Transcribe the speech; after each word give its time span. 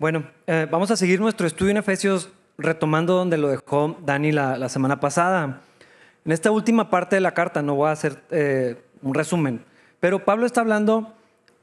Bueno, 0.00 0.24
eh, 0.46 0.66
vamos 0.70 0.90
a 0.90 0.96
seguir 0.96 1.20
nuestro 1.20 1.46
estudio 1.46 1.72
en 1.72 1.76
Efesios 1.76 2.30
retomando 2.56 3.16
donde 3.16 3.36
lo 3.36 3.48
dejó 3.48 3.98
Dani 4.02 4.32
la, 4.32 4.66
semana 4.70 4.98
pasada. 4.98 5.60
En 6.24 6.32
esta 6.32 6.50
última 6.50 6.88
parte 6.88 7.16
de 7.16 7.20
la 7.20 7.34
carta, 7.34 7.60
no 7.60 7.74
voy 7.74 7.88
a 7.88 7.92
hacer 7.92 8.22
eh, 8.30 8.80
un 9.02 9.12
resumen, 9.12 9.62
pero 10.00 10.24
Pablo 10.24 10.46
está 10.46 10.62
hablando 10.62 11.14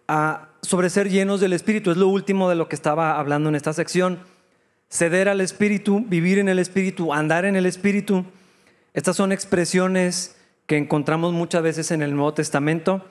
ah, 0.07 0.49
sobre 0.61 0.91
ser 0.91 1.09
llenos 1.09 1.41
del 1.41 1.51
Espíritu, 1.51 1.89
es 1.89 1.97
lo 1.97 2.09
último 2.09 2.47
de 2.47 2.53
lo 2.53 2.69
que 2.69 2.75
estaba 2.75 3.17
hablando 3.17 3.49
en 3.49 3.55
esta 3.55 3.73
sección. 3.73 4.19
Ceder 4.87 5.29
al 5.29 5.41
Espíritu, 5.41 6.05
vivir 6.07 6.37
en 6.37 6.47
el 6.47 6.59
Espíritu, 6.59 7.15
andar 7.15 7.43
en 7.43 7.55
el 7.55 7.65
Espíritu. 7.65 8.23
Estas 8.93 9.15
son 9.15 9.31
expresiones 9.31 10.37
que 10.67 10.77
encontramos 10.77 11.33
muchas 11.33 11.63
veces 11.63 11.89
en 11.89 12.03
el 12.03 12.13
Nuevo 12.13 12.35
Testamento 12.35 13.03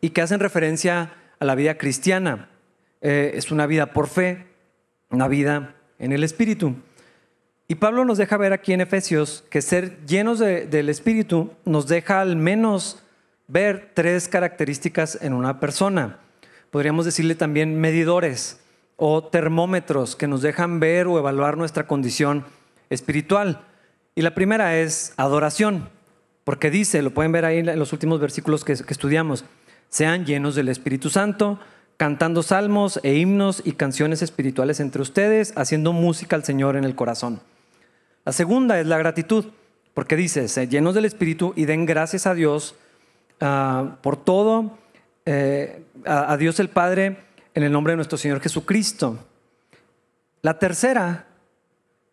y 0.00 0.10
que 0.10 0.22
hacen 0.22 0.38
referencia 0.38 1.14
a 1.40 1.44
la 1.44 1.56
vida 1.56 1.78
cristiana. 1.78 2.48
Eh, 3.00 3.32
es 3.34 3.50
una 3.50 3.66
vida 3.66 3.86
por 3.86 4.06
fe, 4.06 4.47
una 5.10 5.28
vida 5.28 5.74
en 5.98 6.12
el 6.12 6.24
Espíritu. 6.24 6.74
Y 7.66 7.74
Pablo 7.76 8.04
nos 8.04 8.18
deja 8.18 8.36
ver 8.36 8.52
aquí 8.52 8.72
en 8.72 8.80
Efesios 8.80 9.44
que 9.50 9.60
ser 9.60 10.04
llenos 10.06 10.38
del 10.38 10.88
Espíritu 10.88 11.52
nos 11.64 11.86
deja 11.86 12.20
al 12.20 12.36
menos 12.36 13.02
ver 13.46 13.90
tres 13.94 14.28
características 14.28 15.18
en 15.20 15.34
una 15.34 15.60
persona. 15.60 16.18
Podríamos 16.70 17.04
decirle 17.04 17.34
también 17.34 17.78
medidores 17.80 18.60
o 18.96 19.22
termómetros 19.24 20.16
que 20.16 20.26
nos 20.26 20.42
dejan 20.42 20.80
ver 20.80 21.06
o 21.06 21.18
evaluar 21.18 21.56
nuestra 21.56 21.86
condición 21.86 22.44
espiritual. 22.90 23.64
Y 24.14 24.22
la 24.22 24.34
primera 24.34 24.78
es 24.78 25.12
adoración, 25.16 25.90
porque 26.44 26.70
dice, 26.70 27.02
lo 27.02 27.12
pueden 27.12 27.32
ver 27.32 27.44
ahí 27.44 27.58
en 27.58 27.78
los 27.78 27.92
últimos 27.92 28.18
versículos 28.18 28.64
que 28.64 28.72
estudiamos, 28.72 29.44
sean 29.88 30.24
llenos 30.24 30.54
del 30.54 30.68
Espíritu 30.68 31.10
Santo, 31.10 31.58
cantando 31.98 32.44
salmos 32.44 33.00
e 33.02 33.16
himnos 33.16 33.60
y 33.64 33.72
canciones 33.72 34.22
espirituales 34.22 34.78
entre 34.78 35.02
ustedes, 35.02 35.52
haciendo 35.56 35.92
música 35.92 36.36
al 36.36 36.44
Señor 36.44 36.76
en 36.76 36.84
el 36.84 36.94
corazón. 36.94 37.40
La 38.24 38.32
segunda 38.32 38.78
es 38.80 38.86
la 38.86 38.98
gratitud, 38.98 39.46
porque 39.94 40.14
dice, 40.14 40.46
llenos 40.68 40.94
del 40.94 41.04
Espíritu 41.04 41.52
y 41.56 41.64
den 41.64 41.86
gracias 41.86 42.26
a 42.26 42.34
Dios 42.34 42.76
ah, 43.40 43.96
por 44.00 44.16
todo, 44.16 44.78
eh, 45.26 45.82
a, 46.06 46.36
Dios 46.36 46.60
el 46.60 46.68
Padre, 46.68 47.18
en 47.54 47.64
el 47.64 47.72
nombre 47.72 47.92
de 47.92 47.96
nuestro 47.96 48.16
Señor 48.16 48.40
Jesucristo. 48.40 49.18
La 50.42 50.60
tercera 50.60 51.26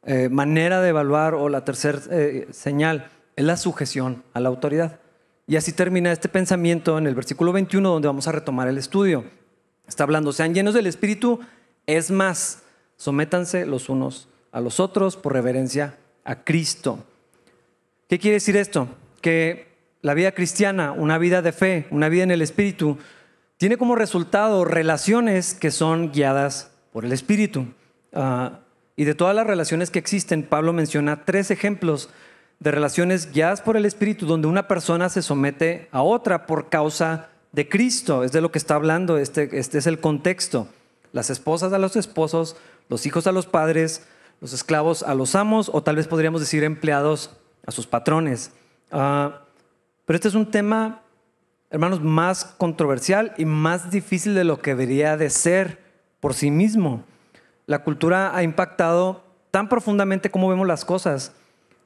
eh, 0.03 0.29
manera 0.29 0.81
de 0.81 0.89
evaluar 0.89 1.35
o 1.35 1.47
la 1.47 1.63
tercera 1.63 1.99
eh, 2.09 2.47
señal 2.49 3.11
es 3.35 3.45
la 3.45 3.55
sujeción 3.55 4.23
a 4.33 4.39
la 4.39 4.49
autoridad. 4.49 4.99
Y 5.45 5.57
así 5.57 5.73
termina 5.73 6.11
este 6.11 6.27
pensamiento 6.27 6.97
en 6.97 7.05
el 7.05 7.13
versículo 7.13 7.53
21 7.53 7.87
donde 7.87 8.07
vamos 8.07 8.27
a 8.27 8.31
retomar 8.31 8.67
el 8.67 8.79
estudio. 8.79 9.25
Está 9.87 10.03
hablando, 10.03 10.31
sean 10.33 10.53
llenos 10.53 10.73
del 10.73 10.87
Espíritu, 10.87 11.39
es 11.85 12.11
más, 12.11 12.63
sométanse 12.97 13.65
los 13.65 13.89
unos 13.89 14.27
a 14.51 14.61
los 14.61 14.79
otros 14.79 15.17
por 15.17 15.33
reverencia 15.33 15.97
a 16.23 16.43
Cristo. 16.43 17.05
¿Qué 18.07 18.19
quiere 18.19 18.35
decir 18.35 18.55
esto? 18.55 18.87
Que 19.21 19.67
la 20.01 20.13
vida 20.13 20.31
cristiana, 20.31 20.93
una 20.93 21.17
vida 21.17 21.41
de 21.41 21.51
fe, 21.51 21.87
una 21.91 22.07
vida 22.07 22.23
en 22.23 22.31
el 22.31 22.41
Espíritu, 22.41 22.97
tiene 23.57 23.77
como 23.77 23.95
resultado 23.95 24.63
relaciones 24.63 25.53
que 25.53 25.71
son 25.71 26.11
guiadas 26.11 26.71
por 26.93 27.03
el 27.03 27.11
Espíritu. 27.11 27.65
Ah, 28.13 28.59
y 28.95 29.03
de 29.03 29.15
todas 29.15 29.35
las 29.35 29.45
relaciones 29.45 29.91
que 29.91 29.99
existen, 29.99 30.43
Pablo 30.43 30.71
menciona 30.71 31.25
tres 31.25 31.51
ejemplos 31.51 32.09
de 32.59 32.71
relaciones 32.71 33.33
guiadas 33.33 33.61
por 33.61 33.75
el 33.75 33.85
Espíritu, 33.85 34.25
donde 34.25 34.47
una 34.47 34.67
persona 34.67 35.09
se 35.09 35.21
somete 35.21 35.89
a 35.91 36.01
otra 36.01 36.45
por 36.45 36.69
causa 36.69 37.29
de 37.55 37.69
Cristo, 37.69 38.25
es 38.25 38.33
de 38.33 38.41
lo 38.41 38.51
que 38.51 38.57
está 38.57 38.75
hablando, 38.75 39.17
este, 39.17 39.57
este 39.57 39.77
es 39.77 39.87
el 39.87 40.01
contexto. 40.01 40.67
Las 41.13 41.29
esposas 41.29 41.71
a 41.71 41.77
los 41.79 41.95
esposos, 41.95 42.57
los 42.89 43.05
hijos 43.05 43.27
a 43.27 43.31
los 43.31 43.47
padres, 43.47 44.05
los 44.41 44.51
esclavos 44.51 45.03
a 45.03 45.15
los 45.15 45.35
amos, 45.35 45.71
o 45.73 45.81
tal 45.81 45.95
vez 45.95 46.09
podríamos 46.09 46.41
decir 46.41 46.65
empleados 46.65 47.31
a 47.65 47.71
sus 47.71 47.87
patrones. 47.87 48.51
Ah, 48.91 49.43
pero 50.05 50.15
este 50.15 50.27
es 50.27 50.35
un 50.35 50.51
tema, 50.51 51.01
hermanos, 51.69 52.01
más 52.01 52.43
controversial 52.43 53.33
y 53.37 53.45
más 53.45 53.89
difícil 53.89 54.35
de 54.35 54.43
lo 54.43 54.59
que 54.61 54.71
debería 54.71 55.15
de 55.15 55.29
ser 55.29 55.79
por 56.19 56.33
sí 56.33 56.51
mismo. 56.51 57.05
La 57.67 57.85
cultura 57.85 58.35
ha 58.35 58.43
impactado 58.43 59.23
tan 59.49 59.69
profundamente 59.69 60.29
como 60.29 60.49
vemos 60.49 60.67
las 60.67 60.83
cosas 60.83 61.31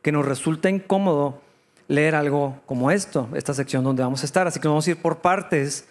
que 0.02 0.12
nos 0.12 0.26
resulta 0.26 0.68
incómodo 0.68 1.44
leer 1.90 2.16
algo 2.16 2.62
como 2.66 2.92
esto, 2.92 3.28
esta 3.34 3.54
sección 3.54 3.84
donde 3.84 4.04
vamos 4.04 4.22
a 4.22 4.26
estar. 4.26 4.48
Así 4.48 4.62
que 4.62 4.68
vamos 4.70 4.88
a 4.88 4.92
ir 4.92 5.02
por 5.02 5.18
partes. 5.18 5.90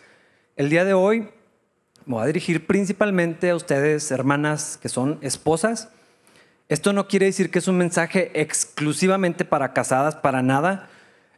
El 0.57 0.71
día 0.71 0.85
de 0.87 0.95
hoy 0.95 1.29
me 2.07 2.15
voy 2.15 2.23
a 2.23 2.27
dirigir 2.27 2.67
principalmente 2.67 3.51
a 3.51 3.57
ustedes, 3.57 4.11
hermanas 4.11 4.79
que 4.81 4.89
son 4.89 5.19
esposas. 5.21 5.91
Esto 6.69 6.93
no 6.93 7.09
quiere 7.09 7.27
decir 7.27 7.51
que 7.51 7.59
es 7.59 7.67
un 7.69 7.77
mensaje 7.77 8.31
exclusivamente 8.41 9.45
para 9.45 9.73
casadas, 9.73 10.15
para 10.15 10.41
nada. 10.41 10.89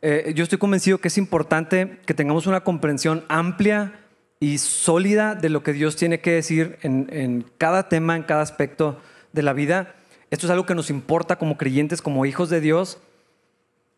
Eh, 0.02 0.32
yo 0.36 0.44
estoy 0.44 0.58
convencido 0.58 0.98
que 0.98 1.08
es 1.08 1.18
importante 1.18 1.98
que 2.04 2.14
tengamos 2.14 2.46
una 2.46 2.60
comprensión 2.60 3.24
amplia 3.28 3.94
y 4.40 4.58
sólida 4.58 5.34
de 5.34 5.48
lo 5.48 5.62
que 5.62 5.72
Dios 5.72 5.96
tiene 5.96 6.20
que 6.20 6.32
decir 6.32 6.78
en, 6.82 7.08
en 7.10 7.46
cada 7.56 7.88
tema, 7.88 8.14
en 8.14 8.24
cada 8.24 8.42
aspecto 8.42 9.00
de 9.32 9.42
la 9.42 9.54
vida. 9.54 9.94
Esto 10.30 10.46
es 10.46 10.50
algo 10.50 10.66
que 10.66 10.74
nos 10.74 10.90
importa 10.90 11.36
como 11.36 11.56
creyentes, 11.56 12.02
como 12.02 12.26
hijos 12.26 12.50
de 12.50 12.60
Dios. 12.60 12.98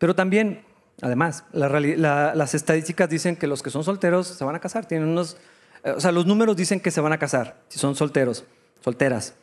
Pero 0.03 0.15
también, 0.15 0.65
además, 1.01 1.45
las 1.53 2.53
estadísticas 2.53 3.09
dicen 3.09 3.37
que 3.37 3.47
los 3.47 3.63
que 3.63 3.69
son 3.69 3.85
solteros 3.85 4.27
se 4.27 4.43
van 4.43 4.53
a 4.53 4.59
casar. 4.59 4.85
Tienen 4.85 5.07
unos, 5.07 5.37
eh, 5.81 5.91
o 5.91 6.01
sea, 6.01 6.11
los 6.11 6.25
números 6.25 6.57
dicen 6.57 6.81
que 6.81 6.91
se 6.91 6.99
van 6.99 7.13
a 7.13 7.19
casar 7.19 7.61
si 7.69 7.79
son 7.79 7.95
solteros, 7.95 8.43
solteras. 8.81 9.35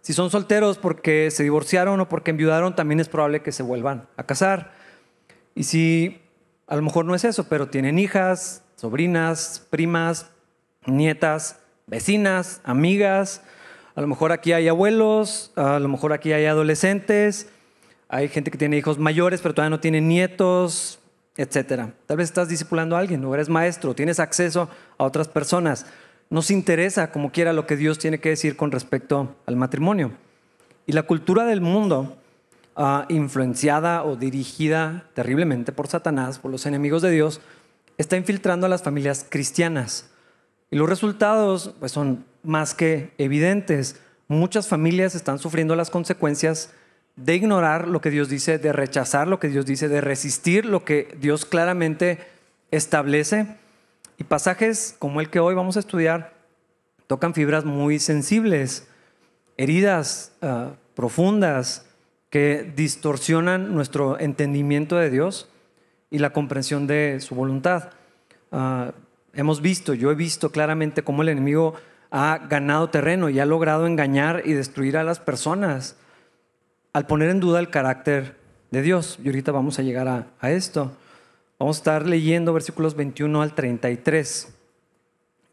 Si 0.00 0.14
son 0.14 0.30
solteros 0.30 0.78
porque 0.78 1.30
se 1.30 1.42
divorciaron 1.42 2.00
o 2.00 2.08
porque 2.08 2.30
enviudaron, 2.30 2.74
también 2.74 3.00
es 3.00 3.10
probable 3.10 3.42
que 3.42 3.52
se 3.52 3.62
vuelvan 3.62 4.08
a 4.16 4.24
casar. 4.24 4.72
Y 5.54 5.64
si 5.64 6.22
a 6.66 6.74
lo 6.76 6.80
mejor 6.80 7.04
no 7.04 7.14
es 7.14 7.24
eso, 7.24 7.44
pero 7.46 7.68
tienen 7.68 7.98
hijas, 7.98 8.62
sobrinas, 8.76 9.66
primas, 9.68 10.30
nietas, 10.86 11.58
vecinas, 11.86 12.62
amigas, 12.64 13.42
a 13.94 14.00
lo 14.00 14.06
mejor 14.06 14.32
aquí 14.32 14.54
hay 14.54 14.68
abuelos, 14.68 15.52
a 15.54 15.78
lo 15.80 15.88
mejor 15.88 16.14
aquí 16.14 16.32
hay 16.32 16.46
adolescentes, 16.46 17.50
hay 18.08 18.28
gente 18.28 18.50
que 18.50 18.58
tiene 18.58 18.76
hijos 18.76 18.98
mayores, 18.98 19.40
pero 19.40 19.54
todavía 19.54 19.70
no 19.70 19.80
tiene 19.80 20.00
nietos, 20.00 20.98
etc. 21.36 21.90
Tal 22.06 22.16
vez 22.16 22.28
estás 22.28 22.48
discipulando 22.48 22.96
a 22.96 23.00
alguien, 23.00 23.24
o 23.24 23.34
eres 23.34 23.48
maestro, 23.48 23.94
tienes 23.94 24.20
acceso 24.20 24.68
a 24.98 25.04
otras 25.04 25.28
personas. 25.28 25.86
Nos 26.30 26.50
interesa, 26.50 27.10
como 27.10 27.32
quiera, 27.32 27.52
lo 27.52 27.66
que 27.66 27.76
Dios 27.76 27.98
tiene 27.98 28.18
que 28.18 28.30
decir 28.30 28.56
con 28.56 28.72
respecto 28.72 29.36
al 29.46 29.56
matrimonio. 29.56 30.12
Y 30.86 30.92
la 30.92 31.04
cultura 31.04 31.44
del 31.44 31.60
mundo, 31.60 32.16
ah, 32.76 33.06
influenciada 33.08 34.04
o 34.04 34.16
dirigida 34.16 35.08
terriblemente 35.14 35.72
por 35.72 35.88
Satanás, 35.88 36.38
por 36.38 36.50
los 36.50 36.66
enemigos 36.66 37.02
de 37.02 37.10
Dios, 37.10 37.40
está 37.98 38.16
infiltrando 38.16 38.66
a 38.66 38.68
las 38.68 38.82
familias 38.82 39.26
cristianas. 39.28 40.10
Y 40.70 40.76
los 40.76 40.88
resultados 40.88 41.74
pues, 41.78 41.92
son 41.92 42.24
más 42.42 42.74
que 42.74 43.12
evidentes. 43.18 44.00
Muchas 44.28 44.68
familias 44.68 45.14
están 45.14 45.38
sufriendo 45.38 45.76
las 45.76 45.90
consecuencias 45.90 46.72
de 47.16 47.34
ignorar 47.34 47.88
lo 47.88 48.00
que 48.00 48.10
Dios 48.10 48.28
dice, 48.28 48.58
de 48.58 48.72
rechazar 48.72 49.28
lo 49.28 49.38
que 49.38 49.48
Dios 49.48 49.66
dice, 49.66 49.88
de 49.88 50.00
resistir 50.00 50.64
lo 50.64 50.84
que 50.84 51.16
Dios 51.20 51.44
claramente 51.44 52.18
establece. 52.70 53.46
Y 54.18 54.24
pasajes 54.24 54.96
como 54.98 55.20
el 55.20 55.30
que 55.30 55.40
hoy 55.40 55.54
vamos 55.54 55.76
a 55.76 55.80
estudiar 55.80 56.34
tocan 57.06 57.34
fibras 57.34 57.64
muy 57.64 57.98
sensibles, 57.98 58.88
heridas 59.56 60.32
ah, 60.42 60.72
profundas 60.94 61.86
que 62.30 62.72
distorsionan 62.74 63.74
nuestro 63.74 64.18
entendimiento 64.18 64.96
de 64.96 65.10
Dios 65.10 65.48
y 66.10 66.18
la 66.18 66.32
comprensión 66.32 66.86
de 66.86 67.18
su 67.20 67.34
voluntad. 67.34 67.90
Ah, 68.50 68.92
hemos 69.34 69.60
visto, 69.60 69.94
yo 69.94 70.10
he 70.10 70.14
visto 70.14 70.50
claramente 70.50 71.02
cómo 71.02 71.22
el 71.22 71.28
enemigo 71.28 71.74
ha 72.10 72.38
ganado 72.48 72.90
terreno 72.90 73.28
y 73.28 73.40
ha 73.40 73.46
logrado 73.46 73.86
engañar 73.86 74.42
y 74.44 74.52
destruir 74.52 74.96
a 74.96 75.04
las 75.04 75.20
personas 75.20 75.96
al 76.94 77.06
poner 77.06 77.28
en 77.28 77.40
duda 77.40 77.60
el 77.60 77.68
carácter 77.68 78.36
de 78.70 78.80
Dios. 78.80 79.18
Y 79.22 79.26
ahorita 79.26 79.52
vamos 79.52 79.78
a 79.78 79.82
llegar 79.82 80.08
a, 80.08 80.50
esto. 80.50 80.96
Vamos 81.58 81.76
a 81.76 81.80
estar 81.80 82.06
leyendo 82.06 82.54
versículos 82.54 82.94
21 82.94 83.42
al 83.42 83.54
33. 83.54 84.54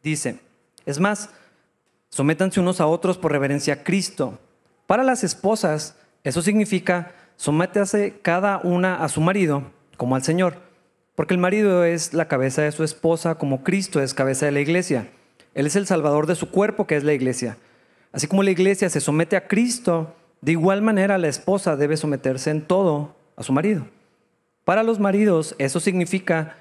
Dice, 0.04 0.40
es 0.86 1.00
más, 1.00 1.30
sométanse 2.10 2.60
unos 2.60 2.80
a 2.80 2.86
otros 2.86 3.18
por 3.18 3.32
reverencia 3.32 3.74
a 3.74 3.84
Cristo. 3.84 4.40
Para 4.88 5.04
las 5.04 5.24
esposas, 5.24 5.98
eso 6.24 6.42
significa 6.42 7.16
sométase 7.38 8.20
cada 8.22 8.60
una 8.60 9.04
a 9.04 9.10
su 9.10 9.20
marido 9.20 9.64
como 9.98 10.16
al 10.16 10.24
Señor, 10.24 10.58
porque 11.16 11.34
el 11.34 11.40
marido 11.40 11.84
es 11.84 12.14
la 12.14 12.28
cabeza 12.28 12.62
de 12.62 12.72
su 12.72 12.84
esposa 12.84 13.36
como 13.36 13.64
Cristo 13.64 14.00
es 14.00 14.14
cabeza 14.14 14.46
de 14.46 14.52
la 14.52 14.60
iglesia. 14.60 15.10
Él 15.56 15.66
es 15.66 15.76
el 15.76 15.88
salvador 15.88 16.28
de 16.28 16.36
su 16.36 16.52
cuerpo 16.52 16.86
que 16.86 16.98
es 16.98 17.04
la 17.04 17.14
iglesia. 17.14 17.58
Así 18.12 18.28
como 18.28 18.44
la 18.44 18.52
iglesia 18.52 18.90
se 18.90 19.02
somete 19.02 19.36
a 19.36 19.48
Cristo, 19.48 20.16
de 20.42 20.54
igual 20.54 20.82
manera, 20.82 21.18
la 21.20 21.28
esposa 21.28 21.76
debe 21.76 21.98
someterse 21.98 22.50
en 22.50 22.64
todo 22.64 23.16
a 23.36 23.44
su 23.44 23.54
marido. 23.54 23.86
Para 24.66 24.84
los 24.84 25.00
maridos, 25.00 25.56
eso 25.60 25.80
significa 25.80 26.56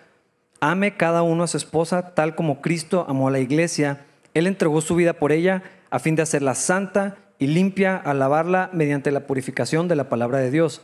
ame 0.60 0.96
cada 0.96 1.22
uno 1.22 1.44
a 1.44 1.46
su 1.46 1.56
esposa 1.56 2.14
tal 2.14 2.34
como 2.34 2.60
Cristo 2.60 3.06
amó 3.08 3.28
a 3.28 3.30
la 3.30 3.40
iglesia. 3.40 4.04
Él 4.34 4.46
entregó 4.46 4.80
su 4.82 4.94
vida 4.94 5.14
por 5.14 5.32
ella, 5.32 5.62
a 5.90 5.98
fin 5.98 6.14
de 6.14 6.22
hacerla 6.22 6.54
santa 6.54 7.16
y 7.38 7.46
limpia 7.46 7.96
al 7.96 8.18
lavarla 8.18 8.68
mediante 8.72 9.10
la 9.10 9.26
purificación 9.26 9.88
de 9.88 9.96
la 9.96 10.08
palabra 10.08 10.38
de 10.38 10.50
Dios. 10.50 10.82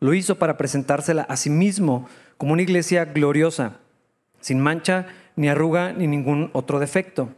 Lo 0.00 0.14
hizo 0.14 0.36
para 0.36 0.56
presentársela 0.56 1.22
a 1.22 1.36
sí 1.36 1.50
mismo 1.50 2.08
como 2.36 2.52
una 2.52 2.62
iglesia 2.62 3.04
gloriosa, 3.04 3.78
sin 4.40 4.60
mancha, 4.60 5.06
ni 5.34 5.48
arruga, 5.48 5.92
ni 5.92 6.06
ningún 6.06 6.50
otro 6.52 6.78
defecto. 6.78 7.30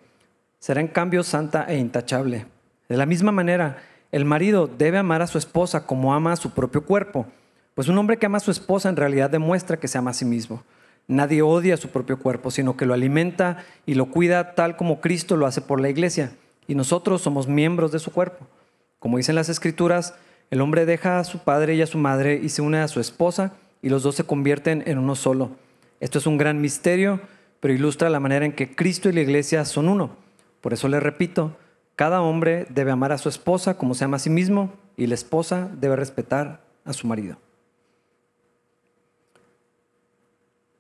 Será 0.59 0.83
en 0.83 0.89
cambio 0.89 1.23
santa 1.23 1.65
e 1.69 1.79
intachable. 1.79 2.47
De 2.89 2.99
la 2.99 3.07
misma 3.07 3.33
manera, 3.33 3.79
el 4.13 4.25
marido 4.25 4.67
debe 4.67 4.99
amar 4.99 5.23
a 5.23 5.27
su 5.27 5.39
esposa 5.39 5.87
como 5.87 6.15
ama 6.15 6.33
a 6.33 6.37
su 6.37 6.51
propio 6.51 6.85
cuerpo, 6.85 7.27
pues 7.75 7.89
un 7.89 7.97
hombre 7.99 8.17
que 8.17 8.27
ama 8.27 8.39
a 8.39 8.41
su 8.41 8.51
esposa 8.51 8.89
en 8.89 8.97
realidad 8.97 9.31
demuestra 9.31 9.79
que 9.79 9.89
se 9.89 9.99
ama 9.99 10.11
a 10.11 10.15
sí 10.15 10.25
mismo. 10.25 10.63
Nadie 11.07 11.43
odia 11.43 11.75
a 11.75 11.79
su 11.79 11.89
propio 11.89 12.19
cuerpo, 12.19 12.51
sino 12.51 12.77
que 12.77 12.87
lo 12.87 12.95
alimenta 12.95 13.65
y 13.87 13.95
lo 13.95 14.07
cuida 14.07 14.55
tal 14.55 14.77
como 14.77 15.01
Cristo 15.01 15.37
lo 15.37 15.47
hace 15.47 15.61
por 15.61 15.81
la 15.81 15.89
iglesia, 15.89 16.33
y 16.67 16.75
nosotros 16.75 17.23
somos 17.23 17.49
miembros 17.49 17.93
de 17.93 17.99
su 17.99 18.13
cuerpo. 18.13 18.47
Como 18.99 19.17
dicen 19.17 19.35
las 19.35 19.49
escrituras, 19.49 20.15
el 20.51 20.61
hombre 20.61 20.87
deja 20.87 21.19
a 21.19 21.25
su 21.25 21.39
padre 21.39 21.75
y 21.75 21.83
a 21.83 21.87
su 21.87 21.99
madre 21.99 22.41
y 22.43 22.49
se 22.49 22.63
une 22.63 22.79
a 22.79 22.89
su 22.89 23.01
esposa, 23.01 23.55
y 23.83 23.89
los 23.89 24.03
dos 24.03 24.15
se 24.17 24.25
convierten 24.25 24.83
en 24.87 24.99
uno 24.99 25.15
solo. 25.15 25.51
Esto 26.01 26.19
es 26.19 26.27
un 26.27 26.39
gran 26.39 26.61
misterio, 26.61 27.21
pero 27.61 27.75
ilustra 27.75 28.11
la 28.11 28.21
manera 28.21 28.45
en 28.45 28.53
que 28.53 28.75
Cristo 28.75 29.09
y 29.09 29.13
la 29.13 29.21
iglesia 29.21 29.65
son 29.65 29.89
uno. 29.89 30.11
Por 30.61 30.73
eso 30.73 30.89
le 30.89 31.01
repito, 31.01 31.57
cada 31.97 32.23
hombre 32.23 32.67
debe 32.71 32.91
amar 32.91 33.13
a 33.13 33.19
su 33.19 33.29
esposa 33.29 33.77
como 33.77 33.95
se 33.95 34.05
ama 34.05 34.17
a 34.17 34.21
sí 34.21 34.31
mismo, 34.31 34.73
y 34.97 35.07
la 35.07 35.15
esposa 35.15 35.71
debe 35.73 35.97
respetar 35.97 36.61
a 36.85 36.93
su 36.93 37.07
marido. 37.07 37.37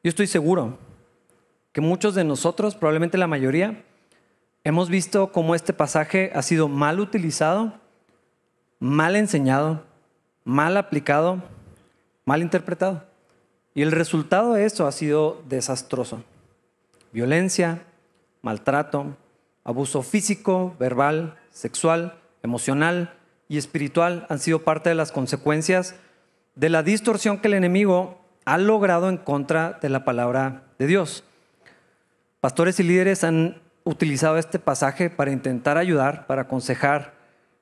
Yo 0.03 0.09
estoy 0.09 0.27
seguro 0.27 0.79
que 1.73 1.81
muchos 1.81 2.15
de 2.15 2.25
nosotros, 2.25 2.75
probablemente 2.75 3.19
la 3.19 3.27
mayoría, 3.27 3.85
hemos 4.65 4.89
visto 4.89 5.33
cómo 5.33 5.55
este 5.55 5.73
pasaje 5.73 6.33
ha 6.35 6.43
sido 6.43 6.69
mal 6.69 7.01
utilizado, 7.01 7.75
mal 8.79 9.17
enseñado, 9.17 9.85
mal 10.45 10.77
aplicado, 10.77 11.43
mal 12.25 12.43
interpretado. 12.43 13.05
Y 13.75 13.83
el 13.83 13.93
resultado 13.93 14.55
de 14.55 14.65
eso 14.65 14.87
ha 14.87 14.93
sido 14.93 15.43
desastroso. 15.49 16.23
Violencia, 17.13 17.83
maltrato, 18.43 19.17
abuso 19.71 20.03
físico, 20.03 20.77
verbal, 20.79 21.37
sexual, 21.51 22.21
emocional 22.43 23.15
y 23.49 23.59
espiritual 23.59 24.27
han 24.29 24.39
sido 24.39 24.63
parte 24.63 24.91
de 24.91 24.95
las 24.95 25.13
consecuencias 25.13 25.95
de 26.55 26.69
la 26.69 26.83
distorsión 26.83 27.39
que 27.39 27.49
el 27.49 27.55
enemigo 27.55 28.21
ha 28.45 28.59
logrado 28.59 29.09
en 29.09 29.17
contra 29.17 29.79
de 29.81 29.89
la 29.89 30.05
palabra 30.05 30.65
de 30.79 30.87
Dios. 30.87 31.25
Pastores 32.41 32.81
y 32.81 32.83
líderes 32.83 33.25
han 33.25 33.61
utilizado 33.85 34.39
este 34.39 34.59
pasaje 34.59 35.11
para 35.11 35.33
intentar 35.33 35.79
ayudar, 35.79 36.27
para 36.27 36.43
aconsejar 36.43 37.15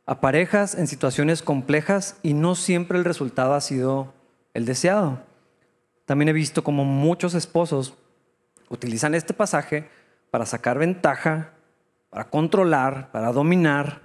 a 0.07 0.21
parejas 0.21 0.75
en 0.75 0.87
situaciones 0.87 1.43
complejas 1.43 2.17
y 2.23 2.33
no 2.33 2.55
siempre 2.55 2.99
el 2.99 3.05
resultado 3.05 3.55
ha 3.55 3.61
sido 3.61 4.15
el 4.55 4.65
deseado. 4.65 5.21
También 6.07 6.31
he 6.31 6.33
visto 6.33 6.65
como 6.65 6.85
muchos 6.85 7.35
esposos 7.35 7.95
utilizan 8.71 9.15
este 9.15 9.35
pasaje 9.35 9.89
para 10.31 10.47
sacar 10.47 10.79
ventaja, 10.79 11.53
para 12.11 12.29
controlar, 12.31 13.11
para 13.13 13.33
dominar 13.33 14.03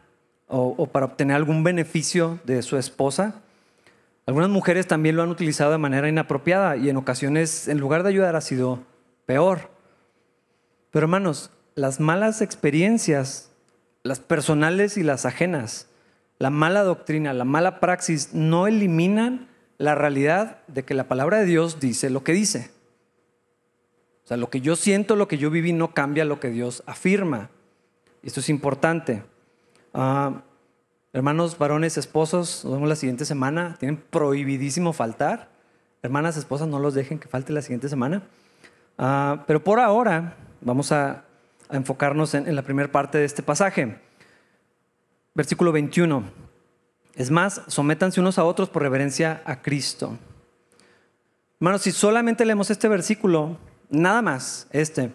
o, 0.48 0.86
para 0.88 1.06
obtener 1.06 1.36
algún 1.36 1.64
beneficio 1.64 2.40
de 2.44 2.62
su 2.62 2.78
esposa 2.78 3.42
algunas 4.26 4.50
mujeres 4.50 4.88
también 4.88 5.18
lo 5.18 5.24
han 5.24 5.30
utilizado 5.30 5.72
de 5.72 5.78
manera 5.78 6.08
inapropiada 6.08 6.78
y 6.78 6.90
en 6.90 6.96
ocasiones, 6.96 7.68
en 7.68 7.80
lugar 7.80 8.04
de 8.04 8.10
ayudar, 8.10 8.36
ha 8.36 8.42
sido 8.42 8.80
peor. 9.26 9.70
Pero 10.92 11.06
hermanos, 11.06 11.52
las 11.76 12.00
malas 12.00 12.42
experiencias, 12.42 13.52
las 14.02 14.20
personales 14.20 14.96
y 14.96 15.04
las 15.04 15.26
ajenas, 15.26 15.88
la 16.40 16.50
mala 16.50 16.84
doctrina, 16.84 17.34
la 17.34 17.44
mala 17.44 17.82
praxis, 17.82 18.34
no 18.34 18.68
eliminan 18.68 19.50
la 19.78 19.96
realidad 19.96 20.60
de 20.68 20.84
que 20.84 20.94
la 20.94 21.10
palabra 21.10 21.40
de 21.40 21.46
Dios 21.46 21.82
dice 21.82 22.10
lo 22.10 22.24
que 22.24 22.32
dice. 22.32 22.72
O 24.24 24.28
sea, 24.28 24.38
lo 24.38 24.50
que 24.50 24.62
yo 24.62 24.78
siento, 24.78 25.18
lo 25.18 25.28
que 25.28 25.38
yo 25.38 25.50
viví, 25.50 25.74
no 25.74 25.94
cambia 25.94 26.24
lo 26.24 26.40
que 26.40 26.50
Dios 26.50 26.82
afirma. 26.86 27.50
Esto 28.24 28.40
es 28.40 28.50
importante. 28.50 29.24
Ah, 29.94 30.42
Hermanos, 31.16 31.60
varones, 31.60 31.96
esposos, 32.00 32.66
nos 32.66 32.74
vemos 32.74 32.90
la 32.90 32.96
siguiente 32.96 33.24
semana. 33.24 33.76
Tienen 33.80 33.98
prohibidísimo 33.98 34.94
faltar. 34.94 35.48
Hermanas, 36.02 36.38
esposas, 36.38 36.68
no 36.68 36.80
los 36.80 36.96
dejen 36.96 37.20
que 37.20 37.28
falte 37.28 37.54
la 37.54 37.62
siguiente 37.62 37.88
semana. 37.88 38.24
Ah, 38.98 39.44
pero 39.46 39.64
por 39.64 39.80
ahora 39.80 40.36
vamos 40.62 40.92
a, 40.92 41.26
enfocarnos 41.70 42.34
en, 42.34 42.48
en 42.48 42.56
la 42.56 42.64
primera 42.64 42.92
parte 42.92 43.20
de 43.20 43.26
este 43.26 43.44
pasaje. 43.44 44.00
Versículo 45.36 45.72
21. 45.72 46.24
Es 47.14 47.30
más, 47.30 47.62
sométanse 47.68 48.20
unos 48.20 48.40
a 48.40 48.44
otros 48.44 48.70
por 48.70 48.82
reverencia 48.82 49.44
a 49.46 49.62
Cristo. 49.62 50.18
Hermanos, 51.60 51.84
si 51.84 51.92
solamente 51.92 52.44
leemos 52.44 52.72
este 52.72 52.88
versículo, 52.88 53.58
nada 53.92 54.24
más, 54.24 54.68
este, 54.72 55.14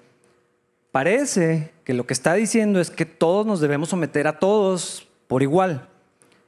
parece 0.98 1.70
que 1.84 1.94
lo 1.94 2.08
que 2.08 2.12
está 2.12 2.34
diciendo 2.34 2.80
es 2.80 2.90
que 2.90 3.06
todos 3.06 3.46
nos 3.46 3.60
debemos 3.60 3.90
someter 3.90 4.26
a 4.26 4.40
todos 4.40 5.06
por 5.28 5.44
igual. 5.44 5.86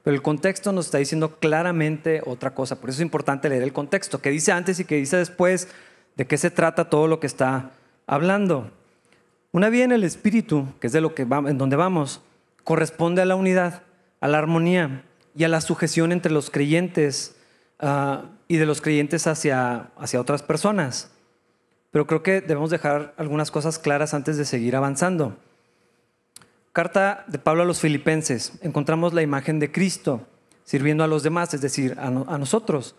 Pero 0.02 0.16
el 0.16 0.22
contexto 0.22 0.72
nos 0.72 0.86
está 0.86 0.98
diciendo 0.98 1.36
claramente 1.38 2.20
otra 2.26 2.52
cosa. 2.52 2.80
Por 2.80 2.90
eso 2.90 2.96
es 2.96 3.02
importante 3.04 3.48
leer 3.48 3.62
el 3.62 3.72
contexto, 3.72 4.20
que 4.20 4.30
dice 4.30 4.50
antes 4.50 4.80
y 4.80 4.84
que 4.84 4.96
dice 4.96 5.18
después, 5.18 5.68
de 6.16 6.26
qué 6.26 6.36
se 6.36 6.50
trata 6.50 6.90
todo 6.90 7.06
lo 7.06 7.20
que 7.20 7.28
está 7.28 7.70
hablando. 8.08 8.72
Una 9.52 9.68
vida 9.68 9.84
en 9.84 9.92
el 9.92 10.02
espíritu, 10.02 10.66
que 10.80 10.88
es 10.88 10.92
de 10.92 11.00
lo 11.00 11.14
que 11.14 11.22
en 11.22 11.56
donde 11.56 11.76
vamos, 11.76 12.20
corresponde 12.64 13.22
a 13.22 13.26
la 13.26 13.36
unidad, 13.36 13.84
a 14.20 14.26
la 14.26 14.38
armonía 14.38 15.04
y 15.36 15.44
a 15.44 15.48
la 15.48 15.60
sujeción 15.60 16.10
entre 16.10 16.32
los 16.32 16.50
creyentes 16.50 17.36
ah, 17.78 18.24
y 18.48 18.56
de 18.56 18.66
los 18.66 18.80
creyentes 18.80 19.28
hacia, 19.28 19.92
hacia 19.96 20.20
otras 20.20 20.42
personas. 20.42 21.12
Pero 21.90 22.06
creo 22.06 22.22
que 22.22 22.40
debemos 22.40 22.70
dejar 22.70 23.14
algunas 23.16 23.50
cosas 23.50 23.78
claras 23.78 24.14
antes 24.14 24.36
de 24.36 24.44
seguir 24.44 24.76
avanzando. 24.76 25.36
Carta 26.72 27.24
de 27.26 27.38
Pablo 27.38 27.62
a 27.62 27.66
los 27.66 27.80
filipenses, 27.80 28.52
encontramos 28.62 29.12
la 29.12 29.22
imagen 29.22 29.58
de 29.58 29.72
Cristo 29.72 30.26
sirviendo 30.70 31.02
a 31.02 31.08
los 31.08 31.24
demás, 31.24 31.52
es 31.52 31.60
decir, 31.60 31.96
a, 31.98 32.10
nosotros. 32.10 32.94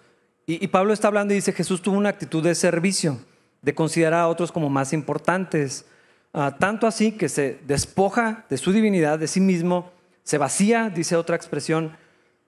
Y, 0.46 0.68
Pablo 0.68 0.92
está 0.92 1.08
hablando 1.08 1.34
y 1.34 1.38
dice, 1.38 1.54
Jesús 1.54 1.82
tuvo 1.82 1.96
una 1.96 2.10
actitud 2.10 2.44
de 2.44 2.54
servicio, 2.54 3.20
de 3.62 3.74
considerar 3.74 4.20
a 4.20 4.28
otros 4.28 4.52
como 4.52 4.70
más 4.70 4.92
importantes, 4.92 5.86
ah, 6.34 6.58
tanto 6.60 6.86
así 6.86 7.14
que 7.14 7.30
se 7.30 7.60
despoja 7.66 8.46
de 8.50 8.58
su 8.58 8.74
divinidad, 8.74 9.20
de 9.20 9.28
sí 9.30 9.40
mismo, 9.40 9.90
se 10.24 10.38
vacía, 10.38 10.90
dice 10.90 11.16
otra 11.16 11.38
expresión, 11.38 11.96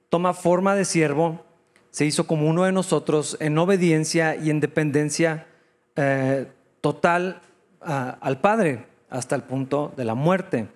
toma 0.10 0.34
forma 0.34 0.76
de 0.76 0.84
siervo, 0.84 1.46
se 1.90 2.04
hizo 2.06 2.28
como 2.28 2.50
uno 2.50 2.66
de 2.66 2.74
nosotros 2.74 3.38
en 3.40 3.58
obediencia 3.58 4.36
y 4.36 4.50
en 4.50 4.60
dependencia 4.60 5.48
eh, 5.96 6.48
total 6.82 7.42
al 7.82 8.40
Padre, 8.40 8.86
hasta 9.10 9.36
el 9.36 9.44
punto 9.44 9.94
de 9.96 10.06
la 10.06 10.16
muerte 10.16 10.68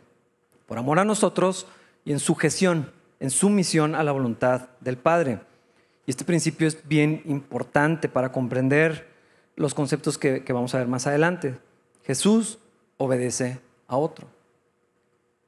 por 0.68 0.78
amor 0.78 1.00
a 1.00 1.06
nosotros 1.06 1.66
y 2.06 2.12
en 2.12 2.20
sujeción, 2.20 2.92
en 3.20 3.32
sumisión 3.32 3.96
a 3.96 4.04
la 4.04 4.12
voluntad 4.12 4.70
del 4.82 4.98
Padre. 4.98 5.40
Y 6.06 6.12
este 6.12 6.24
principio 6.24 6.68
es 6.68 6.88
bien 6.88 7.22
importante 7.26 8.10
para 8.10 8.32
comprender 8.32 9.08
los 9.56 9.74
conceptos 9.74 10.18
que, 10.18 10.44
vamos 10.50 10.76
a 10.76 10.78
ver 10.78 10.88
más 10.88 11.08
adelante. 11.08 11.58
Jesús 12.06 12.60
obedece 12.98 13.60
a 13.88 13.98
otro. 13.98 14.28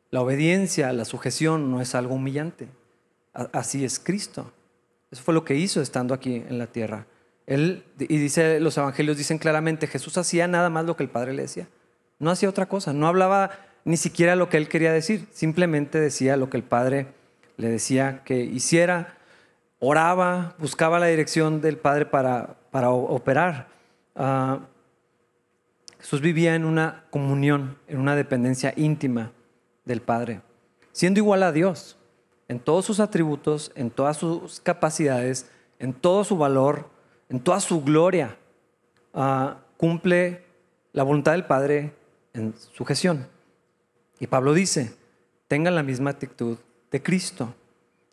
La 0.09 0.21
obediencia, 0.21 0.91
la 0.91 1.05
sujeción 1.05 1.69
no 1.69 1.81
es 1.81 1.93
algo 1.93 2.15
humillante. 2.15 2.67
Así 3.33 3.85
es 3.85 3.99
Cristo. 3.99 4.51
Eso 5.11 5.21
fue 5.23 5.33
lo 5.33 5.45
que 5.45 5.55
hizo 5.55 5.81
estando 5.81 6.13
aquí 6.13 6.35
en 6.35 6.57
la 6.57 6.67
tierra. 6.67 7.05
Él, 7.49 7.83
y 7.97 8.17
dice, 8.19 8.59
los 8.59 8.77
evangelios 8.77 9.17
dicen 9.17 9.39
claramente, 9.39 9.87
Jesús 9.87 10.19
hacía 10.19 10.47
nada 10.47 10.69
más 10.69 10.85
lo 10.85 10.95
que 10.95 11.01
el 11.01 11.09
Padre 11.09 11.33
le 11.33 11.41
decía. 11.41 11.67
No 12.19 12.29
hacía 12.29 12.47
otra 12.47 12.67
cosa. 12.67 12.93
No 12.93 13.07
hablaba 13.07 13.49
ni 13.85 13.97
siquiera 13.97 14.35
lo 14.35 14.49
que 14.49 14.57
él 14.57 14.69
quería 14.69 14.93
decir, 14.93 15.27
simplemente 15.31 15.99
decía 15.99 16.37
lo 16.37 16.51
que 16.51 16.57
el 16.57 16.63
Padre 16.63 17.07
le 17.57 17.69
decía 17.69 18.21
que 18.23 18.39
hiciera, 18.43 19.17
oraba, 19.79 20.53
buscaba 20.59 20.99
la 20.99 21.07
dirección 21.07 21.59
del 21.59 21.77
Padre 21.77 22.05
para, 22.05 22.57
para 22.69 22.91
operar. 22.91 23.67
Ah, 24.15 24.59
Jesús 25.99 26.21
vivía 26.21 26.53
en 26.53 26.65
una 26.65 27.05
comunión, 27.09 27.79
en 27.87 27.99
una 27.99 28.15
dependencia 28.15 28.75
íntima 28.77 29.31
del 29.85 30.03
Padre, 30.03 30.41
siendo 30.91 31.19
igual 31.19 31.41
a 31.41 31.51
Dios 31.51 31.97
en 32.47 32.59
todos 32.59 32.85
sus 32.85 32.99
atributos, 32.99 33.71
en 33.73 33.89
todas 33.89 34.17
sus 34.17 34.59
capacidades, 34.59 35.49
en 35.79 35.93
todo 35.93 36.23
su 36.23 36.37
valor, 36.37 36.89
en 37.29 37.39
toda 37.39 37.59
su 37.59 37.81
gloria. 37.83 38.37
Ah, 39.13 39.57
cumple 39.77 40.43
la 40.91 41.03
voluntad 41.03 41.31
del 41.31 41.45
Padre 41.45 41.93
en 42.33 42.53
su 42.73 42.83
gestión. 42.85 43.27
Y 44.19 44.27
Pablo 44.27 44.53
dice, 44.53 44.93
tengan 45.47 45.75
la 45.75 45.83
misma 45.83 46.09
actitud 46.09 46.57
de 46.91 47.01
Cristo, 47.01 47.53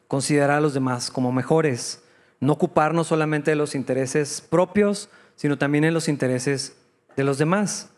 considerar 0.07 0.51
a 0.59 0.61
los 0.61 0.75
demás 0.75 1.11
como 1.11 1.33
mejores, 1.33 2.03
no 2.39 2.53
ocuparnos 2.53 3.09
solamente 3.09 3.51
de 3.51 3.57
los 3.57 3.75
intereses 3.75 4.41
propios, 4.41 5.09
sino 5.35 5.59
también 5.59 5.85
en 5.85 5.95
los 5.95 6.09
intereses 6.09 6.77
de 7.17 7.25
los 7.25 7.39
demás. 7.39 7.91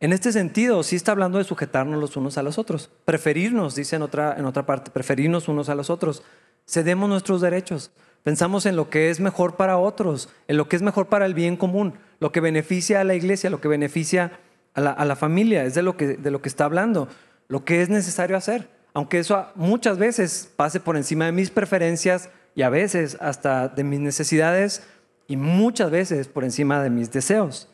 En 0.00 0.12
este 0.12 0.32
sentido, 0.32 0.82
sí 0.82 0.96
está 0.96 1.12
hablando 1.12 1.38
de 1.38 1.44
sujetarnos 1.44 1.98
los 1.98 2.16
unos 2.16 2.36
a 2.36 2.42
los 2.42 2.58
otros, 2.58 2.90
preferirnos, 3.04 3.74
dice 3.74 3.96
en 3.96 4.02
otra, 4.02 4.34
en 4.36 4.44
otra 4.44 4.66
parte, 4.66 4.90
preferirnos 4.90 5.48
unos 5.48 5.68
a 5.68 5.74
los 5.74 5.88
otros. 5.88 6.22
Cedemos 6.66 7.08
nuestros 7.08 7.40
derechos, 7.40 7.90
pensamos 8.24 8.66
en 8.66 8.74
lo 8.74 8.90
que 8.90 9.10
es 9.10 9.20
mejor 9.20 9.54
para 9.54 9.78
otros, 9.78 10.28
en 10.48 10.56
lo 10.56 10.68
que 10.68 10.74
es 10.74 10.82
mejor 10.82 11.06
para 11.06 11.26
el 11.26 11.34
bien 11.34 11.56
común, 11.56 11.94
lo 12.18 12.32
que 12.32 12.40
beneficia 12.40 13.00
a 13.00 13.04
la 13.04 13.14
iglesia, 13.14 13.50
lo 13.50 13.60
que 13.60 13.68
beneficia 13.68 14.40
a 14.74 15.04
la, 15.04 15.14
familia, 15.14 15.62
es 15.64 15.74
de 15.74 15.82
lo, 15.82 15.96
que, 15.96 16.16
de 16.16 16.30
lo 16.32 16.42
que 16.42 16.48
está 16.48 16.64
hablando, 16.64 17.06
lo 17.46 17.64
que 17.64 17.80
es 17.80 17.90
necesario 17.90 18.36
hacer, 18.36 18.68
aunque 18.92 19.20
eso 19.20 19.46
muchas 19.54 19.98
veces 19.98 20.50
pase 20.56 20.80
por 20.80 20.96
encima 20.96 21.26
de 21.26 21.32
mis 21.32 21.50
preferencias 21.50 22.30
y 22.56 22.62
a 22.62 22.70
veces 22.70 23.16
hasta 23.20 23.68
de 23.68 23.84
mis 23.84 24.00
necesidades 24.00 24.82
y 25.28 25.36
muchas 25.36 25.90
veces 25.90 26.26
por 26.26 26.42
encima 26.42 26.82
de 26.82 26.90
mis 26.90 27.12
deseos. 27.12 27.68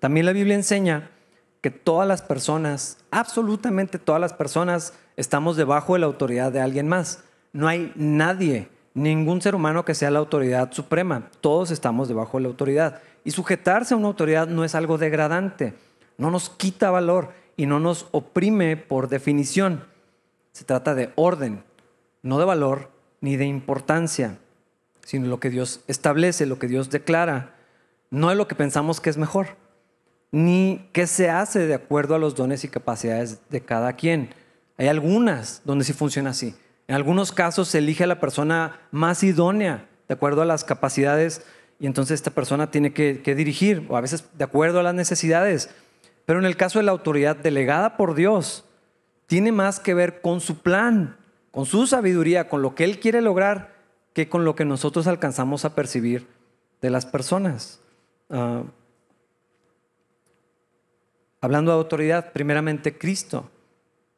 También 0.00 0.26
la 0.26 0.32
Biblia 0.32 0.56
enseña 0.56 1.10
que 1.60 1.70
todas 1.70 2.08
las 2.08 2.22
personas, 2.22 2.98
absolutamente 3.12 3.98
todas 3.98 4.20
las 4.20 4.32
personas, 4.32 4.94
estamos 5.16 5.56
debajo 5.56 5.92
de 5.92 6.00
la 6.00 6.06
autoridad 6.06 6.50
de 6.50 6.60
alguien 6.60 6.88
más. 6.88 7.22
No 7.52 7.68
hay 7.68 7.92
nadie, 7.94 8.68
ningún 8.94 9.40
ser 9.40 9.54
humano 9.54 9.84
que 9.84 9.94
sea 9.94 10.10
la 10.10 10.18
autoridad 10.18 10.72
suprema. 10.72 11.30
Todos 11.40 11.70
estamos 11.70 12.08
debajo 12.08 12.38
de 12.38 12.42
la 12.42 12.48
autoridad. 12.48 13.00
Y 13.24 13.30
sujetarse 13.30 13.94
a 13.94 13.96
una 13.96 14.08
autoridad 14.08 14.48
no 14.48 14.64
es 14.64 14.74
algo 14.74 14.98
degradante, 14.98 15.74
no 16.18 16.30
nos 16.30 16.50
quita 16.50 16.90
valor 16.90 17.30
y 17.56 17.66
no 17.66 17.80
nos 17.80 18.08
oprime 18.10 18.76
por 18.76 19.08
definición. 19.08 19.84
Se 20.52 20.64
trata 20.64 20.94
de 20.94 21.12
orden, 21.14 21.64
no 22.22 22.38
de 22.38 22.44
valor 22.44 22.90
ni 23.20 23.36
de 23.36 23.46
importancia, 23.46 24.38
sino 25.04 25.28
lo 25.28 25.40
que 25.40 25.50
Dios 25.50 25.80
establece, 25.86 26.46
lo 26.46 26.58
que 26.58 26.68
Dios 26.68 26.90
declara, 26.90 27.54
no 28.10 28.30
es 28.30 28.36
lo 28.36 28.48
que 28.48 28.54
pensamos 28.54 29.00
que 29.00 29.10
es 29.10 29.16
mejor 29.16 29.56
ni 30.32 30.88
qué 30.92 31.06
se 31.06 31.28
hace 31.28 31.66
de 31.66 31.74
acuerdo 31.74 32.14
a 32.14 32.18
los 32.18 32.34
dones 32.34 32.64
y 32.64 32.68
capacidades 32.68 33.38
de 33.50 33.60
cada 33.60 33.92
quien. 33.92 34.34
Hay 34.78 34.88
algunas 34.88 35.60
donde 35.64 35.84
sí 35.84 35.92
funciona 35.92 36.30
así. 36.30 36.54
En 36.92 36.96
algunos 36.96 37.32
casos 37.32 37.68
se 37.68 37.78
elige 37.78 38.04
a 38.04 38.06
la 38.06 38.20
persona 38.20 38.78
más 38.90 39.22
idónea 39.22 39.88
de 40.08 40.12
acuerdo 40.12 40.42
a 40.42 40.44
las 40.44 40.62
capacidades 40.62 41.42
y 41.80 41.86
entonces 41.86 42.16
esta 42.16 42.32
persona 42.32 42.70
tiene 42.70 42.92
que, 42.92 43.34
dirigir, 43.34 43.86
o 43.88 43.96
a 43.96 44.02
veces 44.02 44.26
de 44.34 44.44
acuerdo 44.44 44.78
a 44.78 44.82
las 44.82 44.92
necesidades. 44.92 45.70
Pero 46.26 46.38
en 46.38 46.44
el 46.44 46.58
caso 46.58 46.78
de 46.78 46.82
la 46.82 46.92
autoridad 46.92 47.34
delegada 47.34 47.96
por 47.96 48.14
Dios, 48.14 48.66
tiene 49.24 49.52
más 49.52 49.80
que 49.80 49.94
ver 49.94 50.20
con 50.20 50.42
su 50.42 50.58
plan, 50.58 51.16
con 51.50 51.64
su 51.64 51.86
sabiduría, 51.86 52.50
con 52.50 52.60
lo 52.60 52.74
que 52.74 52.84
Él 52.84 53.00
quiere 53.00 53.22
lograr, 53.22 53.74
que 54.12 54.28
con 54.28 54.44
lo 54.44 54.54
que 54.54 54.66
nosotros 54.66 55.06
alcanzamos 55.06 55.64
a 55.64 55.74
percibir 55.74 56.26
de 56.82 56.90
las 56.90 57.06
personas. 57.06 57.80
Ah, 58.28 58.64
Hablando 61.40 61.70
de 61.70 61.78
autoridad, 61.78 62.32
primeramente 62.34 62.98
Cristo 62.98 63.50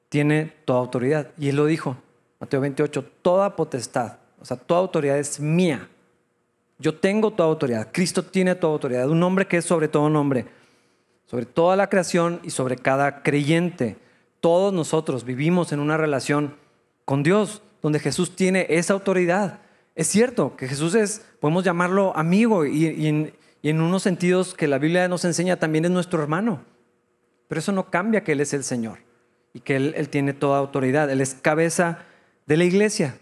tiene 0.09 0.53
toda 0.65 0.81
autoridad. 0.81 1.31
Y 1.39 1.51
Él 1.51 1.57
lo 1.57 1.67
dijo, 1.67 1.99
Mateo 2.45 2.61
28, 2.61 3.03
toda 3.23 3.57
potestad, 3.57 4.19
o 4.39 4.45
sea, 4.45 4.59
toda 4.59 4.81
autoridad 4.81 5.17
es 5.17 5.41
mía. 5.41 5.89
Yo 6.79 6.95
tengo 6.95 7.31
toda 7.31 7.49
autoridad. 7.49 7.89
Cristo 7.91 8.23
tiene 8.23 8.55
toda 8.55 8.75
autoridad. 8.75 9.09
Un 9.09 9.19
nombre 9.19 9.47
que 9.47 9.57
es 9.57 9.65
sobre 9.65 9.89
todo 9.89 10.11
nombre, 10.11 10.45
sobre 11.25 11.47
toda 11.47 11.75
la 11.75 11.89
creación 11.89 12.41
y 12.45 12.51
sobre 12.51 12.77
cada 12.77 13.23
creyente. 13.23 13.97
Todos 14.41 14.75
nosotros 14.75 15.25
vivimos 15.25 15.73
en 15.73 15.81
una 15.81 15.97
relación 15.97 16.57
con 17.07 17.23
Dios, 17.23 17.63
donde 17.81 17.99
Jesús 17.99 18.37
tiene 18.37 18.67
esa 18.69 18.93
autoridad. 18.93 19.61
Es 19.95 20.09
cierto 20.09 20.55
que 20.55 20.69
Jesús 20.69 20.95
es, 20.95 21.25
podemos 21.41 21.65
llamarlo 21.65 22.15
amigo 22.15 22.67
y, 22.67 22.85
y 23.63 23.69
en 23.71 23.81
unos 23.81 24.03
sentidos 24.03 24.53
que 24.53 24.69
la 24.69 24.77
Biblia 24.77 25.09
nos 25.09 25.25
enseña 25.25 25.57
también 25.57 25.87
es 25.87 25.91
nuestro 25.91 26.21
hermano. 26.21 26.61
Pero 27.49 27.59
eso 27.59 27.73
no 27.73 27.89
cambia 27.89 28.23
que 28.23 28.33
Él 28.33 28.43
es 28.43 28.53
el 28.53 28.65
Señor 28.65 28.99
y 29.55 29.61
que 29.61 29.77
él, 29.77 30.09
tiene 30.11 30.35
toda 30.35 30.59
autoridad. 30.59 31.09
Él 31.11 31.21
es 31.21 31.35
cabeza 31.35 32.01
de 32.47 32.57
la 32.57 32.65
iglesia. 32.65 33.19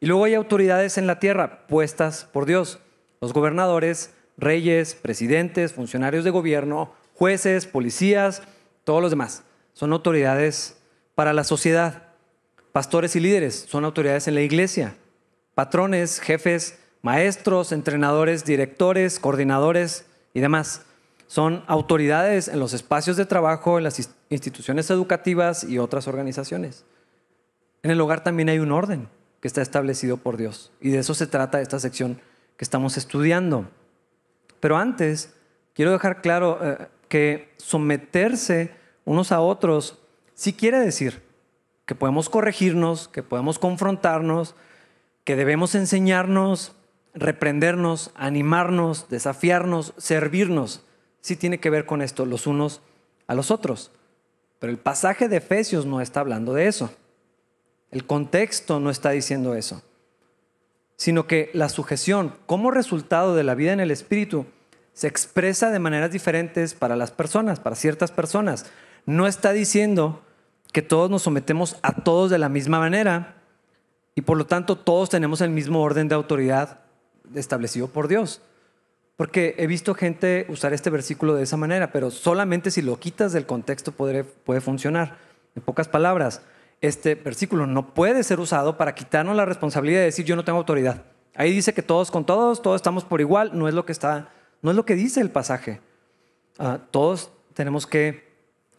Y 0.00 0.06
luego 0.06 0.24
hay 0.24 0.34
autoridades 0.34 0.98
en 0.98 1.06
la 1.06 1.18
tierra 1.18 1.66
puestas 1.66 2.28
por 2.32 2.46
Dios. 2.46 2.78
Los 3.20 3.32
gobernadores, 3.32 4.12
reyes, 4.36 4.94
presidentes, 4.94 5.72
funcionarios 5.72 6.24
de 6.24 6.30
gobierno, 6.30 6.92
jueces, 7.14 7.66
policías, 7.66 8.42
todos 8.84 9.00
los 9.00 9.10
demás. 9.10 9.44
Son 9.72 9.92
autoridades 9.92 10.76
para 11.14 11.32
la 11.32 11.44
sociedad. 11.44 12.02
Pastores 12.72 13.16
y 13.16 13.20
líderes 13.20 13.66
son 13.68 13.84
autoridades 13.84 14.28
en 14.28 14.34
la 14.34 14.42
iglesia. 14.42 14.96
Patrones, 15.54 16.20
jefes, 16.20 16.78
maestros, 17.02 17.72
entrenadores, 17.72 18.44
directores, 18.44 19.20
coordinadores 19.20 20.06
y 20.34 20.40
demás 20.40 20.82
son 21.26 21.64
autoridades 21.66 22.48
en 22.48 22.60
los 22.60 22.74
espacios 22.74 23.16
de 23.16 23.26
trabajo, 23.26 23.78
en 23.78 23.84
las 23.84 24.08
instituciones 24.28 24.90
educativas 24.90 25.64
y 25.64 25.78
otras 25.78 26.06
organizaciones. 26.06 26.84
En 27.84 27.92
el 27.92 28.00
hogar 28.00 28.24
también 28.24 28.48
hay 28.48 28.58
un 28.58 28.72
orden 28.72 29.08
que 29.40 29.46
está 29.46 29.62
establecido 29.62 30.16
por 30.16 30.36
Dios. 30.36 30.72
Y 30.80 30.90
de 30.90 30.98
eso 30.98 31.14
se 31.14 31.28
trata 31.28 31.60
esta 31.60 31.78
sección 31.78 32.20
que 32.56 32.64
estamos 32.64 32.96
estudiando. 32.96 33.68
Pero 34.58 34.76
antes, 34.76 35.34
quiero 35.72 35.92
dejar 35.92 36.20
claro 36.20 36.58
eh, 36.60 36.88
que 37.08 37.54
someterse 37.58 38.72
unos 39.04 39.30
a 39.30 39.40
otros 39.40 40.00
sí 40.34 40.54
quiere 40.54 40.80
decir 40.80 41.22
que 41.86 41.94
podemos 41.94 42.28
corregirnos, 42.28 43.06
que 43.06 43.22
podemos 43.22 43.60
confrontarnos, 43.60 44.56
que 45.22 45.36
debemos 45.36 45.76
enseñarnos, 45.76 46.74
reprendernos, 47.14 48.10
animarnos, 48.16 49.08
desafiarnos, 49.08 49.94
servirnos 49.98 50.84
sí 51.24 51.36
tiene 51.36 51.58
que 51.58 51.70
ver 51.70 51.86
con 51.86 52.02
esto, 52.02 52.26
los 52.26 52.46
unos 52.46 52.82
a 53.26 53.34
los 53.34 53.50
otros. 53.50 53.90
Pero 54.58 54.70
el 54.70 54.78
pasaje 54.78 55.26
de 55.26 55.38
Efesios 55.38 55.86
no 55.86 56.02
está 56.02 56.20
hablando 56.20 56.52
de 56.52 56.66
eso. 56.66 56.90
El 57.94 58.06
contexto 58.06 58.80
no 58.80 58.90
está 58.90 59.10
diciendo 59.10 59.54
eso. 59.54 59.80
Sino 60.96 61.28
que 61.28 61.50
la 61.54 61.68
sujeción 61.68 62.34
como 62.44 62.72
resultado 62.72 63.36
de 63.36 63.44
la 63.44 63.54
vida 63.54 63.72
en 63.72 63.78
el 63.78 63.92
Espíritu 63.92 64.46
se 64.94 65.06
expresa 65.06 65.70
de 65.70 65.78
maneras 65.78 66.10
diferentes 66.10 66.74
para 66.74 66.96
las 66.96 67.12
personas, 67.12 67.60
para 67.60 67.76
ciertas 67.76 68.10
personas. 68.10 68.66
No 69.06 69.28
está 69.28 69.52
diciendo 69.52 70.22
que 70.72 70.82
todos 70.82 71.08
nos 71.08 71.22
sometemos 71.22 71.76
a 71.82 72.02
todos 72.02 72.32
de 72.32 72.38
la 72.38 72.48
misma 72.48 72.80
manera 72.80 73.36
y 74.16 74.22
por 74.22 74.38
lo 74.38 74.46
tanto 74.46 74.76
todos 74.76 75.08
tenemos 75.08 75.40
el 75.40 75.50
mismo 75.50 75.80
orden 75.80 76.08
de 76.08 76.16
autoridad 76.16 76.80
establecido 77.36 77.86
por 77.86 78.08
Dios. 78.08 78.40
Porque 79.14 79.54
he 79.56 79.68
visto 79.68 79.94
gente 79.94 80.46
usar 80.48 80.72
este 80.72 80.90
versículo 80.90 81.36
de 81.36 81.44
esa 81.44 81.56
manera, 81.56 81.92
pero 81.92 82.10
solamente 82.10 82.72
si 82.72 82.82
lo 82.82 82.98
quitas 82.98 83.32
del 83.32 83.46
contexto 83.46 83.92
puede, 83.92 84.24
puede 84.24 84.60
funcionar. 84.60 85.16
En 85.54 85.62
pocas 85.62 85.86
palabras, 85.86 86.42
este 86.80 87.14
versículo 87.14 87.66
no 87.66 87.94
puede 87.94 88.22
ser 88.22 88.40
usado 88.40 88.76
para 88.76 88.94
quitarnos 88.94 89.36
la 89.36 89.44
responsabilidad 89.44 90.00
de 90.00 90.06
decir 90.06 90.24
yo 90.24 90.36
no 90.36 90.44
tengo 90.44 90.58
autoridad. 90.58 91.04
Ahí 91.34 91.52
dice 91.52 91.74
que 91.74 91.82
todos 91.82 92.10
con 92.10 92.24
todos, 92.24 92.62
todos 92.62 92.76
estamos 92.76 93.04
por 93.04 93.20
igual, 93.20 93.50
no 93.54 93.68
es 93.68 93.74
lo 93.74 93.84
que 93.84 93.92
está, 93.92 94.30
no 94.62 94.70
es 94.70 94.76
lo 94.76 94.84
que 94.84 94.94
dice 94.94 95.20
el 95.20 95.30
pasaje. 95.30 95.80
Ah, 96.58 96.78
todos 96.90 97.32
tenemos 97.54 97.86
que 97.86 98.32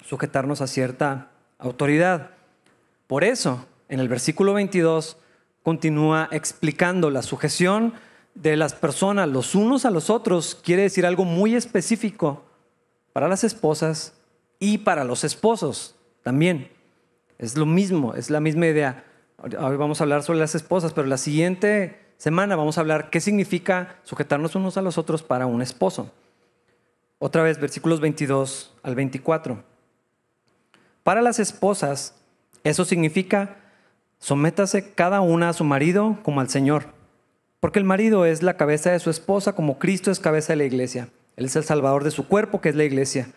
sujetarnos 0.06 0.62
a 0.62 0.68
cierta 0.68 1.32
autoridad. 1.58 2.32
Por 3.08 3.24
eso, 3.24 3.66
en 3.90 4.00
el 4.00 4.08
versículo 4.08 4.54
22 4.54 5.18
continúa 5.64 6.30
explicando 6.32 7.10
la 7.10 7.22
sujeción 7.22 7.94
de 8.36 8.58
las 8.58 8.74
personas 8.74 9.30
los 9.30 9.56
unos 9.56 9.86
a 9.86 9.90
los 9.90 10.10
otros 10.10 10.56
quiere 10.62 10.84
decir 10.84 11.06
algo 11.06 11.24
muy 11.24 11.56
específico 11.56 12.44
para 13.14 13.28
las 13.28 13.44
esposas 13.44 14.14
y 14.60 14.80
para 14.80 15.04
los 15.04 15.24
esposos 15.24 15.96
también. 16.22 16.70
Es 17.38 17.58
lo 17.58 17.65
mismo, 17.65 18.13
es 18.15 18.30
la 18.30 18.39
misma 18.39 18.68
idea. 18.68 19.04
Hoy 19.38 19.75
vamos 19.77 20.00
a 20.00 20.04
hablar 20.04 20.24
sobre 20.24 20.39
las 20.39 20.56
esposas, 20.56 20.94
pero 20.94 21.08
la 21.08 21.18
siguiente 21.18 22.00
semana 22.18 22.56
vamos 22.56 22.77
a 22.77 22.82
hablar 22.82 23.10
qué 23.10 23.20
significa 23.20 23.98
sujetarnos 24.04 24.56
unos 24.56 24.77
a 24.77 24.82
los 24.82 24.98
otros 24.98 25.24
para 25.24 25.46
un 25.46 25.62
esposo. 25.62 26.12
Otra 27.20 27.44
vez, 27.44 27.60
versículos 27.60 28.00
22 28.00 28.74
al 28.84 28.96
24. 28.96 29.63
Para 31.04 31.22
las 31.22 31.39
esposas, 31.39 32.15
eso 32.63 32.86
significa 32.86 33.58
sométase 34.20 34.94
cada 34.94 35.22
una 35.22 35.50
a 35.50 35.54
su 35.54 35.63
marido 35.63 36.18
como 36.24 36.42
al 36.42 36.50
Señor 36.50 36.96
porque 37.65 37.80
el 37.80 37.86
marido 37.86 38.27
es 38.27 38.44
la 38.44 38.58
cabeza 38.58 38.92
de 38.92 39.00
su 39.00 39.10
esposa 39.10 39.54
como 39.54 39.80
Cristo 39.80 40.12
es 40.12 40.20
cabeza 40.20 40.54
de 40.54 40.58
la 40.58 40.65
iglesia. 40.65 41.10
Él 41.36 41.46
es 41.46 41.56
el 41.56 41.63
salvador 41.63 42.04
de 42.04 42.12
su 42.12 42.27
cuerpo, 42.27 42.62
que 42.62 42.70
es 42.70 42.75
la 42.75 42.84
iglesia. 42.84 43.30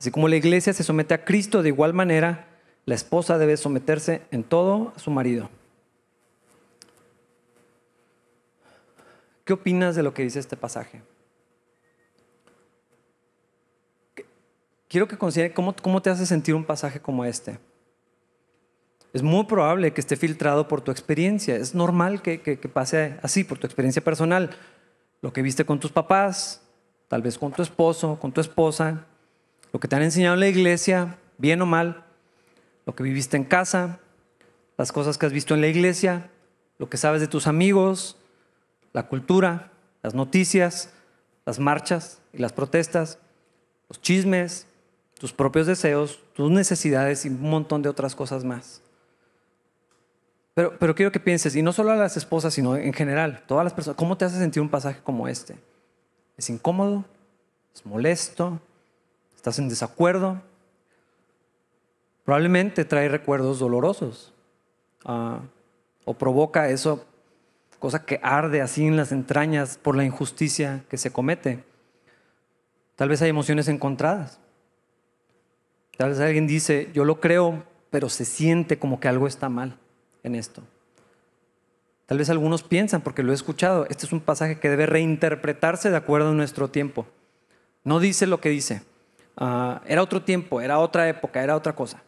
Así 0.00 0.10
como 0.10 0.26
la 0.26 0.34
iglesia 0.34 0.72
se 0.72 0.82
somete 0.82 1.14
a 1.14 1.24
Cristo 1.24 1.62
de 1.62 1.68
igual 1.68 1.94
manera, 1.94 2.47
la 2.88 2.94
esposa 2.94 3.36
debe 3.36 3.58
someterse 3.58 4.22
en 4.30 4.42
todo 4.42 4.94
a 4.96 4.98
su 4.98 5.10
marido. 5.10 5.50
¿Qué 9.44 9.52
opinas 9.52 9.94
de 9.94 10.02
lo 10.02 10.14
que 10.14 10.22
dice 10.22 10.38
este 10.38 10.56
pasaje? 10.56 11.02
Quiero 14.88 15.06
que 15.06 15.18
considere 15.18 15.52
cómo, 15.52 15.76
cómo 15.76 16.00
te 16.00 16.08
hace 16.08 16.24
sentir 16.24 16.54
un 16.54 16.64
pasaje 16.64 16.98
como 16.98 17.26
este. 17.26 17.58
Es 19.12 19.22
muy 19.22 19.44
probable 19.44 19.92
que 19.92 20.00
esté 20.00 20.16
filtrado 20.16 20.66
por 20.66 20.80
tu 20.80 20.90
experiencia. 20.90 21.56
Es 21.56 21.74
normal 21.74 22.22
que, 22.22 22.56
pase 22.72 23.18
así, 23.20 23.44
por 23.44 23.58
tu 23.58 23.66
experiencia 23.66 24.02
personal. 24.02 24.56
Lo 25.20 25.30
que 25.34 25.42
viste 25.42 25.66
con 25.66 25.78
tus 25.78 25.92
papás, 25.92 26.62
tal 27.08 27.20
vez 27.20 27.36
con 27.36 27.52
tu 27.52 27.60
esposo, 27.60 28.18
con 28.18 28.32
tu 28.32 28.40
esposa, 28.40 29.04
Lo 29.74 29.78
que 29.78 29.88
te 29.88 29.96
han 29.96 30.02
enseñado 30.02 30.32
en 30.32 30.40
la 30.40 30.48
iglesia, 30.48 31.18
bien 31.36 31.60
o 31.60 31.66
mal, 31.66 32.07
lo 32.88 32.94
que 32.94 33.02
viviste 33.02 33.36
en 33.36 33.44
casa, 33.44 34.00
las 34.78 34.92
cosas 34.92 35.18
que 35.18 35.26
has 35.26 35.32
visto 35.32 35.52
en 35.52 35.60
la 35.60 35.66
iglesia, 35.66 36.30
lo 36.78 36.88
que 36.88 36.96
sabes 36.96 37.20
de 37.20 37.26
tus 37.26 37.46
amigos, 37.46 38.16
la 38.94 39.08
cultura, 39.08 39.72
las 40.02 40.14
noticias, 40.14 40.94
las 41.44 41.58
marchas 41.58 42.22
y 42.32 42.38
las 42.38 42.54
protestas, 42.54 43.18
los 43.90 44.00
chismes, 44.00 44.66
tus 45.20 45.34
propios 45.34 45.66
deseos, 45.66 46.20
tus 46.32 46.50
necesidades 46.50 47.26
y 47.26 47.28
un 47.28 47.42
montón 47.42 47.82
de 47.82 47.90
otras 47.90 48.14
cosas 48.14 48.42
más. 48.42 48.80
Pero, 50.54 50.78
pero 50.78 50.94
quiero 50.94 51.12
que 51.12 51.20
pienses, 51.20 51.56
y 51.56 51.62
no 51.62 51.74
solo 51.74 51.90
a 51.90 51.96
las 51.96 52.16
esposas, 52.16 52.54
sino 52.54 52.74
en 52.74 52.94
general, 52.94 53.44
todas 53.46 53.64
las 53.64 53.74
personas, 53.74 53.98
¿cómo 53.98 54.16
te 54.16 54.24
hace 54.24 54.38
sentir 54.38 54.62
un 54.62 54.70
pasaje 54.70 55.02
como 55.04 55.28
este? 55.28 55.58
¿Es 56.38 56.48
incómodo? 56.48 57.04
¿Es 57.74 57.84
molesto? 57.84 58.58
¿Estás 59.36 59.58
en 59.58 59.68
desacuerdo? 59.68 60.40
Probablemente 62.28 62.84
trae 62.84 63.08
recuerdos 63.08 63.58
dolorosos 63.58 64.34
uh, 65.06 65.38
o 66.04 66.12
provoca 66.12 66.68
eso, 66.68 67.06
cosa 67.78 68.04
que 68.04 68.20
arde 68.22 68.60
así 68.60 68.86
en 68.86 68.98
las 68.98 69.12
entrañas 69.12 69.78
por 69.78 69.96
la 69.96 70.04
injusticia 70.04 70.84
que 70.90 70.98
se 70.98 71.10
comete. 71.10 71.64
Tal 72.96 73.08
vez 73.08 73.22
hay 73.22 73.30
emociones 73.30 73.66
encontradas. 73.68 74.40
Tal 75.96 76.10
vez 76.10 76.20
alguien 76.20 76.46
dice, 76.46 76.90
yo 76.92 77.06
lo 77.06 77.18
creo, 77.18 77.64
pero 77.88 78.10
se 78.10 78.26
siente 78.26 78.78
como 78.78 79.00
que 79.00 79.08
algo 79.08 79.26
está 79.26 79.48
mal 79.48 79.78
en 80.22 80.34
esto. 80.34 80.62
Tal 82.04 82.18
vez 82.18 82.28
algunos 82.28 82.62
piensan, 82.62 83.00
porque 83.00 83.22
lo 83.22 83.32
he 83.32 83.36
escuchado, 83.36 83.86
este 83.88 84.04
es 84.04 84.12
un 84.12 84.20
pasaje 84.20 84.60
que 84.60 84.68
debe 84.68 84.84
reinterpretarse 84.84 85.90
de 85.90 85.96
acuerdo 85.96 86.28
a 86.28 86.34
nuestro 86.34 86.68
tiempo. 86.68 87.06
No 87.84 88.00
dice 88.00 88.26
lo 88.26 88.38
que 88.38 88.50
dice. 88.50 88.82
Ah, 89.38 89.80
era 89.86 90.02
otro 90.02 90.20
tiempo, 90.20 90.60
era 90.60 90.78
otra 90.78 91.08
época, 91.08 91.42
era 91.42 91.56
otra 91.56 91.74
cosa. 91.74 92.02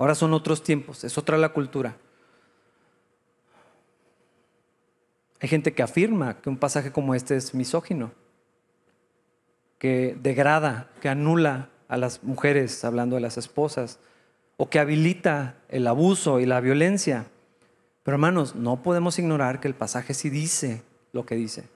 Ahora 0.00 0.14
son 0.14 0.32
otros 0.32 0.62
tiempos, 0.62 1.04
es 1.04 1.18
otra 1.18 1.36
la 1.36 1.50
cultura. 1.50 1.98
Hay 5.40 5.48
gente 5.50 5.74
que 5.74 5.82
afirma 5.82 6.40
que 6.40 6.48
un 6.48 6.56
pasaje 6.56 6.90
como 6.90 7.14
este 7.14 7.36
es 7.36 7.54
misógino 7.54 8.10
que 9.78 10.16
degrada, 10.22 10.88
que 11.02 11.10
anula 11.10 11.68
a 11.88 11.98
las 11.98 12.24
mujeres, 12.24 12.82
hablando 12.82 13.16
de 13.16 13.20
las 13.20 13.36
esposas, 13.36 13.98
o 14.56 14.70
que 14.70 14.78
habilita 14.78 15.56
el 15.68 15.86
abuso 15.86 16.40
y 16.40 16.46
la 16.46 16.62
violencia. 16.62 17.26
Pero 18.02 18.14
hermanos, 18.14 18.54
no 18.54 18.82
podemos 18.82 19.18
ignorar 19.18 19.60
que 19.60 19.68
el 19.68 19.74
pasaje 19.74 20.14
sí 20.14 20.30
dice 20.30 20.82
lo 21.12 21.26
que 21.26 21.34
dice. 21.34 21.68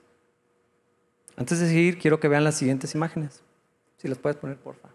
Antes 1.37 1.61
de 1.61 1.67
seguir, 1.67 1.99
quiero 1.99 2.21
que 2.21 2.29
vean 2.29 2.45
las 2.45 2.55
siguientes 2.55 2.95
imágenes. 2.95 3.43
Si 3.99 4.09
las 4.09 4.17
puedes 4.17 4.39
poner, 4.39 4.57
por 4.57 4.77
favor. 4.77 4.94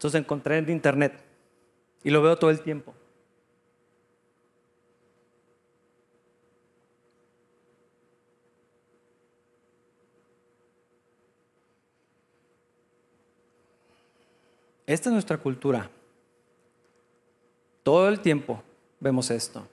Entonces 0.00 0.18
encontré 0.18 0.56
en 0.56 0.70
internet 0.70 1.12
y 2.02 2.08
lo 2.08 2.22
veo 2.22 2.34
todo 2.38 2.48
el 2.48 2.62
tiempo. 2.62 2.94
Esta 14.86 15.10
es 15.10 15.12
nuestra 15.12 15.36
cultura. 15.36 15.90
Todo 17.82 18.08
el 18.08 18.20
tiempo 18.20 18.62
vemos 19.00 19.30
esto. 19.30 19.68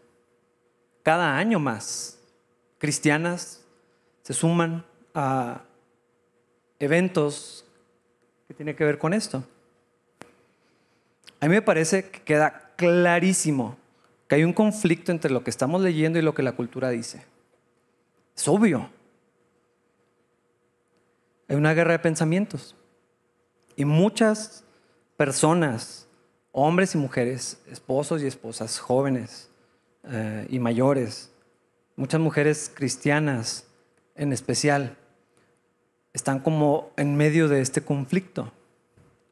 Cada 1.04 1.38
año 1.38 1.58
más, 1.58 2.20
cristianas 2.80 3.64
se 4.24 4.34
suman 4.34 4.86
a 5.14 5.64
eventos 6.80 7.64
que 8.50 8.54
tienen 8.54 8.76
que 8.76 8.84
ver 8.84 9.00
con 9.00 9.14
esto. 9.14 9.42
A 11.40 11.46
mí 11.48 11.54
me 11.54 11.62
parece 11.62 12.10
que 12.10 12.22
queda 12.22 12.74
clarísimo 12.76 13.78
que 14.28 14.36
hay 14.36 14.44
un 14.44 14.54
conflicto 14.54 15.12
entre 15.12 15.32
lo 15.32 15.44
que 15.44 15.50
estamos 15.50 15.82
leyendo 15.82 16.20
y 16.20 16.22
lo 16.22 16.34
que 16.34 16.44
la 16.44 16.54
cultura 16.54 16.90
dice. 16.90 17.24
Es 18.36 18.48
obvio. 18.48 18.90
Hay 21.48 21.56
una 21.56 21.74
guerra 21.74 21.94
de 21.94 22.00
pensamientos. 22.00 22.76
Y 23.76 23.86
muchas 23.86 24.64
personas, 25.16 26.08
hombres 26.52 26.96
y 26.96 26.98
mujeres, 26.98 27.62
esposos 27.70 28.22
y 28.22 28.28
esposas, 28.28 28.80
jóvenes 28.80 29.50
eh, 30.04 30.48
y 30.50 30.60
mayores, 30.60 31.32
muchas 31.96 32.20
mujeres 32.20 32.72
cristianas 32.74 33.68
en 34.16 34.34
especial, 34.34 34.98
están 36.14 36.40
como 36.40 36.92
en 36.98 37.16
medio 37.16 37.48
de 37.48 37.62
este 37.62 37.82
conflicto. 37.82 38.52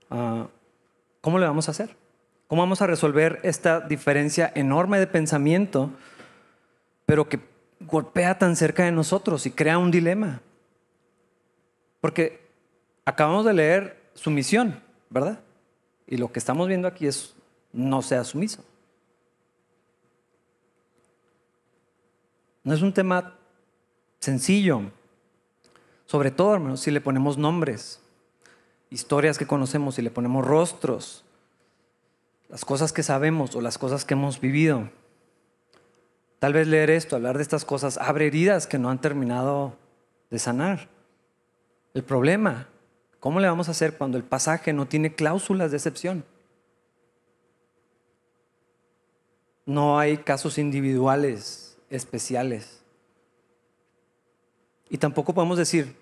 Ah, 0.09 0.47
¿Cómo 1.21 1.39
le 1.39 1.47
vamos 1.47 1.67
a 1.67 1.71
hacer? 1.71 1.97
¿Cómo 2.47 2.61
vamos 2.61 2.81
a 2.81 2.87
resolver 2.87 3.39
esta 3.43 3.79
diferencia 3.79 4.51
enorme 4.53 4.99
de 4.99 5.07
pensamiento, 5.07 5.89
pero 7.05 7.27
que 7.27 7.39
golpea 7.79 8.37
tan 8.37 8.55
cerca 8.55 8.85
de 8.85 8.91
nosotros 8.91 9.45
y 9.45 9.51
crea 9.51 9.79
un 9.79 9.89
dilema? 9.89 10.41
Porque 12.01 12.47
acabamos 13.03 13.45
de 13.45 13.53
leer 13.53 14.09
su 14.13 14.29
misión, 14.29 14.79
¿verdad? 15.09 15.39
Y 16.05 16.17
lo 16.17 16.31
que 16.31 16.37
estamos 16.37 16.67
viendo 16.67 16.87
aquí 16.87 17.07
es 17.07 17.35
no 17.73 18.03
sea 18.03 18.23
sumiso. 18.23 18.63
No 22.63 22.73
es 22.73 22.81
un 22.81 22.93
tema 22.93 23.35
sencillo. 24.19 24.81
Sobre 26.05 26.29
todo, 26.29 26.53
hermanos, 26.53 26.81
si 26.81 26.91
le 26.91 27.01
ponemos 27.01 27.37
nombres, 27.37 27.99
historias 28.91 29.39
que 29.39 29.47
conocemos, 29.47 29.95
si 29.95 30.03
le 30.03 30.11
ponemos 30.11 30.45
rostros, 30.45 31.24
las 32.49 32.65
cosas 32.65 32.93
que 32.93 33.03
sabemos 33.03 33.55
o 33.55 33.61
las 33.61 33.77
cosas 33.77 34.05
que 34.05 34.13
hemos 34.13 34.39
vivido. 34.39 34.89
Tal 36.39 36.53
vez 36.53 36.67
leer 36.67 36.89
esto, 36.89 37.15
hablar 37.15 37.37
de 37.37 37.43
estas 37.43 37.65
cosas, 37.65 37.97
abre 37.97 38.27
heridas 38.27 38.67
que 38.67 38.77
no 38.77 38.89
han 38.89 39.01
terminado 39.01 39.77
de 40.29 40.39
sanar. 40.39 40.89
El 41.93 42.03
problema 42.03 42.67
¿Cómo 43.25 43.39
le 43.39 43.47
vamos 43.47 43.69
a 43.69 43.71
hacer 43.71 43.97
cuando 43.97 44.19
el 44.19 44.23
pasaje 44.23 44.71
no 44.71 44.87
tiene 44.87 45.15
cláusulas 45.15 45.71
de 45.71 45.77
excepción? 45.77 46.23
No 49.65 49.97
hay 49.97 50.17
casos 50.17 50.59
individuales 50.59 51.75
especiales. 51.89 52.83
Y 54.91 54.99
tampoco 54.99 55.33
podemos 55.33 55.57
decir 55.57 55.95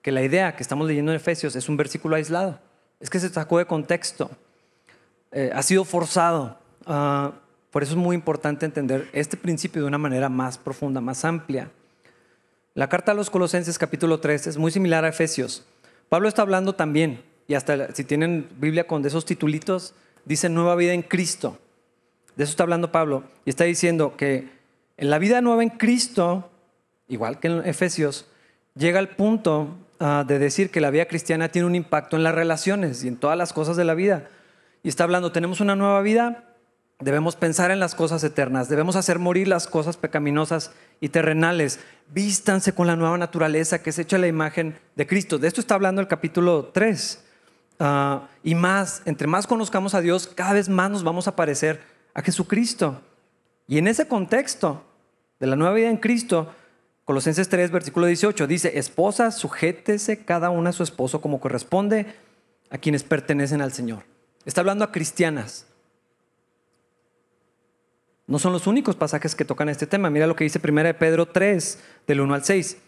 que 0.00 0.12
la 0.12 0.22
idea 0.22 0.56
que 0.56 0.62
estamos 0.62 0.86
leyendo 0.86 1.12
en 1.12 1.16
Efesios 1.16 1.54
es 1.56 1.68
un 1.68 1.76
versículo 1.76 2.16
aislado. 2.16 2.58
Es 3.00 3.10
que 3.10 3.20
se 3.20 3.28
sacó 3.28 3.58
de 3.58 3.66
contexto. 3.66 4.30
Eh, 5.32 5.50
ha 5.54 5.62
sido 5.62 5.84
forzado. 5.84 6.58
Ah, 6.86 7.32
por 7.70 7.82
eso 7.82 7.92
es 7.92 7.98
muy 7.98 8.14
importante 8.14 8.64
entender 8.64 9.08
este 9.12 9.36
principio 9.36 9.82
de 9.82 9.88
una 9.88 9.98
manera 9.98 10.28
más 10.28 10.56
profunda, 10.56 11.00
más 11.00 11.24
amplia. 11.24 11.70
La 12.74 12.88
carta 12.88 13.12
a 13.12 13.14
los 13.14 13.30
Colosenses 13.30 13.78
capítulo 13.78 14.20
3 14.20 14.46
es 14.46 14.58
muy 14.58 14.70
similar 14.70 15.04
a 15.04 15.08
Efesios. 15.08 15.66
Pablo 16.08 16.28
está 16.28 16.42
hablando 16.42 16.74
también, 16.74 17.22
y 17.48 17.54
hasta 17.54 17.94
si 17.94 18.04
tienen 18.04 18.48
Biblia 18.58 18.86
con 18.86 19.02
de 19.02 19.08
esos 19.08 19.24
titulitos, 19.24 19.94
dice 20.24 20.48
nueva 20.48 20.74
vida 20.74 20.92
en 20.92 21.02
Cristo. 21.02 21.58
De 22.36 22.44
eso 22.44 22.50
está 22.50 22.62
hablando 22.62 22.92
Pablo. 22.92 23.24
Y 23.44 23.50
está 23.50 23.64
diciendo 23.64 24.14
que 24.16 24.48
en 24.96 25.10
la 25.10 25.18
vida 25.18 25.40
nueva 25.40 25.62
en 25.62 25.70
Cristo, 25.70 26.50
igual 27.08 27.40
que 27.40 27.48
en 27.48 27.66
Efesios, 27.66 28.26
llega 28.74 28.98
al 28.98 29.08
punto 29.08 29.76
ah, 29.98 30.24
de 30.26 30.38
decir 30.38 30.70
que 30.70 30.80
la 30.80 30.90
vida 30.90 31.06
cristiana 31.06 31.48
tiene 31.48 31.66
un 31.66 31.74
impacto 31.74 32.16
en 32.16 32.22
las 32.22 32.34
relaciones 32.34 33.04
y 33.04 33.08
en 33.08 33.16
todas 33.16 33.36
las 33.36 33.52
cosas 33.52 33.76
de 33.76 33.84
la 33.84 33.94
vida. 33.94 34.28
Y 34.86 34.88
está 34.88 35.02
hablando, 35.02 35.32
tenemos 35.32 35.60
una 35.60 35.74
nueva 35.74 36.00
vida, 36.00 36.44
Debemos 37.00 37.34
pensar 37.36 37.70
en 37.72 37.80
las 37.80 37.94
cosas 37.94 38.24
eternas, 38.24 38.70
debemos 38.70 38.96
hacer 38.96 39.18
morir 39.18 39.48
las 39.48 39.66
cosas 39.66 39.98
pecaminosas 39.98 40.70
y 40.98 41.10
terrenales. 41.10 41.80
Vístanse 42.10 42.72
con 42.72 42.86
la 42.86 42.96
nueva 42.96 43.18
naturaleza 43.18 43.82
que 43.82 43.90
es 43.90 43.98
hecha 43.98 44.16
la 44.16 44.28
imagen 44.28 44.78
de 44.94 45.06
Cristo. 45.06 45.36
De 45.38 45.46
esto 45.46 45.60
está 45.60 45.74
hablando 45.74 46.00
el 46.00 46.08
capítulo 46.08 46.70
3. 46.72 47.22
Ah, 47.80 48.28
y 48.42 48.54
más, 48.54 49.02
entre 49.04 49.26
más 49.26 49.46
conozcamos 49.46 49.94
a 49.94 50.00
Dios, 50.00 50.26
cada 50.28 50.54
vez 50.54 50.70
más 50.70 50.90
nos 50.90 51.04
vamos 51.04 51.28
a 51.28 51.36
parecer 51.36 51.82
a 52.14 52.22
Jesucristo. 52.22 53.02
Y 53.66 53.76
en 53.76 53.88
ese 53.88 54.08
contexto 54.08 54.82
de 55.38 55.48
la 55.48 55.56
nueva 55.56 55.74
vida 55.74 55.90
en 55.90 55.98
Cristo, 55.98 56.50
Colosenses 57.04 57.50
3, 57.50 57.72
versículo 57.72 58.06
18, 58.06 58.46
dice, 58.46 58.78
esposas, 58.78 59.36
sujétese 59.36 60.24
cada 60.24 60.48
una 60.48 60.70
a 60.70 60.72
su 60.72 60.82
esposo 60.82 61.20
como 61.20 61.40
corresponde 61.40 62.06
a 62.70 62.78
quienes 62.78 63.02
pertenecen 63.02 63.60
al 63.60 63.72
Señor. 63.72 64.15
Está 64.46 64.62
hablando 64.62 64.84
a 64.84 64.92
cristianas. 64.92 65.66
No 68.28 68.38
son 68.38 68.52
los 68.52 68.66
únicos 68.66 68.96
pasajes 68.96 69.34
que 69.34 69.44
tocan 69.44 69.68
este 69.68 69.86
tema. 69.86 70.08
Mira 70.08 70.26
lo 70.26 70.36
que 70.36 70.44
dice 70.44 70.60
1 70.62 70.98
Pedro 70.98 71.26
3, 71.26 71.78
del 72.06 72.20
1 72.20 72.34
al 72.34 72.44
6. 72.44 72.78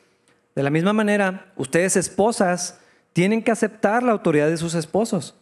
De 0.54 0.62
la 0.62 0.70
misma 0.70 0.92
manera, 0.92 1.52
ustedes 1.56 1.96
esposas 1.96 2.78
tienen 3.12 3.42
que 3.42 3.50
aceptar 3.50 4.02
la 4.02 4.12
autoridad 4.12 4.48
de 4.48 4.56
sus 4.56 4.74
esposos. 4.74 5.34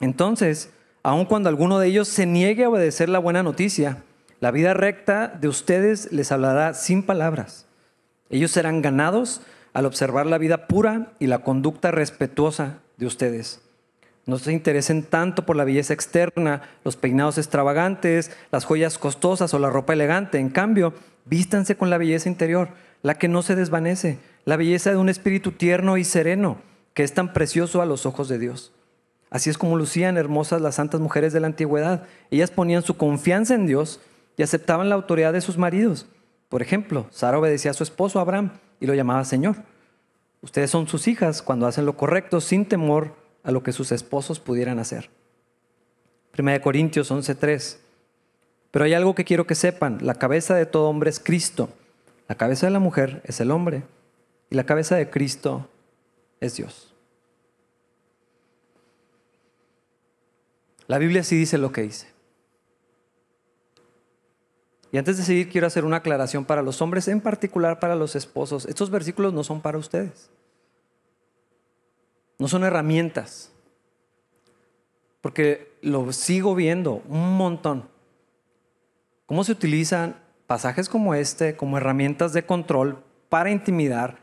Entonces, 0.00 0.70
aun 1.02 1.24
cuando 1.24 1.48
alguno 1.48 1.78
de 1.78 1.88
ellos 1.88 2.08
se 2.08 2.26
niegue 2.26 2.64
a 2.64 2.68
obedecer 2.68 3.08
la 3.08 3.18
buena 3.18 3.42
noticia, 3.42 4.04
la 4.40 4.50
vida 4.52 4.74
recta 4.74 5.28
de 5.28 5.48
ustedes 5.48 6.12
les 6.12 6.30
hablará 6.30 6.74
sin 6.74 7.02
palabras. 7.02 7.66
Ellos 8.30 8.52
serán 8.52 8.82
ganados 8.82 9.40
al 9.72 9.86
observar 9.86 10.26
la 10.26 10.38
vida 10.38 10.66
pura 10.68 11.12
y 11.18 11.26
la 11.26 11.40
conducta 11.40 11.90
respetuosa 11.90 12.80
de 12.96 13.06
ustedes. 13.06 13.65
No 14.26 14.38
se 14.38 14.52
interesen 14.52 15.04
tanto 15.04 15.46
por 15.46 15.54
la 15.54 15.64
belleza 15.64 15.94
externa, 15.94 16.62
los 16.84 16.96
peinados 16.96 17.38
extravagantes, 17.38 18.32
las 18.50 18.64
joyas 18.64 18.98
costosas 18.98 19.54
o 19.54 19.60
la 19.60 19.70
ropa 19.70 19.92
elegante. 19.92 20.38
En 20.38 20.50
cambio, 20.50 20.94
vístanse 21.24 21.76
con 21.76 21.90
la 21.90 21.98
belleza 21.98 22.28
interior, 22.28 22.70
la 23.02 23.14
que 23.14 23.28
no 23.28 23.42
se 23.42 23.54
desvanece, 23.54 24.18
la 24.44 24.56
belleza 24.56 24.90
de 24.90 24.96
un 24.96 25.08
espíritu 25.08 25.52
tierno 25.52 25.96
y 25.96 26.02
sereno, 26.02 26.58
que 26.92 27.04
es 27.04 27.14
tan 27.14 27.32
precioso 27.32 27.80
a 27.80 27.86
los 27.86 28.04
ojos 28.04 28.28
de 28.28 28.40
Dios. 28.40 28.72
Así 29.30 29.48
es 29.48 29.58
como 29.58 29.76
lucían 29.76 30.16
hermosas 30.16 30.60
las 30.60 30.74
santas 30.74 31.00
mujeres 31.00 31.32
de 31.32 31.40
la 31.40 31.46
antigüedad. 31.46 32.02
Ellas 32.30 32.50
ponían 32.50 32.82
su 32.82 32.96
confianza 32.96 33.54
en 33.54 33.66
Dios 33.66 34.00
y 34.36 34.42
aceptaban 34.42 34.88
la 34.88 34.96
autoridad 34.96 35.32
de 35.32 35.40
sus 35.40 35.56
maridos. 35.56 36.06
Por 36.48 36.62
ejemplo, 36.62 37.06
Sara 37.10 37.38
obedecía 37.38 37.70
a 37.72 37.74
su 37.74 37.84
esposo 37.84 38.18
Abraham 38.18 38.50
y 38.80 38.86
lo 38.86 38.94
llamaba 38.94 39.24
Señor. 39.24 39.56
Ustedes 40.42 40.70
son 40.70 40.88
sus 40.88 41.06
hijas 41.06 41.42
cuando 41.42 41.66
hacen 41.66 41.86
lo 41.86 41.96
correcto 41.96 42.40
sin 42.40 42.66
temor 42.66 43.14
a 43.46 43.52
lo 43.52 43.62
que 43.62 43.72
sus 43.72 43.92
esposos 43.92 44.40
pudieran 44.40 44.80
hacer. 44.80 45.08
Primera 46.32 46.58
de 46.58 46.64
Corintios 46.64 47.10
11:3. 47.10 47.78
Pero 48.72 48.84
hay 48.84 48.92
algo 48.92 49.14
que 49.14 49.24
quiero 49.24 49.46
que 49.46 49.54
sepan, 49.54 49.98
la 50.02 50.16
cabeza 50.16 50.54
de 50.54 50.66
todo 50.66 50.90
hombre 50.90 51.08
es 51.08 51.20
Cristo, 51.20 51.70
la 52.28 52.34
cabeza 52.34 52.66
de 52.66 52.72
la 52.72 52.80
mujer 52.80 53.22
es 53.24 53.40
el 53.40 53.52
hombre 53.52 53.84
y 54.50 54.56
la 54.56 54.66
cabeza 54.66 54.96
de 54.96 55.08
Cristo 55.08 55.68
es 56.40 56.56
Dios. 56.56 56.92
La 60.88 60.98
Biblia 60.98 61.22
sí 61.22 61.36
dice 61.36 61.56
lo 61.56 61.72
que 61.72 61.82
dice. 61.82 62.08
Y 64.92 64.98
antes 64.98 65.16
de 65.16 65.24
seguir, 65.24 65.50
quiero 65.50 65.66
hacer 65.66 65.84
una 65.84 65.98
aclaración 65.98 66.44
para 66.44 66.62
los 66.62 66.80
hombres, 66.82 67.08
en 67.08 67.20
particular 67.20 67.80
para 67.80 67.94
los 67.96 68.14
esposos. 68.16 68.66
Estos 68.66 68.90
versículos 68.90 69.32
no 69.32 69.42
son 69.44 69.60
para 69.60 69.78
ustedes. 69.78 70.30
No 72.38 72.48
son 72.48 72.64
herramientas. 72.64 73.52
Porque 75.20 75.76
lo 75.82 76.12
sigo 76.12 76.54
viendo 76.54 77.02
un 77.08 77.36
montón. 77.36 77.88
¿Cómo 79.26 79.42
se 79.44 79.52
utilizan 79.52 80.16
pasajes 80.46 80.88
como 80.88 81.14
este 81.14 81.56
como 81.56 81.76
herramientas 81.78 82.32
de 82.32 82.44
control 82.44 83.02
para 83.28 83.50
intimidar, 83.50 84.18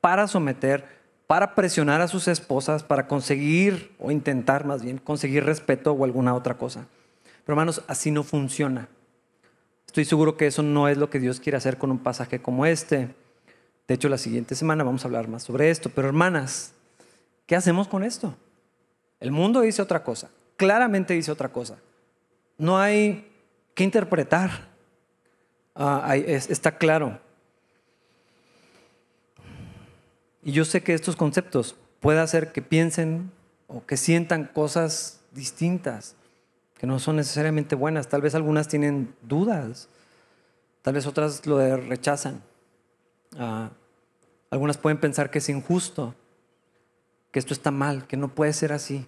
para 0.00 0.26
someter, 0.26 0.84
para 1.26 1.54
presionar 1.54 2.00
a 2.00 2.08
sus 2.08 2.28
esposas, 2.28 2.82
para 2.82 3.06
conseguir 3.06 3.94
o 3.98 4.10
intentar 4.10 4.64
más 4.64 4.82
bien 4.82 4.98
conseguir 4.98 5.44
respeto 5.44 5.92
o 5.92 6.04
alguna 6.04 6.34
otra 6.34 6.56
cosa? 6.56 6.86
Pero 7.44 7.54
hermanos, 7.54 7.82
así 7.86 8.10
no 8.10 8.22
funciona. 8.22 8.88
Estoy 9.86 10.04
seguro 10.04 10.36
que 10.36 10.46
eso 10.46 10.62
no 10.62 10.88
es 10.88 10.98
lo 10.98 11.10
que 11.10 11.20
Dios 11.20 11.40
quiere 11.40 11.56
hacer 11.56 11.78
con 11.78 11.90
un 11.90 11.98
pasaje 11.98 12.40
como 12.40 12.66
este. 12.66 13.14
De 13.88 13.94
hecho, 13.94 14.08
la 14.08 14.18
siguiente 14.18 14.54
semana 14.54 14.84
vamos 14.84 15.04
a 15.04 15.08
hablar 15.08 15.28
más 15.28 15.44
sobre 15.44 15.70
esto. 15.70 15.90
Pero 15.94 16.08
hermanas, 16.08 16.74
¿Qué 17.46 17.54
hacemos 17.54 17.88
con 17.88 18.02
esto? 18.02 18.36
El 19.20 19.30
mundo 19.30 19.60
dice 19.60 19.80
otra 19.80 20.02
cosa, 20.02 20.30
claramente 20.56 21.14
dice 21.14 21.30
otra 21.30 21.50
cosa. 21.50 21.78
No 22.58 22.78
hay 22.78 23.32
que 23.74 23.84
interpretar. 23.84 24.68
Ah, 25.74 26.16
está 26.16 26.76
claro. 26.76 27.20
Y 30.42 30.52
yo 30.52 30.64
sé 30.64 30.82
que 30.82 30.94
estos 30.94 31.16
conceptos 31.16 31.76
pueden 32.00 32.20
hacer 32.20 32.52
que 32.52 32.62
piensen 32.62 33.30
o 33.66 33.84
que 33.84 33.96
sientan 33.96 34.44
cosas 34.44 35.20
distintas, 35.32 36.14
que 36.78 36.86
no 36.86 36.98
son 36.98 37.16
necesariamente 37.16 37.74
buenas. 37.74 38.08
Tal 38.08 38.22
vez 38.22 38.34
algunas 38.34 38.68
tienen 38.68 39.14
dudas, 39.22 39.88
tal 40.82 40.94
vez 40.94 41.06
otras 41.06 41.46
lo 41.46 41.58
rechazan. 41.76 42.42
Ah, 43.38 43.70
algunas 44.50 44.78
pueden 44.78 44.98
pensar 44.98 45.30
que 45.30 45.38
es 45.38 45.48
injusto 45.48 46.14
que 47.36 47.40
esto 47.40 47.52
está 47.52 47.70
mal, 47.70 48.06
que 48.06 48.16
no 48.16 48.28
puede 48.28 48.54
ser 48.54 48.72
así. 48.72 49.06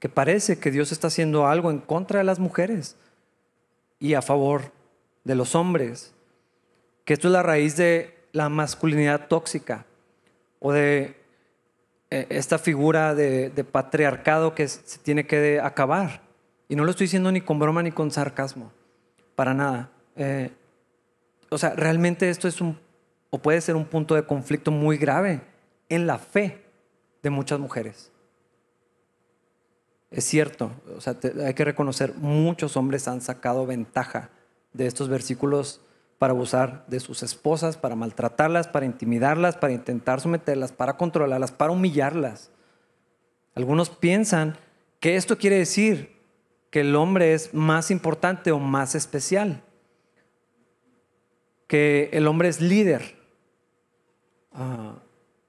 Que 0.00 0.08
parece 0.08 0.58
que 0.58 0.70
Dios 0.70 0.90
está 0.90 1.08
haciendo 1.08 1.46
algo 1.46 1.70
en 1.70 1.80
contra 1.80 2.20
de 2.20 2.24
las 2.24 2.38
mujeres 2.38 2.96
y 3.98 4.14
a 4.14 4.22
favor 4.22 4.72
de 5.22 5.34
los 5.34 5.54
hombres. 5.54 6.14
Que 7.04 7.12
esto 7.12 7.28
es 7.28 7.32
la 7.32 7.42
raíz 7.42 7.76
de 7.76 8.16
la 8.32 8.48
masculinidad 8.48 9.28
tóxica 9.28 9.84
o 10.60 10.72
de 10.72 11.14
eh, 12.10 12.26
esta 12.30 12.56
figura 12.56 13.14
de, 13.14 13.50
patriarcado 13.70 14.54
que 14.54 14.66
se 14.66 14.98
tiene 15.00 15.26
que 15.26 15.60
acabar. 15.62 16.22
Y 16.70 16.74
no 16.76 16.84
lo 16.84 16.92
estoy 16.92 17.04
diciendo 17.04 17.30
ni 17.30 17.42
con 17.42 17.58
broma 17.58 17.82
ni 17.82 17.92
con 17.92 18.10
sarcasmo, 18.10 18.72
para 19.36 19.52
nada. 19.52 19.90
Eh, 20.16 20.52
o 21.50 21.58
sea, 21.58 21.74
realmente 21.76 22.30
esto 22.30 22.48
es 22.48 22.62
un, 22.62 22.80
o 23.28 23.36
puede 23.40 23.60
ser 23.60 23.76
un 23.76 23.84
punto 23.84 24.14
de 24.14 24.24
conflicto 24.24 24.70
muy 24.70 24.96
grave 24.96 25.42
en 25.90 26.06
la 26.06 26.16
fe 26.16 26.64
de 27.22 27.30
muchas 27.30 27.58
mujeres. 27.58 28.12
Es 30.10 30.24
cierto, 30.24 30.72
o 30.96 31.00
sea, 31.00 31.16
hay 31.44 31.54
que 31.54 31.64
reconocer, 31.64 32.14
muchos 32.14 32.76
hombres 32.76 33.08
han 33.08 33.20
sacado 33.20 33.66
ventaja 33.66 34.30
de 34.72 34.86
estos 34.86 35.08
versículos 35.08 35.82
para 36.18 36.32
abusar 36.32 36.84
de 36.88 36.98
sus 36.98 37.22
esposas, 37.22 37.76
para 37.76 37.94
maltratarlas, 37.94 38.66
para 38.68 38.86
intimidarlas, 38.86 39.56
para 39.56 39.72
intentar 39.72 40.20
someterlas, 40.20 40.72
para 40.72 40.96
controlarlas, 40.96 41.52
para 41.52 41.72
humillarlas. 41.72 42.50
Algunos 43.54 43.90
piensan 43.90 44.56
que 44.98 45.16
esto 45.16 45.36
quiere 45.36 45.58
decir 45.58 46.16
que 46.70 46.80
el 46.80 46.96
hombre 46.96 47.34
es 47.34 47.52
más 47.54 47.90
importante 47.90 48.50
o 48.50 48.58
más 48.58 48.94
especial, 48.94 49.62
que 51.66 52.08
el 52.12 52.26
hombre 52.26 52.48
es 52.48 52.60
líder. 52.60 53.16
Ah, 54.52 54.96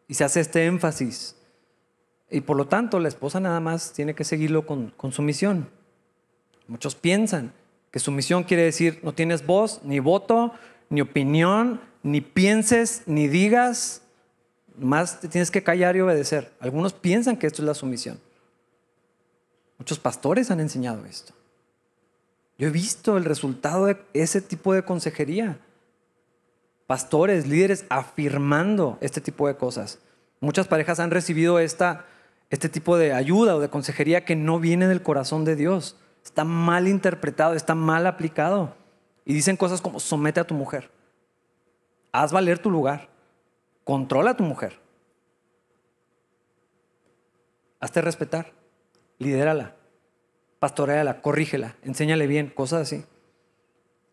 y 0.08 0.16
se 0.16 0.24
hace 0.24 0.42
este 0.42 0.66
énfasis 0.66 1.39
y 2.32 2.42
por 2.42 2.58
lo 2.58 2.68
tanto, 2.68 3.00
la 3.00 3.08
esposa 3.08 3.40
nada 3.40 3.60
más 3.60 3.94
tiene 3.94 4.14
que 4.14 4.24
seguirlo 4.24 4.66
con, 4.66 4.92
con 4.92 5.12
su 5.12 5.22
misión. 5.22 5.70
Muchos 6.68 6.96
piensan 6.96 7.54
que 7.92 8.00
su 8.00 8.12
misión 8.12 8.44
quiere 8.44 8.64
decir 8.64 9.00
no 9.04 9.14
tienes 9.14 9.46
voz, 9.46 9.82
ni 9.84 10.00
voto, 10.00 10.54
ni 10.90 11.02
opinión, 11.02 11.82
ni 12.04 12.22
pienses, 12.22 13.04
ni 13.06 13.28
digas, 13.28 14.04
más 14.78 15.20
te 15.20 15.28
tienes 15.28 15.52
que 15.52 15.64
callar 15.64 15.96
y 15.96 16.02
obedecer. 16.02 16.52
Algunos 16.60 16.94
piensan 16.94 17.38
que 17.38 17.48
esto 17.48 17.62
es 17.62 17.68
la 17.68 17.74
sumisión. 17.74 18.20
Muchos 19.78 20.00
pastores 20.00 20.52
han 20.52 20.60
enseñado 20.60 21.06
esto. 21.06 21.34
Yo 22.58 22.68
he 22.68 22.72
visto 22.72 23.18
el 23.18 23.26
resultado 23.26 23.86
de 23.86 23.98
ese 24.14 24.42
tipo 24.42 24.74
de 24.74 24.84
consejería. 24.84 25.60
Pastores, 26.88 27.48
líderes 27.48 27.86
afirmando 27.90 28.98
este 29.00 29.22
tipo 29.22 29.48
de 29.48 29.56
cosas. 29.56 30.00
Muchas 30.42 30.68
parejas 30.68 31.00
han 31.00 31.12
recibido 31.12 31.60
esta 31.60 32.06
este 32.50 32.70
tipo 32.70 32.98
de 32.98 33.14
ayuda 33.14 33.56
o 33.56 33.60
de 33.60 33.70
consejería 33.70 34.26
que 34.26 34.36
no 34.36 34.60
viene 34.60 34.88
del 34.88 35.04
corazón 35.04 35.46
de 35.46 35.56
Dios. 35.56 35.98
Está 36.24 36.44
mal 36.44 36.88
interpretado, 36.88 37.54
está 37.54 37.76
mal 37.76 38.08
aplicado. 38.08 38.76
Y 39.26 39.34
dicen 39.34 39.58
cosas 39.58 39.82
como 39.82 40.00
somete 40.00 40.40
a 40.40 40.48
tu 40.48 40.56
mujer, 40.56 40.90
haz 42.12 42.32
valer 42.32 42.58
tu 42.58 42.72
lugar, 42.72 43.10
controla 43.84 44.32
a 44.32 44.38
tu 44.38 44.44
mujer, 44.44 44.80
hazte 47.80 48.02
respetar, 48.02 48.54
lidérala, 49.20 49.76
pastoreala, 50.60 51.22
corrígela, 51.22 51.76
enséñale 51.84 52.26
bien, 52.26 52.50
cosas 52.50 52.82
así. 52.82 53.06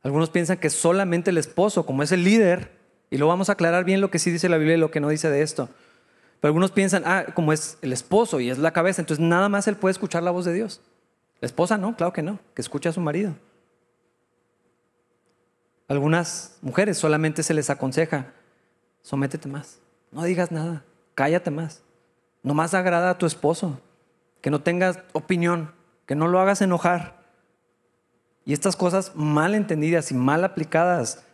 Algunos 0.03 0.29
piensan 0.31 0.59
que 0.59 0.70
solamente 0.70 1.31
el 1.31 1.38
esposo, 1.38 1.87
como 1.87 2.03
es 2.03 2.12
el 2.12 2.22
líder, 2.22 2.77
y 3.09 3.16
lo 3.18 3.27
vamos 3.27 3.49
a 3.49 3.53
aclarar 3.53 3.85
bien 3.85 4.01
lo 4.01 4.11
que 4.11 4.18
sí 4.18 4.31
dice 4.31 4.49
la 4.49 4.59
Biblia 4.59 4.77
y 4.77 4.81
lo 4.81 4.90
que 4.90 5.01
no 5.01 5.09
dice 5.09 5.31
de 5.31 5.42
esto, 5.42 5.68
pero 6.40 6.51
algunos 6.51 6.70
piensan, 6.70 7.03
ah, 7.07 7.27
como 7.35 7.53
es 7.53 7.79
el 7.83 7.92
esposo 7.92 8.40
y 8.40 8.51
es 8.51 8.59
la 8.59 8.72
cabeza, 8.72 9.03
entonces 9.03 9.25
nada 9.25 9.49
más 9.49 9.66
él 9.68 9.77
puede 9.77 9.92
escuchar 9.92 10.22
la 10.22 10.31
voz 10.31 10.44
de 10.44 10.53
Dios. 10.53 10.81
La 11.40 11.46
esposa 11.46 11.79
no, 11.79 11.96
claro 11.96 12.12
que 12.12 12.22
no, 12.22 12.38
que 12.55 12.62
escucha 12.62 12.90
a 12.90 12.92
su 12.92 13.01
marido. 13.01 13.35
Algunas 15.88 16.59
mujeres 16.62 16.99
solamente 16.99 17.42
se 17.42 17.55
les 17.55 17.70
aconseja, 17.70 18.33
sométete 19.03 19.49
más, 19.49 19.79
no 20.11 20.25
digas 20.25 20.51
nada, 20.51 20.85
cállate 21.14 21.51
más, 21.51 21.83
no 22.42 22.55
más 22.55 22.75
agrada 22.75 23.11
a 23.11 23.18
tu 23.18 23.27
esposo, 23.27 23.81
que 24.40 24.51
no 24.51 24.62
tengas 24.62 24.99
opinión, 25.12 25.72
que 26.07 26.16
no 26.16 26.27
lo 26.27 26.40
hagas 26.40 26.61
enojar. 26.61 27.25
Y 28.44 28.53
estas 28.53 28.77
cosas 28.77 29.14
mal 29.14 29.55
entendidas 29.55 30.11
y 30.11 30.14
mal 30.14 30.44
aplicadas 30.44 31.25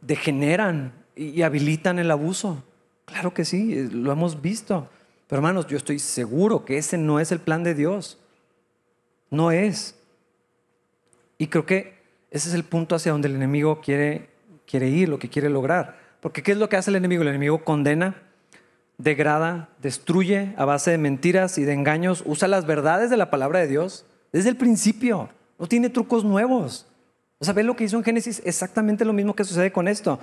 degeneran 0.00 0.92
y 1.14 1.42
habilitan 1.42 1.98
el 1.98 2.10
abuso. 2.10 2.62
Claro 3.10 3.34
que 3.34 3.44
sí, 3.44 3.76
eh, 3.76 3.88
lo 3.90 4.12
hemos 4.12 4.40
visto. 4.40 4.88
Pero 5.26 5.38
hermanos, 5.38 5.66
yo 5.66 5.76
estoy 5.76 5.98
seguro 5.98 6.64
que 6.64 6.78
ese 6.78 6.98
no 6.98 7.20
es 7.20 7.32
el 7.32 7.40
plan 7.40 7.62
de 7.62 7.74
Dios. 7.74 8.18
No 9.30 9.50
es. 9.50 9.94
Y 11.38 11.48
creo 11.48 11.66
que 11.66 11.94
ese 12.30 12.48
es 12.48 12.54
el 12.54 12.64
punto 12.64 12.94
hacia 12.94 13.12
donde 13.12 13.28
el 13.28 13.36
enemigo 13.36 13.80
quiere, 13.80 14.28
quiere 14.66 14.88
ir, 14.88 15.08
lo 15.08 15.18
que 15.18 15.28
quiere 15.28 15.48
lograr. 15.48 15.98
Porque 16.20 16.42
¿qué 16.42 16.52
es 16.52 16.58
lo 16.58 16.68
que 16.68 16.76
hace 16.76 16.90
el 16.90 16.96
enemigo? 16.96 17.22
El 17.22 17.28
enemigo 17.28 17.64
condena, 17.64 18.22
degrada, 18.98 19.68
destruye 19.80 20.54
a 20.56 20.64
base 20.64 20.90
de 20.90 20.98
mentiras 20.98 21.58
y 21.58 21.64
de 21.64 21.72
engaños, 21.72 22.22
usa 22.26 22.46
las 22.46 22.66
verdades 22.66 23.10
de 23.10 23.16
la 23.16 23.30
palabra 23.30 23.60
de 23.60 23.68
Dios 23.68 24.04
desde 24.32 24.50
el 24.50 24.56
principio. 24.56 25.30
No 25.58 25.66
tiene 25.66 25.90
trucos 25.90 26.24
nuevos. 26.24 26.86
O 27.38 27.44
sea, 27.44 27.54
¿ves 27.54 27.64
lo 27.64 27.74
que 27.74 27.84
hizo 27.84 27.96
en 27.96 28.04
Génesis? 28.04 28.42
Exactamente 28.44 29.04
lo 29.04 29.12
mismo 29.12 29.34
que 29.34 29.44
sucede 29.44 29.72
con 29.72 29.88
esto. 29.88 30.20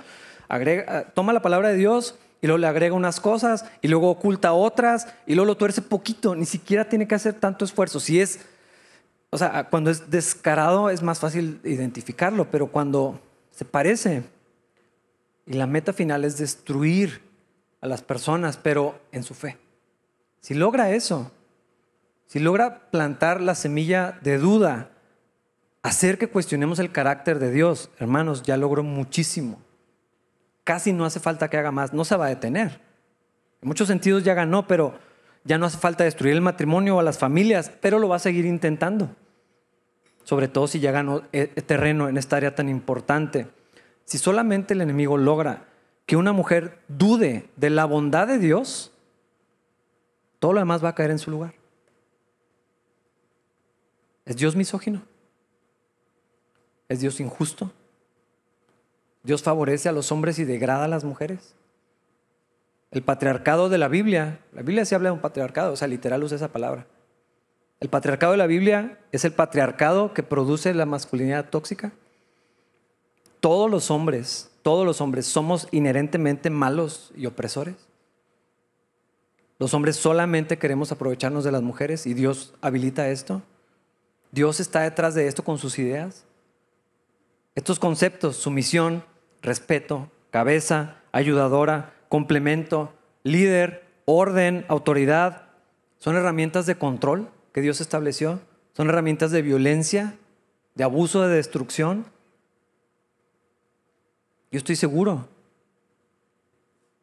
agrega, 0.48 1.04
toma 1.14 1.32
la 1.32 1.42
palabra 1.42 1.70
de 1.70 1.76
Dios 1.76 2.16
y 2.40 2.46
luego 2.46 2.58
le 2.58 2.66
agrega 2.66 2.94
unas 2.94 3.20
cosas 3.20 3.64
y 3.80 3.88
luego 3.88 4.10
oculta 4.10 4.52
otras 4.52 5.08
y 5.26 5.34
luego 5.34 5.46
lo 5.46 5.56
tuerce 5.56 5.82
poquito, 5.82 6.34
ni 6.34 6.46
siquiera 6.46 6.88
tiene 6.88 7.08
que 7.08 7.14
hacer 7.14 7.34
tanto 7.34 7.64
esfuerzo. 7.64 8.00
Si 8.00 8.20
es, 8.20 8.40
o 9.30 9.38
sea, 9.38 9.68
cuando 9.68 9.90
es 9.90 10.10
descarado 10.10 10.90
es 10.90 11.02
más 11.02 11.18
fácil 11.20 11.60
identificarlo, 11.64 12.50
pero 12.50 12.68
cuando 12.68 13.20
se 13.50 13.64
parece 13.64 14.22
y 15.46 15.54
la 15.54 15.66
meta 15.66 15.92
final 15.92 16.24
es 16.24 16.36
destruir 16.38 17.22
a 17.80 17.86
las 17.86 18.02
personas, 18.02 18.56
pero 18.56 19.00
en 19.12 19.22
su 19.22 19.34
fe. 19.34 19.56
Si 20.40 20.54
logra 20.54 20.92
eso, 20.92 21.32
si 22.26 22.38
logra 22.38 22.90
plantar 22.90 23.40
la 23.40 23.54
semilla 23.54 24.18
de 24.22 24.38
duda, 24.38 24.90
hacer 25.82 26.18
que 26.18 26.28
cuestionemos 26.28 26.78
el 26.78 26.92
carácter 26.92 27.38
de 27.38 27.50
Dios, 27.50 27.90
hermanos, 27.98 28.42
ya 28.42 28.56
logró 28.56 28.82
muchísimo. 28.82 29.58
Casi 30.68 30.92
no 30.92 31.06
hace 31.06 31.18
falta 31.18 31.48
que 31.48 31.56
haga 31.56 31.70
más, 31.72 31.94
no 31.94 32.04
se 32.04 32.14
va 32.14 32.26
a 32.26 32.28
detener. 32.28 32.78
En 33.62 33.68
muchos 33.68 33.88
sentidos 33.88 34.22
ya 34.22 34.34
ganó, 34.34 34.66
pero 34.66 34.98
ya 35.42 35.56
no 35.56 35.64
hace 35.64 35.78
falta 35.78 36.04
destruir 36.04 36.34
el 36.34 36.42
matrimonio 36.42 36.96
o 36.96 37.00
a 37.00 37.02
las 37.02 37.16
familias, 37.16 37.72
pero 37.80 37.98
lo 37.98 38.06
va 38.06 38.16
a 38.16 38.18
seguir 38.18 38.44
intentando. 38.44 39.08
Sobre 40.24 40.46
todo 40.46 40.66
si 40.66 40.78
ya 40.78 40.92
ganó 40.92 41.22
eh, 41.32 41.46
terreno 41.46 42.10
en 42.10 42.18
esta 42.18 42.36
área 42.36 42.54
tan 42.54 42.68
importante. 42.68 43.48
Si 44.04 44.18
solamente 44.18 44.74
el 44.74 44.82
enemigo 44.82 45.16
logra 45.16 45.64
que 46.04 46.16
una 46.16 46.34
mujer 46.34 46.80
dude 46.88 47.48
de 47.56 47.70
la 47.70 47.86
bondad 47.86 48.26
de 48.26 48.38
Dios, 48.38 48.92
todo 50.38 50.52
lo 50.52 50.58
demás 50.58 50.84
va 50.84 50.90
a 50.90 50.94
caer 50.94 51.12
en 51.12 51.18
su 51.18 51.30
lugar. 51.30 51.54
¿Es 54.26 54.36
Dios 54.36 54.54
misógino? 54.54 55.00
¿Es 56.90 57.00
Dios 57.00 57.20
injusto? 57.20 57.72
¿Dios 59.22 59.42
favorece 59.42 59.88
a 59.88 59.92
los 59.92 60.12
hombres 60.12 60.38
y 60.38 60.44
degrada 60.44 60.84
a 60.84 60.88
las 60.88 61.04
mujeres? 61.04 61.54
El 62.90 63.02
patriarcado 63.02 63.68
de 63.68 63.78
la 63.78 63.88
Biblia, 63.88 64.40
la 64.52 64.62
Biblia 64.62 64.84
se 64.84 64.94
habla 64.94 65.10
de 65.10 65.14
un 65.14 65.20
patriarcado, 65.20 65.72
o 65.72 65.76
sea, 65.76 65.88
literal 65.88 66.22
usa 66.24 66.36
esa 66.36 66.48
palabra. 66.48 66.86
El 67.80 67.90
patriarcado 67.90 68.32
de 68.32 68.38
la 68.38 68.46
Biblia 68.46 68.98
es 69.12 69.24
el 69.24 69.32
patriarcado 69.32 70.14
que 70.14 70.22
produce 70.22 70.72
la 70.74 70.86
masculinidad 70.86 71.50
tóxica. 71.50 71.92
Todos 73.40 73.70
los 73.70 73.90
hombres, 73.90 74.50
todos 74.62 74.84
los 74.84 75.00
hombres 75.00 75.26
somos 75.26 75.68
inherentemente 75.70 76.50
malos 76.50 77.12
y 77.14 77.26
opresores. 77.26 77.76
Los 79.58 79.74
hombres 79.74 79.96
solamente 79.96 80.58
queremos 80.58 80.90
aprovecharnos 80.90 81.44
de 81.44 81.52
las 81.52 81.62
mujeres 81.62 82.06
y 82.06 82.14
Dios 82.14 82.54
habilita 82.60 83.08
esto. 83.10 83.42
Dios 84.32 84.60
está 84.60 84.80
detrás 84.80 85.14
de 85.14 85.26
esto 85.26 85.44
con 85.44 85.58
sus 85.58 85.78
ideas. 85.78 86.24
Estos 87.58 87.80
conceptos, 87.80 88.36
sumisión, 88.36 89.02
respeto, 89.42 90.12
cabeza, 90.30 91.02
ayudadora, 91.10 91.92
complemento, 92.08 92.94
líder, 93.24 93.84
orden, 94.04 94.64
autoridad, 94.68 95.48
son 95.98 96.14
herramientas 96.14 96.66
de 96.66 96.78
control 96.78 97.28
que 97.52 97.60
Dios 97.60 97.80
estableció, 97.80 98.38
son 98.74 98.90
herramientas 98.90 99.32
de 99.32 99.42
violencia, 99.42 100.16
de 100.76 100.84
abuso, 100.84 101.22
de 101.22 101.34
destrucción. 101.34 102.06
Yo 104.52 104.58
estoy 104.58 104.76
seguro 104.76 105.28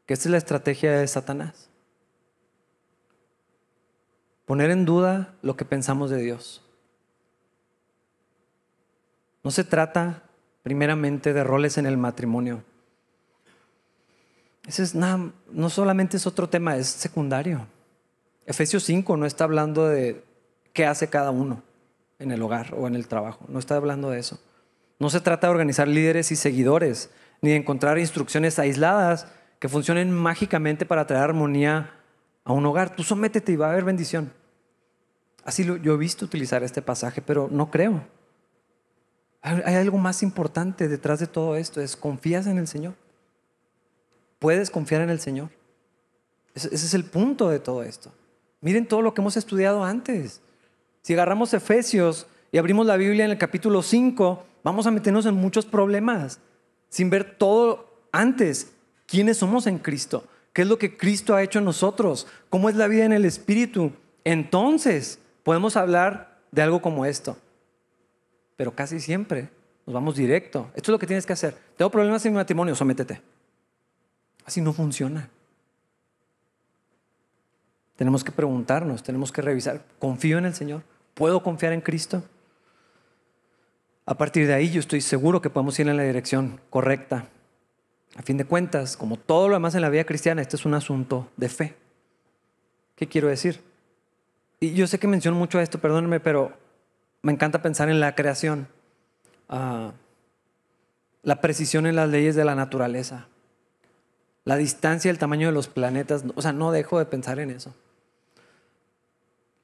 que 0.05 0.13
esta 0.13 0.29
es 0.29 0.31
la 0.31 0.37
estrategia 0.37 0.97
de 0.97 1.07
Satanás. 1.09 1.69
Poner 4.45 4.71
en 4.71 4.85
duda 4.85 5.33
lo 5.41 5.57
que 5.57 5.65
pensamos 5.65 6.09
de 6.11 6.21
Dios. 6.21 6.63
No 9.43 9.51
se 9.51 9.65
trata 9.65 10.21
primeramente 10.65 11.31
de 11.31 11.43
roles 11.43 11.77
en 11.77 11.85
el 11.85 11.95
matrimonio. 11.95 12.63
Ese 14.67 14.81
es 14.81 14.95
nada, 14.95 15.29
no 15.51 15.69
solamente 15.69 16.17
es 16.17 16.25
otro 16.25 16.49
tema, 16.49 16.75
es 16.75 16.87
secundario. 16.87 17.67
Efesios 18.47 18.81
5 18.81 19.15
no 19.15 19.27
está 19.27 19.43
hablando 19.43 19.87
de 19.87 20.23
qué 20.73 20.87
hace 20.87 21.07
cada 21.07 21.29
uno 21.29 21.61
en 22.17 22.31
el 22.31 22.41
hogar 22.41 22.73
o 22.75 22.87
en 22.87 22.95
el 22.95 23.07
trabajo, 23.07 23.45
no 23.47 23.59
está 23.59 23.75
hablando 23.75 24.09
de 24.09 24.17
eso. 24.17 24.39
No 24.97 25.11
se 25.11 25.21
trata 25.21 25.45
de 25.45 25.51
organizar 25.51 25.87
líderes 25.87 26.31
y 26.31 26.35
seguidores, 26.35 27.11
ni 27.43 27.51
de 27.51 27.57
encontrar 27.57 27.99
instrucciones 27.99 28.57
aisladas 28.57 29.27
que 29.59 29.69
funcionen 29.69 30.11
mágicamente 30.11 30.87
para 30.87 31.05
traer 31.05 31.25
armonía 31.25 31.91
a 32.43 32.53
un 32.53 32.65
hogar. 32.65 32.95
Tú 32.95 33.03
sométete 33.03 33.51
y 33.51 33.55
va 33.55 33.67
a 33.67 33.71
haber 33.73 33.83
bendición. 33.83 34.33
Así 35.43 35.63
lo, 35.63 35.77
yo 35.77 35.93
he 35.93 35.97
visto 35.97 36.25
utilizar 36.25 36.63
este 36.63 36.81
pasaje, 36.81 37.21
pero 37.21 37.49
no 37.51 37.69
creo. 37.69 38.01
Hay 39.45 39.75
algo 39.75 39.99
más 39.99 40.23
importante 40.23 40.87
detrás 40.87 41.19
de 41.19 41.27
todo 41.27 41.55
esto, 41.55 41.79
es 41.79 41.95
confías 41.95 42.47
en 42.47 42.57
el 42.57 42.67
Señor. 42.67 42.95
Puedes 44.39 44.71
confiar 44.71 45.03
en 45.03 45.11
el 45.11 45.19
Señor. 45.19 45.49
Ese 46.55 46.73
es 46.73 46.95
el 46.95 47.03
punto 47.03 47.49
de 47.49 47.59
todo 47.59 47.83
esto. 47.83 48.11
Miren 48.61 48.87
todo 48.87 49.03
lo 49.03 49.13
que 49.13 49.21
hemos 49.21 49.37
estudiado 49.37 49.83
antes. 49.83 50.41
Si 51.03 51.13
agarramos 51.13 51.53
Efesios 51.53 52.25
y 52.51 52.57
abrimos 52.57 52.87
la 52.87 52.97
Biblia 52.97 53.25
en 53.25 53.29
el 53.29 53.37
capítulo 53.37 53.83
5, 53.83 54.43
vamos 54.63 54.87
a 54.87 54.91
meternos 54.91 55.27
en 55.27 55.35
muchos 55.35 55.67
problemas 55.67 56.39
sin 56.89 57.11
ver 57.11 57.37
todo 57.37 58.07
antes. 58.11 58.73
¿Quiénes 59.05 59.37
somos 59.37 59.67
en 59.67 59.77
Cristo? 59.77 60.27
¿Qué 60.53 60.63
es 60.63 60.67
lo 60.67 60.79
que 60.79 60.97
Cristo 60.97 61.35
ha 61.35 61.43
hecho 61.43 61.59
en 61.59 61.65
nosotros? 61.65 62.25
¿Cómo 62.49 62.67
es 62.67 62.75
la 62.75 62.87
vida 62.87 63.05
en 63.05 63.13
el 63.13 63.25
Espíritu? 63.25 63.91
Entonces 64.23 65.19
podemos 65.43 65.77
hablar 65.77 66.41
de 66.51 66.63
algo 66.63 66.81
como 66.81 67.05
esto 67.05 67.37
pero 68.55 68.75
casi 68.75 68.99
siempre 68.99 69.49
nos 69.85 69.93
vamos 69.93 70.15
directo. 70.15 70.71
Esto 70.75 70.91
es 70.91 70.93
lo 70.93 70.99
que 70.99 71.07
tienes 71.07 71.25
que 71.25 71.33
hacer. 71.33 71.57
Tengo 71.77 71.91
problemas 71.91 72.25
en 72.25 72.33
mi 72.33 72.37
matrimonio, 72.37 72.75
sométete. 72.75 73.21
Así 74.45 74.61
no 74.61 74.73
funciona. 74.73 75.29
Tenemos 77.95 78.23
que 78.23 78.31
preguntarnos, 78.31 79.03
tenemos 79.03 79.31
que 79.31 79.41
revisar, 79.41 79.85
¿confío 79.99 80.37
en 80.37 80.45
el 80.45 80.53
Señor? 80.53 80.83
¿Puedo 81.13 81.41
confiar 81.41 81.71
en 81.71 81.81
Cristo? 81.81 82.23
A 84.05 84.17
partir 84.17 84.45
de 84.47 84.53
ahí 84.53 84.69
yo 84.69 84.79
estoy 84.79 85.01
seguro 85.01 85.41
que 85.41 85.49
podemos 85.49 85.79
ir 85.79 85.87
en 85.87 85.97
la 85.97 86.03
dirección 86.03 86.59
correcta. 86.69 87.29
A 88.15 88.21
fin 88.21 88.37
de 88.37 88.45
cuentas, 88.45 88.97
como 88.97 89.17
todo 89.17 89.47
lo 89.47 89.55
demás 89.55 89.75
en 89.75 89.81
la 89.81 89.89
vida 89.89 90.03
cristiana, 90.03 90.41
este 90.41 90.57
es 90.57 90.65
un 90.65 90.73
asunto 90.73 91.29
de 91.37 91.49
fe. 91.49 91.75
¿Qué 92.95 93.07
quiero 93.07 93.29
decir? 93.29 93.61
Y 94.59 94.73
yo 94.73 94.87
sé 94.87 94.99
que 94.99 95.07
menciono 95.07 95.37
mucho 95.37 95.59
esto, 95.59 95.79
perdónenme, 95.79 96.19
pero 96.19 96.53
me 97.25 97.31
encanta 97.31 97.63
pensar 97.63 97.89
en 97.89 97.99
la 97.99 98.13
creación, 98.13 98.67
ah, 99.49 99.93
la 101.23 101.41
precisión 101.41 101.87
en 101.87 101.95
las 101.95 102.07
leyes 102.07 102.35
de 102.35 102.45
la 102.45 102.53
naturaleza, 102.53 103.29
la 104.43 104.57
distancia 104.57 105.09
el 105.09 105.17
tamaño 105.17 105.47
de 105.47 105.53
los 105.53 105.67
planetas. 105.67 106.23
O 106.35 106.43
sea, 106.43 106.53
no 106.53 106.71
dejo 106.71 106.99
de 106.99 107.05
pensar 107.05 107.39
en 107.39 107.49
eso. 107.49 107.73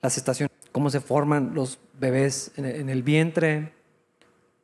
Las 0.02 0.18
estaciones, 0.18 0.52
cómo 0.72 0.90
se 0.90 1.02
forman 1.02 1.52
los 1.54 1.78
bebés 2.00 2.52
en 2.56 2.90
el 2.90 3.04
vientre, 3.04 3.74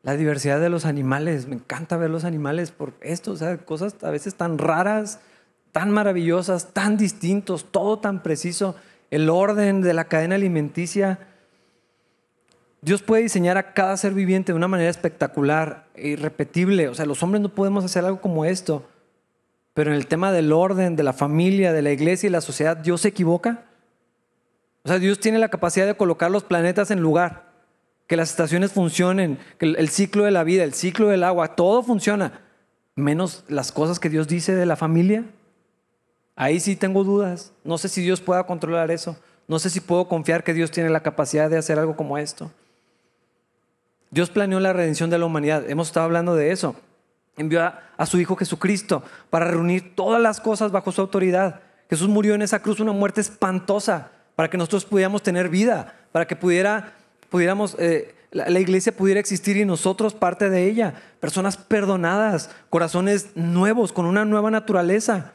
la 0.02 0.18
diversidad 0.18 0.60
de 0.60 0.70
los 0.70 0.86
animales. 0.86 1.46
Me 1.46 1.54
encanta 1.54 1.98
ver 1.98 2.10
los 2.10 2.24
animales 2.24 2.72
por 2.72 2.94
esto, 3.02 3.34
o 3.34 3.38
sea, 3.38 3.60
cosas 3.60 3.96
a 4.04 4.10
veces 4.10 4.34
tan 4.34 4.58
raras, 4.58 5.20
tan 5.72 5.92
maravillosas, 5.92 6.74
tan 6.74 6.98
distintos, 6.98 7.72
todo 7.72 8.00
tan 8.00 8.24
preciso, 8.24 8.76
el 9.12 9.30
orden 9.30 9.82
de 9.84 9.94
la 9.94 10.06
cadena 10.06 10.34
alimenticia 10.34 11.20
Dios 12.82 13.02
puede 13.02 13.24
diseñar 13.24 13.58
a 13.58 13.74
cada 13.74 13.98
ser 13.98 14.14
viviente 14.14 14.52
de 14.52 14.58
una 14.58 14.68
manera 14.68 14.90
espectacular 14.90 15.88
e 15.96 16.10
irrepetible. 16.10 16.90
O 16.90 16.94
sea, 16.94 17.06
los 17.06 17.22
hombres 17.24 17.42
no 17.42 17.50
podemos 17.50 17.84
hacer 17.84 18.06
algo 18.06 18.22
como 18.22 18.46
esto. 18.46 18.88
Pero 19.74 19.92
en 19.92 19.98
el 19.98 20.08
tema 20.08 20.32
del 20.32 20.52
orden, 20.54 20.96
de 20.96 21.04
la 21.04 21.14
familia, 21.14 21.74
de 21.74 21.82
la 21.82 21.92
iglesia 21.92 22.28
y 22.28 22.32
la 22.32 22.42
sociedad, 22.42 22.78
¿Dios 22.78 23.02
se 23.02 23.10
equivoca? 23.10 23.66
O 24.84 24.90
sea, 24.90 25.00
Dios 25.00 25.20
tiene 25.20 25.40
la 25.40 25.50
capacidad 25.50 25.86
de 25.86 25.98
colocar 25.98 26.32
los 26.32 26.44
planetas 26.44 26.92
en 26.92 27.02
lugar, 27.02 27.52
que 28.08 28.16
las 28.16 28.30
estaciones 28.30 28.72
funcionen, 28.72 29.38
que 29.60 29.66
el 29.66 29.90
ciclo 29.90 30.24
de 30.24 30.32
la 30.32 30.44
vida, 30.44 30.64
el 30.64 30.74
ciclo 30.74 31.10
del 31.10 31.24
agua, 31.24 31.56
todo 31.56 31.84
funciona, 31.84 32.42
menos 32.96 33.44
las 33.50 33.72
cosas 33.72 34.00
que 34.00 34.10
Dios 34.10 34.28
dice 34.28 34.56
de 34.56 34.66
la 34.66 34.76
familia. 34.76 35.26
Ahí 36.36 36.60
sí 36.60 36.76
tengo 36.76 37.04
dudas. 37.04 37.52
No 37.64 37.78
sé 37.78 37.90
si 37.90 38.02
Dios 38.02 38.22
pueda 38.22 38.46
controlar 38.46 38.92
eso. 38.92 39.18
No 39.48 39.60
sé 39.60 39.70
si 39.70 39.80
puedo 39.80 40.08
confiar 40.08 40.44
que 40.44 40.54
Dios 40.54 40.72
tiene 40.72 40.90
la 40.90 41.02
capacidad 41.02 41.50
de 41.50 41.58
hacer 41.58 41.80
algo 41.80 41.96
como 41.96 42.18
esto. 42.18 42.52
Dios 44.10 44.30
planeó 44.30 44.60
la 44.60 44.74
redención 44.74 45.10
de 45.10 45.18
la 45.18 45.26
humanidad. 45.26 45.70
Hemos 45.70 45.88
estado 45.88 46.06
hablando 46.06 46.36
de 46.36 46.52
eso. 46.52 46.76
Envió 47.36 47.62
a, 47.62 48.06
su 48.06 48.20
Hijo 48.20 48.36
Jesucristo 48.36 49.04
para 49.30 49.46
reunir 49.46 49.96
todas 49.96 50.22
las 50.22 50.40
cosas 50.40 50.72
bajo 50.72 50.92
su 50.92 51.02
autoridad. 51.02 51.62
Jesús 51.90 52.08
murió 52.08 52.34
en 52.36 52.42
esa 52.42 52.62
cruz 52.62 52.80
una 52.80 52.94
muerte 52.94 53.22
espantosa 53.22 54.12
para 54.36 54.50
que 54.50 54.58
nosotros 54.58 54.86
pudiéramos 54.86 55.24
tener 55.24 55.50
vida, 55.50 55.96
para 56.12 56.26
que 56.26 56.36
pudiera, 56.36 56.94
pudiéramos, 57.30 57.76
eh, 57.80 58.16
la, 58.32 58.50
la 58.50 58.60
iglesia 58.60 58.96
pudiera 58.96 59.20
existir 59.20 59.58
y 59.58 59.66
nosotros 59.66 60.14
parte 60.14 60.50
de 60.50 60.68
ella. 60.68 60.96
Personas 61.20 61.58
perdonadas, 61.58 62.50
corazones 62.70 63.30
nuevos, 63.36 63.92
con 63.92 64.06
una 64.06 64.26
nueva 64.26 64.52
naturaleza. 64.52 65.34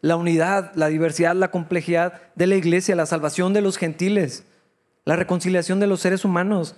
La 0.00 0.16
unidad, 0.16 0.72
la 0.74 0.88
diversidad, 0.88 1.34
la 1.34 1.50
complejidad 1.50 2.20
de 2.34 2.46
la 2.46 2.56
iglesia, 2.56 2.96
la 2.96 3.06
salvación 3.06 3.52
de 3.52 3.60
los 3.60 3.76
gentiles, 3.78 4.44
la 5.04 5.16
reconciliación 5.16 5.80
de 5.80 5.86
los 5.86 6.00
seres 6.00 6.24
humanos 6.24 6.76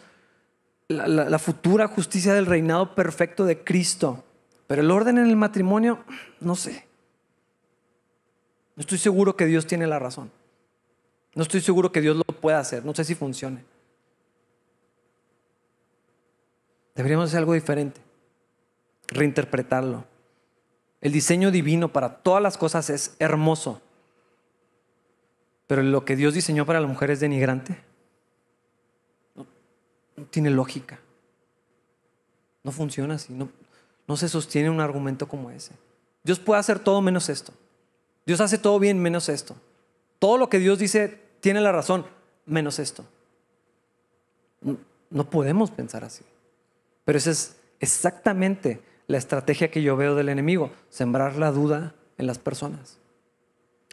la, 0.89 1.39
futura 1.39 1.89
justicia 1.89 2.35
del 2.35 2.47
reinado 2.47 2.95
perfecto 2.95 3.45
de 3.45 3.63
Cristo. 3.63 4.25
Pero 4.67 4.83
el 4.83 4.91
orden 4.91 5.19
en 5.19 5.27
el 5.27 5.37
matrimonio, 5.37 6.05
no 6.41 6.57
sé. 6.57 6.87
No 8.77 8.81
estoy 8.81 8.99
seguro 8.99 9.37
que 9.37 9.47
Dios 9.47 9.67
tiene 9.67 9.87
la 9.87 9.99
razón. 9.99 10.31
No 11.35 11.43
estoy 11.43 11.61
seguro 11.61 11.93
que 11.93 12.01
Dios 12.01 12.17
lo 12.17 12.25
pueda 12.25 12.59
hacer. 12.59 12.85
No 12.85 12.95
sé 12.95 13.05
si 13.05 13.15
funcione. 13.15 13.65
Deberíamos 16.95 17.29
hacer 17.29 17.39
algo 17.39 17.55
diferente. 17.55 18.01
Reinterpretarlo. 19.09 20.05
El 21.01 21.13
diseño 21.13 21.51
divino 21.51 21.93
para 21.93 22.17
todas 22.17 22.43
las 22.43 22.57
cosas 22.57 22.89
es 22.89 23.17
hermoso. 23.19 23.81
Pero 25.67 25.83
lo 25.83 26.05
que 26.05 26.17
Dios 26.17 26.35
diseñó 26.35 26.67
para 26.67 26.81
la 26.81 26.87
mujer 26.87 27.11
es 27.11 27.21
denigrante. 27.21 27.83
No, 30.17 30.25
tiene 30.27 30.51
lógica. 30.51 30.99
No 32.63 32.73
funciona 32.73 33.15
así. 33.15 33.33
No, 33.33 33.49
no 34.07 34.17
se 34.17 34.29
sostiene 34.29 34.71
un 34.71 34.81
argumento 34.81 35.29
como 35.29 35.51
ese. 35.51 35.73
Dios 36.23 36.39
puede 36.39 36.61
hacer 36.61 36.79
todo 36.79 37.01
menos 37.01 37.29
esto. 37.29 37.53
Dios 38.27 38.41
hace 38.41 38.59
todo 38.59 38.79
bien 38.79 39.01
menos 39.01 39.29
esto. 39.29 39.57
Todo 40.19 40.39
lo 40.39 40.49
que 40.49 40.59
Dios 40.59 40.79
dice 40.79 41.21
tiene 41.41 41.61
la 41.61 41.73
razón 41.73 42.07
menos 42.47 42.79
esto. 42.79 43.05
No 45.11 45.31
podemos 45.31 45.71
pensar 45.71 46.05
así. 46.05 46.25
Pero 47.05 47.19
esa 47.19 47.31
es 47.31 47.57
exactamente 47.81 48.83
la 49.07 49.19
estrategia 49.19 49.71
que 49.71 49.83
yo 49.83 49.97
veo 49.97 50.15
del 50.15 50.31
enemigo, 50.31 50.71
sembrar 50.89 51.37
la 51.37 51.53
duda 51.53 51.95
en 52.17 52.27
las 52.27 52.39
personas. 52.39 52.99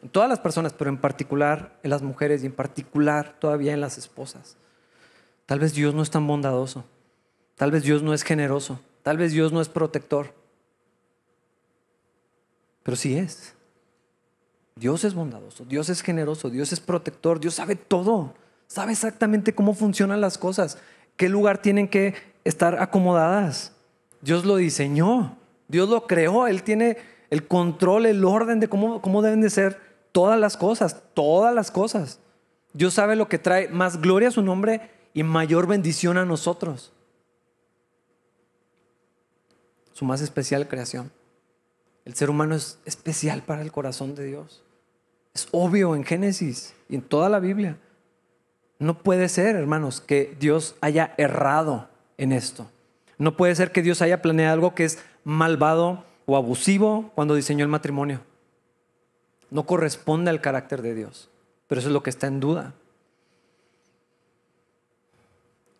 En 0.02 0.08
todas 0.08 0.28
las 0.28 0.40
personas, 0.40 0.72
pero 0.72 0.90
en 0.90 0.98
particular 0.98 1.78
en 1.82 1.90
las 1.90 2.02
mujeres 2.02 2.42
y 2.42 2.46
en 2.46 2.52
particular 2.52 3.36
todavía 3.38 3.74
en 3.74 3.80
las 3.80 3.98
esposas. 3.98 4.56
Tal 5.46 5.58
vez 5.58 5.74
Dios 5.74 5.94
no 5.94 6.02
es 6.02 6.10
tan 6.10 6.26
bondadoso. 6.26 6.84
Tal 7.56 7.70
vez 7.70 7.82
Dios 7.82 8.02
no 8.02 8.14
es 8.14 8.22
generoso. 8.22 8.80
Tal 9.02 9.16
vez 9.16 9.32
Dios 9.32 9.52
no 9.52 9.60
es 9.60 9.68
protector. 9.68 10.34
Pero 12.82 12.96
sí 12.96 13.16
es. 13.16 13.54
Dios 14.74 15.04
es 15.04 15.14
bondadoso, 15.14 15.64
Dios 15.64 15.90
es 15.90 16.00
generoso, 16.00 16.48
Dios 16.48 16.72
es 16.72 16.80
protector, 16.80 17.40
Dios 17.40 17.54
sabe 17.54 17.76
todo. 17.76 18.34
Sabe 18.66 18.92
exactamente 18.92 19.54
cómo 19.54 19.74
funcionan 19.74 20.22
las 20.22 20.38
cosas, 20.38 20.78
qué 21.16 21.28
lugar 21.28 21.60
tienen 21.60 21.88
que 21.88 22.14
estar 22.44 22.80
acomodadas. 22.80 23.72
Dios 24.22 24.46
lo 24.46 24.56
diseñó, 24.56 25.36
Dios 25.68 25.90
lo 25.90 26.06
creó, 26.06 26.46
Él 26.46 26.62
tiene 26.62 26.96
el 27.28 27.46
control, 27.46 28.06
el 28.06 28.24
orden 28.24 28.60
de 28.60 28.68
cómo, 28.68 29.02
cómo 29.02 29.20
deben 29.20 29.42
de 29.42 29.50
ser 29.50 29.78
todas 30.10 30.40
las 30.40 30.56
cosas, 30.56 31.02
todas 31.12 31.54
las 31.54 31.70
cosas. 31.70 32.18
Dios 32.72 32.94
sabe 32.94 33.14
lo 33.14 33.28
que 33.28 33.38
trae 33.38 33.68
más 33.68 34.00
gloria 34.00 34.28
a 34.28 34.32
su 34.32 34.42
nombre 34.42 34.90
y 35.14 35.22
mayor 35.22 35.66
bendición 35.66 36.16
a 36.16 36.24
nosotros. 36.24 36.92
Su 39.92 40.04
más 40.04 40.20
especial 40.20 40.68
creación. 40.68 41.12
El 42.04 42.14
ser 42.14 42.30
humano 42.30 42.54
es 42.54 42.78
especial 42.84 43.42
para 43.42 43.62
el 43.62 43.70
corazón 43.70 44.14
de 44.14 44.24
Dios. 44.24 44.64
Es 45.34 45.48
obvio 45.52 45.94
en 45.94 46.04
Génesis 46.04 46.74
y 46.88 46.96
en 46.96 47.02
toda 47.02 47.28
la 47.28 47.40
Biblia. 47.40 47.78
No 48.78 48.98
puede 48.98 49.28
ser, 49.28 49.54
hermanos, 49.54 50.00
que 50.00 50.36
Dios 50.40 50.74
haya 50.80 51.14
errado 51.16 51.88
en 52.18 52.32
esto. 52.32 52.68
No 53.18 53.36
puede 53.36 53.54
ser 53.54 53.70
que 53.70 53.82
Dios 53.82 54.02
haya 54.02 54.22
planeado 54.22 54.54
algo 54.54 54.74
que 54.74 54.84
es 54.84 54.98
malvado 55.22 56.04
o 56.26 56.36
abusivo 56.36 57.12
cuando 57.14 57.34
diseñó 57.34 57.62
el 57.64 57.70
matrimonio. 57.70 58.20
No 59.50 59.64
corresponde 59.64 60.30
al 60.30 60.40
carácter 60.40 60.82
de 60.82 60.94
Dios. 60.94 61.30
Pero 61.68 61.78
eso 61.78 61.88
es 61.88 61.92
lo 61.92 62.02
que 62.02 62.10
está 62.10 62.26
en 62.26 62.40
duda. 62.40 62.74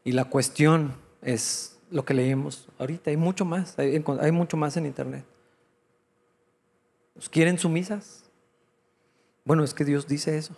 Y 0.04 0.12
la 0.12 0.24
cuestión 0.24 0.94
es 1.22 1.78
lo 1.90 2.04
que 2.04 2.14
leímos 2.14 2.68
ahorita. 2.78 3.10
Hay 3.10 3.16
mucho 3.16 3.44
más, 3.44 3.78
hay, 3.78 4.02
hay 4.20 4.32
mucho 4.32 4.56
más 4.56 4.76
en 4.76 4.86
internet. 4.86 5.24
¿Nos 7.14 7.28
quieren 7.28 7.58
sumisas? 7.58 8.24
Bueno, 9.44 9.64
es 9.64 9.74
que 9.74 9.84
Dios 9.84 10.06
dice 10.06 10.38
eso. 10.38 10.54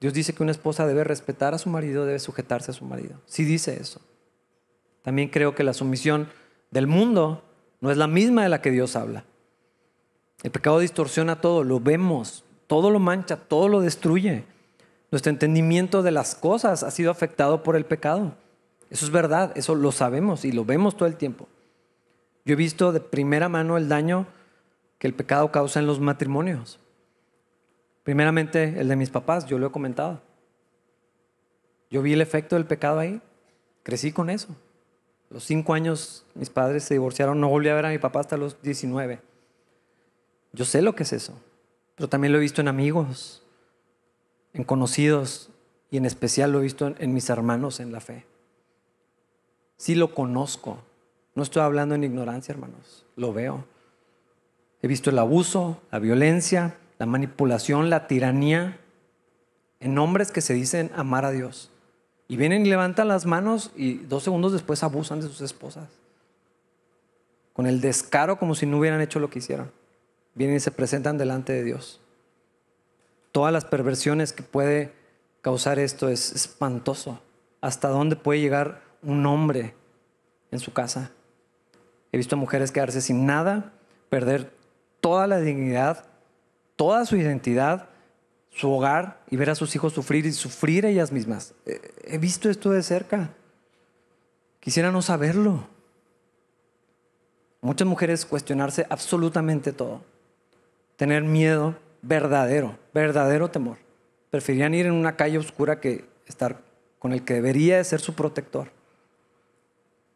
Dios 0.00 0.12
dice 0.12 0.34
que 0.34 0.42
una 0.42 0.52
esposa 0.52 0.86
debe 0.86 1.04
respetar 1.04 1.54
a 1.54 1.58
su 1.58 1.70
marido, 1.70 2.04
debe 2.04 2.18
sujetarse 2.18 2.72
a 2.72 2.74
su 2.74 2.84
marido. 2.84 3.20
Sí 3.26 3.44
dice 3.44 3.80
eso. 3.80 4.00
También 5.02 5.28
creo 5.28 5.54
que 5.54 5.62
la 5.62 5.74
sumisión 5.74 6.28
del 6.70 6.86
mundo 6.86 7.44
no 7.80 7.90
es 7.90 7.96
la 7.96 8.08
misma 8.08 8.42
de 8.42 8.48
la 8.48 8.60
que 8.60 8.70
Dios 8.70 8.96
habla. 8.96 9.24
El 10.42 10.50
pecado 10.50 10.80
distorsiona 10.80 11.40
todo, 11.40 11.62
lo 11.62 11.78
vemos, 11.78 12.44
todo 12.66 12.90
lo 12.90 12.98
mancha, 12.98 13.36
todo 13.36 13.68
lo 13.68 13.80
destruye. 13.80 14.44
Nuestro 15.12 15.30
entendimiento 15.30 16.02
de 16.02 16.10
las 16.10 16.34
cosas 16.34 16.82
ha 16.82 16.90
sido 16.90 17.10
afectado 17.10 17.62
por 17.62 17.76
el 17.76 17.84
pecado. 17.84 18.32
Eso 18.88 19.04
es 19.04 19.12
verdad, 19.12 19.52
eso 19.56 19.74
lo 19.74 19.92
sabemos 19.92 20.46
y 20.46 20.52
lo 20.52 20.64
vemos 20.64 20.96
todo 20.96 21.06
el 21.06 21.16
tiempo. 21.16 21.48
Yo 22.46 22.54
he 22.54 22.56
visto 22.56 22.92
de 22.92 23.00
primera 23.00 23.50
mano 23.50 23.76
el 23.76 23.90
daño 23.90 24.26
que 24.98 25.06
el 25.06 25.14
pecado 25.14 25.52
causa 25.52 25.80
en 25.80 25.86
los 25.86 26.00
matrimonios. 26.00 26.80
Primeramente, 28.04 28.80
el 28.80 28.88
de 28.88 28.96
mis 28.96 29.10
papás, 29.10 29.44
yo 29.44 29.58
lo 29.58 29.66
he 29.66 29.70
comentado. 29.70 30.22
Yo 31.90 32.00
vi 32.00 32.14
el 32.14 32.22
efecto 32.22 32.56
del 32.56 32.64
pecado 32.64 32.98
ahí, 32.98 33.20
crecí 33.82 34.12
con 34.12 34.30
eso. 34.30 34.56
los 35.28 35.44
cinco 35.44 35.74
años 35.74 36.24
mis 36.34 36.48
padres 36.48 36.84
se 36.84 36.94
divorciaron, 36.94 37.38
no 37.38 37.50
volví 37.50 37.68
a 37.68 37.74
ver 37.74 37.84
a 37.84 37.90
mi 37.90 37.98
papá 37.98 38.20
hasta 38.20 38.38
los 38.38 38.62
19. 38.62 39.20
Yo 40.54 40.64
sé 40.64 40.80
lo 40.80 40.94
que 40.94 41.02
es 41.02 41.12
eso, 41.12 41.38
pero 41.96 42.08
también 42.08 42.32
lo 42.32 42.38
he 42.38 42.42
visto 42.42 42.62
en 42.62 42.68
amigos, 42.68 43.41
en 44.52 44.64
conocidos 44.64 45.50
y 45.90 45.96
en 45.96 46.04
especial 46.04 46.52
lo 46.52 46.60
he 46.60 46.62
visto 46.62 46.94
en 46.98 47.14
mis 47.14 47.30
hermanos 47.30 47.80
en 47.80 47.92
la 47.92 48.00
fe. 48.00 48.26
Sí 49.76 49.94
lo 49.94 50.14
conozco, 50.14 50.78
no 51.34 51.42
estoy 51.42 51.62
hablando 51.62 51.94
en 51.94 52.04
ignorancia, 52.04 52.52
hermanos, 52.52 53.06
lo 53.16 53.32
veo. 53.32 53.64
He 54.82 54.88
visto 54.88 55.10
el 55.10 55.18
abuso, 55.18 55.80
la 55.90 55.98
violencia, 55.98 56.76
la 56.98 57.06
manipulación, 57.06 57.88
la 57.88 58.06
tiranía 58.06 58.78
en 59.80 59.98
hombres 59.98 60.30
que 60.30 60.40
se 60.40 60.54
dicen 60.54 60.90
amar 60.94 61.24
a 61.24 61.30
Dios. 61.30 61.70
Y 62.28 62.36
vienen 62.36 62.64
y 62.64 62.68
levantan 62.68 63.08
las 63.08 63.26
manos 63.26 63.72
y 63.76 63.94
dos 63.94 64.22
segundos 64.22 64.52
después 64.52 64.82
abusan 64.82 65.20
de 65.20 65.26
sus 65.26 65.40
esposas. 65.40 65.88
Con 67.52 67.66
el 67.66 67.80
descaro 67.80 68.38
como 68.38 68.54
si 68.54 68.66
no 68.66 68.78
hubieran 68.78 69.00
hecho 69.00 69.20
lo 69.20 69.30
que 69.30 69.40
hicieron. 69.40 69.70
Vienen 70.34 70.56
y 70.56 70.60
se 70.60 70.70
presentan 70.70 71.18
delante 71.18 71.52
de 71.52 71.64
Dios. 71.64 72.00
Todas 73.32 73.52
las 73.52 73.64
perversiones 73.64 74.32
que 74.32 74.42
puede 74.42 74.92
causar 75.40 75.78
esto 75.78 76.08
es 76.08 76.32
espantoso. 76.32 77.20
¿Hasta 77.60 77.88
dónde 77.88 78.16
puede 78.16 78.40
llegar 78.40 78.82
un 79.02 79.24
hombre 79.26 79.74
en 80.50 80.58
su 80.58 80.72
casa? 80.72 81.10
He 82.12 82.18
visto 82.18 82.36
mujeres 82.36 82.70
quedarse 82.70 83.00
sin 83.00 83.24
nada, 83.24 83.72
perder 84.10 84.52
toda 85.00 85.26
la 85.26 85.40
dignidad, 85.40 86.04
toda 86.76 87.06
su 87.06 87.16
identidad, 87.16 87.88
su 88.50 88.70
hogar 88.70 89.22
y 89.30 89.36
ver 89.36 89.48
a 89.48 89.54
sus 89.54 89.74
hijos 89.74 89.94
sufrir 89.94 90.26
y 90.26 90.32
sufrir 90.32 90.84
ellas 90.84 91.10
mismas. 91.10 91.54
He 92.04 92.18
visto 92.18 92.50
esto 92.50 92.70
de 92.70 92.82
cerca. 92.82 93.30
Quisiera 94.60 94.92
no 94.92 95.00
saberlo. 95.00 95.66
Muchas 97.62 97.88
mujeres 97.88 98.26
cuestionarse 98.26 98.86
absolutamente 98.90 99.72
todo. 99.72 100.02
Tener 100.96 101.22
miedo 101.22 101.76
verdadero, 102.02 102.78
verdadero 102.92 103.50
temor. 103.50 103.78
Preferían 104.30 104.74
ir 104.74 104.86
en 104.86 104.92
una 104.92 105.16
calle 105.16 105.38
oscura 105.38 105.80
que 105.80 106.04
estar 106.26 106.60
con 106.98 107.12
el 107.12 107.24
que 107.24 107.34
debería 107.34 107.78
de 107.78 107.84
ser 107.84 108.00
su 108.00 108.14
protector. 108.14 108.70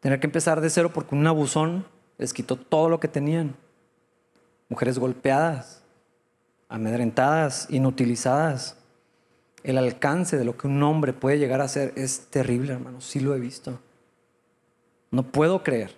Tener 0.00 0.20
que 0.20 0.26
empezar 0.26 0.60
de 0.60 0.70
cero 0.70 0.90
porque 0.92 1.14
un 1.14 1.26
abusón 1.26 1.84
les 2.18 2.32
quitó 2.32 2.56
todo 2.56 2.88
lo 2.88 3.00
que 3.00 3.08
tenían. 3.08 3.56
Mujeres 4.68 4.98
golpeadas, 4.98 5.82
amedrentadas, 6.68 7.66
inutilizadas. 7.70 8.76
El 9.62 9.78
alcance 9.78 10.36
de 10.36 10.44
lo 10.44 10.56
que 10.56 10.66
un 10.66 10.82
hombre 10.82 11.12
puede 11.12 11.38
llegar 11.38 11.60
a 11.60 11.68
ser 11.68 11.92
es 11.96 12.26
terrible, 12.30 12.74
hermano. 12.74 13.00
Sí 13.00 13.20
lo 13.20 13.34
he 13.34 13.40
visto. 13.40 13.80
No 15.10 15.24
puedo 15.24 15.62
creer. 15.62 15.96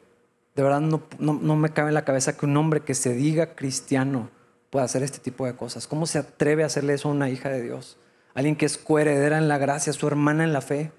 De 0.54 0.62
verdad 0.62 0.80
no, 0.80 1.02
no, 1.18 1.56
me 1.56 1.70
cabe 1.70 1.88
en 1.88 1.94
la 1.94 2.04
cabeza 2.04 2.36
que 2.36 2.46
un 2.46 2.56
hombre 2.56 2.80
que 2.80 2.94
se 2.94 3.14
diga 3.14 3.54
cristiano 3.54 4.30
pueda 4.70 4.84
hacer 4.84 5.02
este 5.02 5.18
tipo 5.18 5.46
de 5.46 5.56
cosas. 5.56 5.86
¿Cómo 5.86 6.06
se 6.06 6.18
atreve 6.18 6.62
a 6.62 6.66
hacerle 6.66 6.94
eso 6.94 7.08
a 7.08 7.12
una 7.12 7.30
hija 7.30 7.48
de 7.48 7.62
Dios? 7.62 7.96
Alguien 8.34 8.56
que 8.56 8.66
es 8.66 8.78
coheredera 8.78 9.38
en 9.38 9.48
la 9.48 9.58
gracia, 9.58 9.92
su 9.92 10.06
hermana 10.06 10.44
en 10.44 10.52
la 10.52 10.60
fe. 10.60 10.92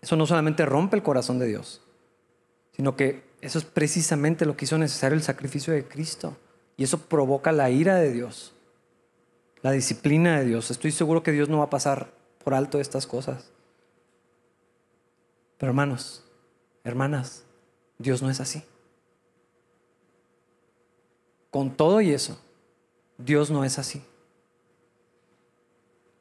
Eso 0.00 0.16
no 0.16 0.26
solamente 0.26 0.66
rompe 0.66 0.96
el 0.96 1.02
corazón 1.02 1.38
de 1.38 1.46
Dios, 1.46 1.82
sino 2.74 2.96
que 2.96 3.22
eso 3.40 3.58
es 3.58 3.64
precisamente 3.64 4.46
lo 4.46 4.56
que 4.56 4.64
hizo 4.64 4.78
necesario 4.78 5.16
el 5.16 5.22
sacrificio 5.22 5.72
de 5.72 5.86
Cristo. 5.86 6.36
Y 6.76 6.84
eso 6.84 6.98
provoca 6.98 7.52
la 7.52 7.70
ira 7.70 7.96
de 7.96 8.12
Dios, 8.12 8.54
la 9.60 9.70
disciplina 9.72 10.38
de 10.38 10.46
Dios. 10.46 10.70
Estoy 10.70 10.90
seguro 10.90 11.22
que 11.22 11.32
Dios 11.32 11.48
no 11.48 11.58
va 11.58 11.64
a 11.64 11.70
pasar 11.70 12.12
por 12.42 12.54
alto 12.54 12.80
estas 12.80 13.06
cosas. 13.06 13.50
Pero 15.58 15.70
hermanos, 15.70 16.24
hermanas, 16.82 17.44
Dios 17.98 18.22
no 18.22 18.30
es 18.30 18.40
así. 18.40 18.64
Con 21.52 21.70
todo 21.70 22.00
y 22.00 22.10
eso, 22.12 22.40
Dios 23.18 23.50
no 23.50 23.62
es 23.64 23.78
así. 23.78 24.02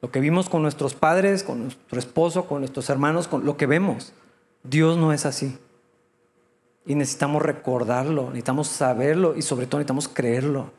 Lo 0.02 0.12
que 0.12 0.20
vimos 0.20 0.50
con 0.50 0.62
nuestros 0.62 0.94
padres, 0.94 1.44
con 1.44 1.64
nuestro 1.64 2.00
esposo, 2.00 2.48
con 2.48 2.60
nuestros 2.60 2.90
hermanos, 2.90 3.30
con 3.30 3.46
lo 3.46 3.56
que 3.56 3.66
vemos, 3.66 4.12
Dios 4.64 4.98
no 4.98 5.14
es 5.14 5.26
así. 5.26 5.58
y 6.84 6.96
necesitamos 6.96 7.44
recordarlo, 7.44 8.26
necesitamos 8.26 8.68
saberlo 8.68 9.36
y 9.38 9.44
sobre 9.44 9.68
todo 9.68 9.78
necesitamos 9.78 10.08
creerlo. 10.08 10.72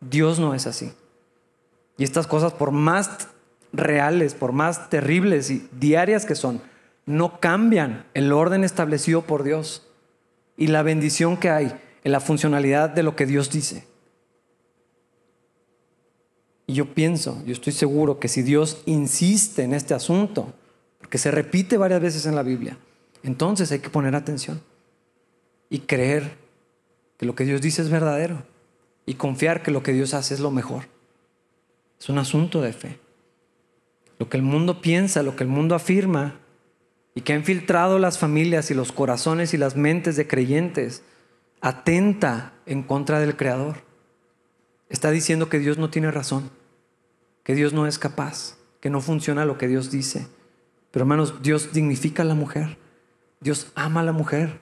Dios 0.00 0.38
no 0.38 0.54
es 0.54 0.66
así. 0.66 0.92
Y 1.98 2.04
estas 2.04 2.28
cosas, 2.28 2.52
por 2.52 2.70
más 2.70 3.28
reales, 3.72 4.34
por 4.34 4.52
más 4.52 4.88
terribles 4.88 5.50
y 5.50 5.68
diarias 5.72 6.24
que 6.24 6.36
son, 6.36 6.62
no 7.06 7.40
cambian 7.40 8.06
el 8.14 8.32
orden 8.32 8.64
establecido 8.64 9.22
por 9.22 9.42
Dios 9.42 9.86
y 10.56 10.68
la 10.68 10.82
bendición 10.82 11.36
que 11.36 11.50
hay 11.50 11.78
en 12.04 12.12
la 12.12 12.20
funcionalidad 12.20 12.88
de 12.88 13.02
lo 13.02 13.16
que 13.16 13.26
Dios 13.26 13.50
dice. 13.50 13.84
Y 16.68 16.74
yo 16.74 16.92
pienso, 16.92 17.42
yo 17.46 17.54
estoy 17.54 17.72
seguro 17.72 18.20
que 18.20 18.28
si 18.28 18.42
Dios 18.42 18.82
insiste 18.84 19.62
en 19.62 19.72
este 19.72 19.94
asunto, 19.94 20.52
porque 20.98 21.16
se 21.16 21.30
repite 21.30 21.78
varias 21.78 22.02
veces 22.02 22.26
en 22.26 22.34
la 22.34 22.42
Biblia, 22.42 22.76
entonces 23.22 23.72
hay 23.72 23.78
que 23.78 23.88
poner 23.88 24.14
atención 24.14 24.60
y 25.70 25.78
creer 25.80 26.36
que 27.16 27.24
lo 27.24 27.34
que 27.34 27.46
Dios 27.46 27.62
dice 27.62 27.80
es 27.80 27.88
verdadero 27.88 28.42
y 29.06 29.14
confiar 29.14 29.62
que 29.62 29.70
lo 29.70 29.82
que 29.82 29.94
Dios 29.94 30.12
hace 30.12 30.34
es 30.34 30.40
lo 30.40 30.50
mejor. 30.50 30.84
Es 31.98 32.10
un 32.10 32.18
asunto 32.18 32.60
de 32.60 32.74
fe. 32.74 32.98
Lo 34.18 34.28
que 34.28 34.36
el 34.36 34.42
mundo 34.42 34.82
piensa, 34.82 35.22
lo 35.22 35.36
que 35.36 35.44
el 35.44 35.50
mundo 35.50 35.74
afirma 35.74 36.38
y 37.14 37.22
que 37.22 37.32
ha 37.32 37.36
infiltrado 37.36 37.98
las 37.98 38.18
familias 38.18 38.70
y 38.70 38.74
los 38.74 38.92
corazones 38.92 39.54
y 39.54 39.56
las 39.56 39.74
mentes 39.74 40.16
de 40.16 40.26
creyentes, 40.26 41.02
atenta 41.62 42.52
en 42.66 42.82
contra 42.82 43.20
del 43.20 43.36
Creador. 43.36 43.76
Está 44.90 45.10
diciendo 45.10 45.48
que 45.48 45.58
Dios 45.58 45.78
no 45.78 45.88
tiene 45.88 46.10
razón, 46.10 46.50
que 47.48 47.54
Dios 47.54 47.72
no 47.72 47.86
es 47.86 47.98
capaz, 47.98 48.58
que 48.78 48.90
no 48.90 49.00
funciona 49.00 49.46
lo 49.46 49.56
que 49.56 49.68
Dios 49.68 49.90
dice. 49.90 50.28
Pero 50.90 51.04
hermanos, 51.04 51.40
Dios 51.40 51.72
dignifica 51.72 52.22
a 52.22 52.26
la 52.26 52.34
mujer, 52.34 52.76
Dios 53.40 53.72
ama 53.74 54.00
a 54.00 54.02
la 54.02 54.12
mujer, 54.12 54.60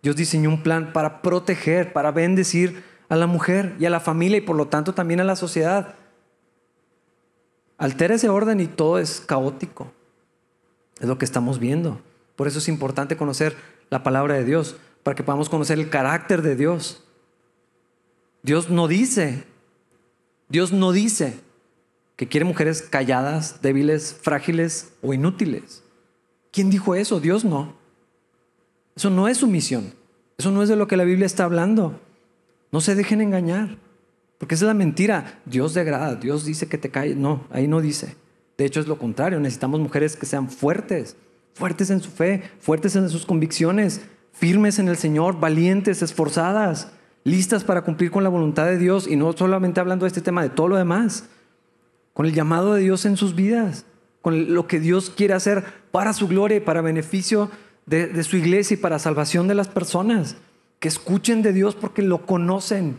Dios 0.00 0.16
diseñó 0.16 0.48
un 0.48 0.62
plan 0.62 0.94
para 0.94 1.20
proteger, 1.20 1.92
para 1.92 2.10
bendecir 2.10 2.84
a 3.10 3.16
la 3.16 3.26
mujer 3.26 3.76
y 3.78 3.84
a 3.84 3.90
la 3.90 4.00
familia 4.00 4.38
y 4.38 4.40
por 4.40 4.56
lo 4.56 4.68
tanto 4.68 4.94
también 4.94 5.20
a 5.20 5.24
la 5.24 5.36
sociedad. 5.36 5.94
Altera 7.76 8.14
ese 8.14 8.30
orden 8.30 8.60
y 8.60 8.66
todo 8.66 8.98
es 8.98 9.20
caótico. 9.20 9.92
Es 11.00 11.08
lo 11.08 11.18
que 11.18 11.26
estamos 11.26 11.58
viendo. 11.58 12.00
Por 12.34 12.48
eso 12.48 12.60
es 12.60 12.68
importante 12.68 13.18
conocer 13.18 13.56
la 13.90 14.02
palabra 14.02 14.36
de 14.36 14.46
Dios, 14.46 14.76
para 15.02 15.14
que 15.14 15.22
podamos 15.22 15.50
conocer 15.50 15.78
el 15.78 15.90
carácter 15.90 16.40
de 16.40 16.56
Dios. 16.56 17.04
Dios 18.42 18.70
no 18.70 18.88
dice, 18.88 19.44
Dios 20.48 20.72
no 20.72 20.92
dice 20.92 21.51
que 22.22 22.28
quiere 22.28 22.44
mujeres 22.44 22.82
calladas, 22.82 23.62
débiles, 23.62 24.14
frágiles 24.14 24.92
o 25.02 25.12
inútiles. 25.12 25.82
¿Quién 26.52 26.70
dijo 26.70 26.94
eso? 26.94 27.18
Dios 27.18 27.44
no. 27.44 27.74
Eso 28.94 29.10
no 29.10 29.26
es 29.26 29.38
su 29.38 29.48
misión. 29.48 29.92
Eso 30.38 30.52
no 30.52 30.62
es 30.62 30.68
de 30.68 30.76
lo 30.76 30.86
que 30.86 30.96
la 30.96 31.02
Biblia 31.02 31.26
está 31.26 31.42
hablando. 31.42 31.98
No 32.70 32.80
se 32.80 32.94
dejen 32.94 33.22
engañar. 33.22 33.76
Porque 34.38 34.54
esa 34.54 34.66
es 34.66 34.68
la 34.68 34.74
mentira. 34.74 35.40
Dios 35.46 35.74
degrada, 35.74 36.14
Dios 36.14 36.44
dice 36.44 36.68
que 36.68 36.78
te 36.78 36.90
calles. 36.90 37.16
No, 37.16 37.44
ahí 37.50 37.66
no 37.66 37.80
dice. 37.80 38.14
De 38.56 38.66
hecho 38.66 38.78
es 38.78 38.86
lo 38.86 38.98
contrario. 38.98 39.40
Necesitamos 39.40 39.80
mujeres 39.80 40.14
que 40.14 40.26
sean 40.26 40.48
fuertes, 40.48 41.16
fuertes 41.54 41.90
en 41.90 42.00
su 42.00 42.10
fe, 42.12 42.44
fuertes 42.60 42.94
en 42.94 43.10
sus 43.10 43.26
convicciones, 43.26 44.00
firmes 44.32 44.78
en 44.78 44.86
el 44.86 44.96
Señor, 44.96 45.40
valientes, 45.40 46.02
esforzadas, 46.02 46.92
listas 47.24 47.64
para 47.64 47.82
cumplir 47.82 48.12
con 48.12 48.22
la 48.22 48.30
voluntad 48.30 48.66
de 48.66 48.78
Dios. 48.78 49.08
Y 49.08 49.16
no 49.16 49.32
solamente 49.32 49.80
hablando 49.80 50.04
de 50.04 50.08
este 50.10 50.20
tema, 50.20 50.44
de 50.44 50.50
todo 50.50 50.68
lo 50.68 50.76
demás. 50.76 51.24
Con 52.12 52.26
el 52.26 52.32
llamado 52.32 52.74
de 52.74 52.82
Dios 52.82 53.04
en 53.04 53.16
sus 53.16 53.34
vidas. 53.34 53.86
Con 54.20 54.54
lo 54.54 54.66
que 54.66 54.80
Dios 54.80 55.10
quiere 55.10 55.34
hacer 55.34 55.64
para 55.90 56.12
su 56.12 56.28
gloria 56.28 56.58
y 56.58 56.60
para 56.60 56.80
beneficio 56.80 57.50
de, 57.86 58.22
su 58.22 58.36
iglesia 58.36 58.74
y 58.74 58.78
para 58.78 58.98
salvación 58.98 59.48
de 59.48 59.54
las 59.54 59.68
personas. 59.68 60.36
Que 60.78 60.88
escuchen 60.88 61.42
de 61.42 61.52
Dios 61.52 61.74
porque 61.74 62.02
lo 62.02 62.26
conocen. 62.26 62.98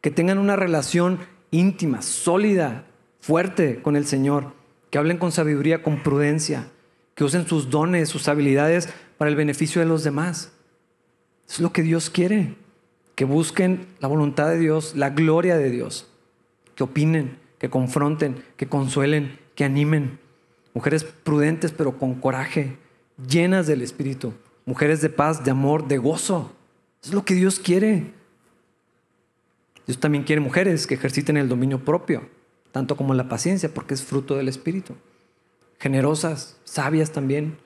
Que 0.00 0.10
tengan 0.10 0.38
una 0.38 0.56
relación 0.56 1.20
íntima, 1.50 2.02
sólida, 2.02 2.84
fuerte 3.20 3.80
con 3.82 3.96
el 3.96 4.06
Señor. 4.06 4.52
Que 4.90 4.98
hablen 4.98 5.18
con 5.18 5.32
sabiduría, 5.32 5.82
con 5.82 6.02
prudencia. 6.02 6.68
Que 7.14 7.24
usen 7.24 7.46
sus 7.46 7.70
dones, 7.70 8.08
sus 8.08 8.28
habilidades 8.28 8.88
para 9.18 9.30
el 9.30 9.36
beneficio 9.36 9.80
de 9.80 9.86
los 9.86 10.02
demás. 10.02 10.52
Es 11.48 11.60
lo 11.60 11.72
que 11.72 11.82
Dios 11.82 12.10
quiere. 12.10 12.56
Que 13.14 13.24
busquen 13.24 13.86
la 14.00 14.08
voluntad 14.08 14.48
de 14.48 14.58
Dios, 14.58 14.96
la 14.96 15.10
gloria 15.10 15.56
de 15.56 15.70
Dios. 15.70 16.08
Que 16.74 16.84
opinen, 16.84 17.38
que 17.62 17.70
confronten, 17.70 18.42
que 18.56 18.66
consuelen, 18.66 19.38
que 19.54 19.62
animen. 19.62 20.18
Mujeres 20.74 21.04
prudentes 21.04 21.70
pero 21.70 21.96
con 21.96 22.16
coraje, 22.16 22.76
llenas 23.28 23.68
del 23.68 23.82
Espíritu, 23.82 24.34
mujeres 24.66 25.00
de 25.00 25.10
paz, 25.10 25.44
de 25.44 25.52
amor, 25.52 25.86
de 25.86 25.96
gozo. 25.96 26.50
es 27.04 27.14
lo 27.14 27.24
que 27.24 27.34
Dios 27.34 27.60
quiere. 27.60 28.14
Dios 29.86 30.00
también 30.00 30.24
quiere 30.24 30.40
mujeres 30.40 30.88
que 30.88 30.94
ejerciten 30.94 31.36
el 31.36 31.48
dominio 31.48 31.84
propio, 31.84 32.28
tanto 32.72 32.96
como 32.96 33.14
la 33.14 33.28
paciencia, 33.28 33.72
porque 33.72 33.94
es 33.94 34.02
fruto 34.02 34.34
del 34.34 34.48
Espíritu. 34.48 34.96
Generosas, 35.78 36.58
sabias 36.64 37.12
también. 37.12 37.58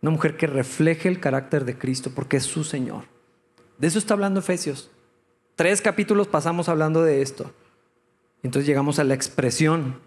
Una 0.00 0.12
mujer 0.12 0.36
que 0.36 0.46
refleje 0.46 1.08
el 1.08 1.18
carácter 1.18 1.64
de 1.64 1.76
Cristo, 1.76 2.12
porque 2.14 2.36
es 2.36 2.44
su 2.44 2.62
Señor. 2.62 3.02
De 3.78 3.88
eso 3.88 3.98
está 3.98 4.14
hablando 4.14 4.38
Efesios. 4.38 4.92
Tres 5.56 5.82
capítulos 5.82 6.28
pasamos 6.28 6.68
hablando 6.68 7.02
de 7.02 7.20
esto. 7.20 7.50
Entonces 8.44 8.66
llegamos 8.68 8.98
a 8.98 9.04
la 9.04 9.14
expresión 9.14 9.98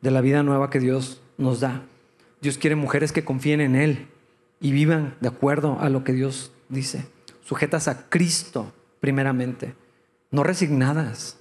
de 0.00 0.10
la 0.10 0.20
vida 0.20 0.42
nueva 0.42 0.70
que 0.70 0.78
Dios 0.78 1.20
nos 1.36 1.60
da. 1.60 1.82
Dios 2.40 2.56
quiere 2.56 2.76
mujeres 2.76 3.12
que 3.12 3.24
confíen 3.24 3.60
en 3.60 3.74
Él 3.74 4.06
y 4.60 4.72
vivan 4.72 5.16
de 5.20 5.28
acuerdo 5.28 5.78
a 5.80 5.90
lo 5.90 6.04
que 6.04 6.12
Dios 6.12 6.52
dice, 6.68 7.06
sujetas 7.42 7.88
a 7.88 8.08
Cristo 8.08 8.72
primeramente, 9.00 9.74
no 10.30 10.44
resignadas, 10.44 11.38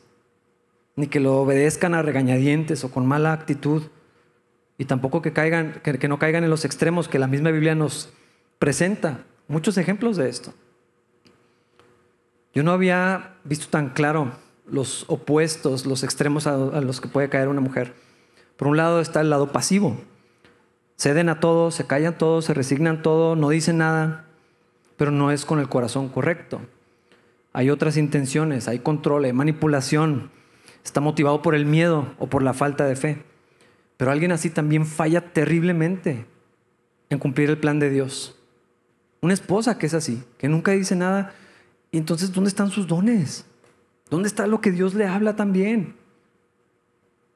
ni 0.96 1.08
que 1.08 1.20
lo 1.20 1.38
obedezcan 1.38 1.94
a 1.94 2.02
regañadientes 2.02 2.84
o 2.84 2.92
con 2.92 3.06
mala 3.06 3.32
actitud, 3.32 3.84
y 4.78 4.86
tampoco 4.86 5.22
que, 5.22 5.32
caigan, 5.32 5.82
que, 5.84 6.08
no 6.08 6.20
caigan 6.20 6.44
en 6.44 6.50
los 6.50 6.66
extremos 6.66 7.08
que 7.08 7.20
la 7.20 7.28
misma 7.28 7.52
Biblia 7.52 7.76
nos 7.76 8.12
presenta. 8.58 9.26
Muchos 9.50 9.78
ejemplos 9.78 10.16
de 10.16 10.30
esto. 10.30 10.54
Yo 12.54 12.64
no 12.64 12.72
había 12.72 13.36
visto 13.44 13.68
tan 13.70 13.90
claro 13.90 14.32
los 14.72 15.06
opuestos, 15.08 15.86
los 15.86 16.04
extremos 16.04 16.48
a, 16.48 16.58
los 16.82 17.02
que 17.02 17.08
puede 17.08 17.30
caer 17.30 17.48
una 17.48 17.62
mujer. 17.62 17.94
Por 18.58 18.68
un 18.68 18.78
lado 18.78 19.00
está 19.02 19.22
el 19.22 19.30
lado 19.30 19.52
pasivo, 19.52 19.98
Ceden 21.00 21.30
a 21.30 21.40
todo, 21.40 21.72
se 21.72 21.88
callan 21.88 22.18
todo, 22.18 22.42
se 22.42 22.54
resignan 22.54 23.02
todo, 23.02 23.38
no 23.38 23.50
dicen 23.50 23.78
nada, 23.78 24.26
pero 24.98 25.12
no 25.12 25.32
es 25.32 25.46
con 25.46 25.60
el 25.60 25.70
corazón 25.70 26.10
correcto. 26.10 26.60
Hay 27.54 27.70
otras 27.70 27.96
intenciones, 27.96 28.68
hay 28.68 28.80
control, 28.80 29.24
hay 29.24 29.32
manipulación, 29.32 30.30
está 30.84 31.00
motivado 31.00 31.42
por 31.42 31.56
el 31.56 31.66
miedo 31.66 32.14
o 32.20 32.28
por 32.28 32.44
la 32.44 32.54
falta 32.54 32.86
de 32.86 32.98
fe. 32.98 33.24
Pero 33.96 34.12
alguien 34.12 34.34
así 34.34 34.50
también 34.50 34.86
falla 34.86 35.22
terriblemente 35.32 36.26
en 37.10 37.18
cumplir 37.18 37.50
el 37.50 37.58
plan 37.58 37.80
de 37.80 37.90
Dios. 37.90 38.38
Una 39.22 39.34
esposa 39.34 39.78
que 39.78 39.86
es 39.86 39.94
así, 39.94 40.24
que 40.38 40.50
nunca 40.50 40.74
dice 40.74 40.98
nada. 40.98 41.34
Y 41.92 41.98
entonces, 41.98 42.34
¿dónde 42.34 42.50
están 42.50 42.72
sus 42.72 42.88
dones? 42.88 43.46
¿Dónde 44.10 44.28
está 44.28 44.48
lo 44.48 44.62
que 44.62 44.72
Dios 44.72 44.94
le 44.94 45.08
habla 45.08 45.36
también? 45.36 45.96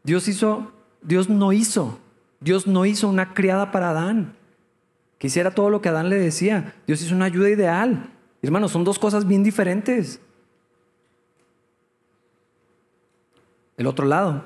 Dios 0.03 0.28
hizo, 0.28 0.71
Dios 1.01 1.30
no 1.30 1.53
hizo 1.53 1.99
Dios 2.43 2.67
no 2.67 2.86
hizo 2.86 3.07
una 3.07 3.34
criada 3.34 3.71
para 3.71 3.91
Adán, 3.91 4.36
que 5.17 5.28
hiciera 5.28 5.51
todo 5.51 5.69
lo 5.69 5.82
que 5.82 5.88
Adán 5.88 6.09
le 6.09 6.19
decía. 6.19 6.76
Dios 6.86 7.01
hizo 7.01 7.15
una 7.15 7.26
ayuda 7.26 7.49
ideal. 7.49 8.09
Hermanos, 8.41 8.71
son 8.71 8.84
dos 8.84 8.99
cosas 8.99 9.26
bien 9.26 9.43
diferentes. 9.43 10.19
El 13.78 13.88
otro 13.88 14.05
lado, 14.05 14.45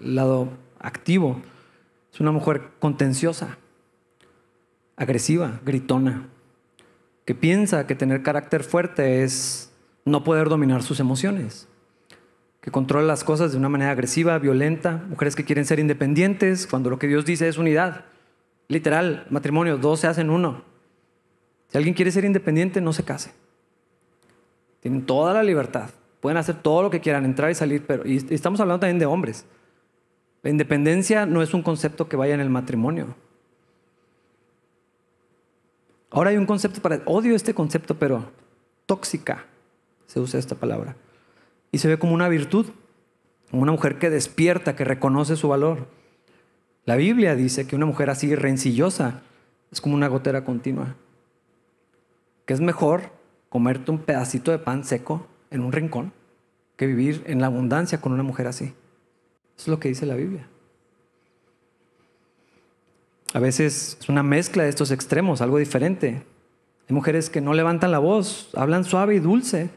el 0.00 0.16
lado 0.16 0.48
activo, 0.80 1.40
es 2.12 2.18
una 2.18 2.32
mujer 2.32 2.70
contenciosa, 2.80 3.58
agresiva, 4.96 5.60
gritona, 5.64 6.26
que 7.24 7.36
piensa 7.36 7.86
que 7.86 7.94
tener 7.94 8.24
carácter 8.24 8.64
fuerte 8.64 9.22
es 9.22 9.67
no 10.08 10.24
poder 10.24 10.48
dominar 10.48 10.82
sus 10.82 11.00
emociones 11.00 11.68
que 12.60 12.70
controla 12.70 13.06
las 13.06 13.24
cosas 13.24 13.52
de 13.52 13.58
una 13.58 13.68
manera 13.68 13.92
agresiva, 13.92 14.38
violenta, 14.38 15.04
mujeres 15.08 15.36
que 15.36 15.44
quieren 15.44 15.64
ser 15.64 15.78
independientes, 15.78 16.66
cuando 16.66 16.90
lo 16.90 16.98
que 16.98 17.06
Dios 17.06 17.24
dice 17.24 17.48
es 17.48 17.56
unidad. 17.56 18.04
Literal, 18.68 19.26
matrimonio, 19.30 19.78
dos 19.78 20.00
se 20.00 20.06
hacen 20.06 20.28
uno. 20.28 20.62
Si 21.68 21.78
alguien 21.78 21.94
quiere 21.94 22.10
ser 22.10 22.24
independiente, 22.24 22.80
no 22.80 22.92
se 22.92 23.04
case. 23.04 23.32
Tienen 24.80 25.06
toda 25.06 25.32
la 25.32 25.42
libertad. 25.42 25.90
Pueden 26.20 26.36
hacer 26.36 26.56
todo 26.56 26.82
lo 26.82 26.90
que 26.90 27.00
quieran, 27.00 27.24
entrar 27.24 27.50
y 27.50 27.54
salir, 27.54 27.86
pero 27.86 28.06
y 28.06 28.16
estamos 28.30 28.60
hablando 28.60 28.80
también 28.80 28.98
de 28.98 29.06
hombres. 29.06 29.46
La 30.42 30.50
independencia 30.50 31.26
no 31.26 31.42
es 31.42 31.54
un 31.54 31.62
concepto 31.62 32.08
que 32.08 32.16
vaya 32.16 32.34
en 32.34 32.40
el 32.40 32.50
matrimonio. 32.50 33.14
Ahora 36.10 36.30
hay 36.30 36.36
un 36.36 36.46
concepto 36.46 36.80
para, 36.80 37.02
odio 37.04 37.36
este 37.36 37.54
concepto, 37.54 37.94
pero 37.94 38.30
tóxica, 38.86 39.44
se 40.08 40.18
usa 40.18 40.40
esta 40.40 40.56
palabra 40.56 40.96
y 41.70 41.78
se 41.78 41.86
ve 41.86 41.98
como 41.98 42.14
una 42.14 42.28
virtud, 42.28 42.66
como 43.50 43.62
una 43.62 43.72
mujer 43.72 43.98
que 43.98 44.10
despierta, 44.10 44.74
que 44.74 44.84
reconoce 44.84 45.36
su 45.36 45.48
valor. 45.48 45.86
La 46.84 46.96
Biblia 46.96 47.36
dice 47.36 47.66
que 47.66 47.76
una 47.76 47.86
mujer 47.86 48.10
así 48.10 48.34
rencillosa 48.34 49.22
es 49.70 49.80
como 49.80 49.94
una 49.94 50.08
gotera 50.08 50.44
continua. 50.44 50.96
que 52.46 52.54
es 52.54 52.60
mejor 52.62 53.10
comerte 53.50 53.90
un 53.90 53.98
pedacito 53.98 54.50
de 54.50 54.58
pan 54.58 54.82
seco 54.82 55.26
en 55.50 55.60
un 55.60 55.70
rincón 55.70 56.14
que 56.76 56.86
vivir 56.86 57.22
en 57.26 57.42
la 57.42 57.48
abundancia 57.48 58.00
con 58.00 58.12
una 58.12 58.22
mujer 58.22 58.46
así. 58.46 58.64
Eso 58.64 58.74
es 59.64 59.68
lo 59.68 59.78
que 59.78 59.88
dice 59.88 60.06
la 60.06 60.14
Biblia. 60.14 60.48
A 63.34 63.40
veces 63.40 63.98
es 64.00 64.08
una 64.08 64.22
mezcla 64.22 64.62
de 64.62 64.70
estos 64.70 64.90
extremos, 64.90 65.42
algo 65.42 65.58
diferente. 65.58 66.22
Hay 66.88 66.94
mujeres 66.94 67.28
que 67.28 67.42
no 67.42 67.52
levantan 67.52 67.90
la 67.90 67.98
voz, 67.98 68.48
hablan 68.54 68.84
suave 68.84 69.14
y 69.14 69.18
dulce. 69.18 69.68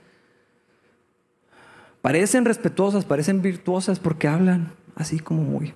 Parecen 2.02 2.45
respetuosas, 2.45 3.06
parecen 3.06 3.41
virtuosas 3.41 3.99
porque 3.99 4.28
hablan 4.28 4.74
así 4.95 5.20
como 5.20 5.43
muy. 5.43 5.74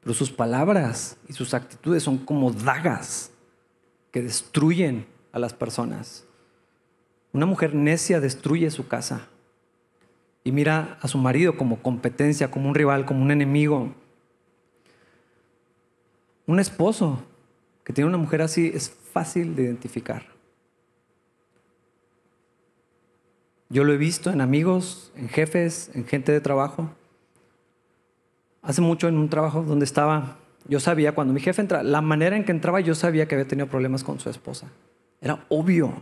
Pero 0.00 0.14
sus 0.14 0.30
palabras 0.30 1.16
y 1.28 1.32
sus 1.32 1.54
actitudes 1.54 2.02
son 2.02 2.18
como 2.18 2.50
dagas 2.50 3.30
que 4.10 4.22
destruyen 4.22 5.06
a 5.32 5.38
las 5.38 5.52
personas. 5.52 6.24
Una 7.32 7.46
mujer 7.46 7.74
necia 7.74 8.20
destruye 8.20 8.70
su 8.70 8.88
casa 8.88 9.28
y 10.42 10.50
mira 10.50 10.98
a 11.00 11.08
su 11.08 11.18
marido 11.18 11.56
como 11.56 11.82
competencia, 11.82 12.50
como 12.50 12.68
un 12.68 12.74
rival, 12.74 13.04
como 13.04 13.22
un 13.22 13.30
enemigo. 13.30 13.94
Un 16.46 16.58
esposo 16.58 17.22
que 17.84 17.92
tiene 17.92 18.08
una 18.08 18.18
mujer 18.18 18.42
así 18.42 18.70
es 18.74 18.90
fácil 18.90 19.54
de 19.54 19.64
identificar. 19.64 20.37
Yo 23.70 23.84
lo 23.84 23.92
he 23.92 23.98
visto 23.98 24.30
en 24.30 24.40
amigos, 24.40 25.12
en 25.14 25.28
jefes, 25.28 25.90
en 25.94 26.06
gente 26.06 26.32
de 26.32 26.40
trabajo. 26.40 26.90
Hace 28.62 28.80
mucho 28.80 29.08
en 29.08 29.18
un 29.18 29.28
trabajo 29.28 29.62
donde 29.62 29.84
estaba, 29.84 30.38
yo 30.66 30.80
sabía, 30.80 31.14
cuando 31.14 31.34
mi 31.34 31.40
jefe 31.40 31.60
entraba, 31.60 31.84
la 31.84 32.00
manera 32.00 32.36
en 32.36 32.44
que 32.44 32.52
entraba 32.52 32.80
yo 32.80 32.94
sabía 32.94 33.28
que 33.28 33.34
había 33.34 33.46
tenido 33.46 33.68
problemas 33.68 34.04
con 34.04 34.20
su 34.20 34.30
esposa. 34.30 34.68
Era 35.20 35.44
obvio. 35.48 35.92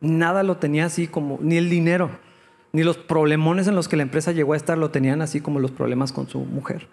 Nada 0.00 0.42
lo 0.42 0.58
tenía 0.58 0.84
así 0.84 1.08
como, 1.08 1.38
ni 1.40 1.56
el 1.56 1.68
dinero, 1.68 2.10
ni 2.72 2.84
los 2.84 2.98
problemones 2.98 3.66
en 3.66 3.74
los 3.74 3.88
que 3.88 3.96
la 3.96 4.02
empresa 4.02 4.32
llegó 4.32 4.52
a 4.52 4.56
estar 4.56 4.78
lo 4.78 4.90
tenían 4.90 5.22
así 5.22 5.40
como 5.40 5.58
los 5.58 5.70
problemas 5.70 6.12
con 6.12 6.28
su 6.28 6.40
mujer. 6.40 6.88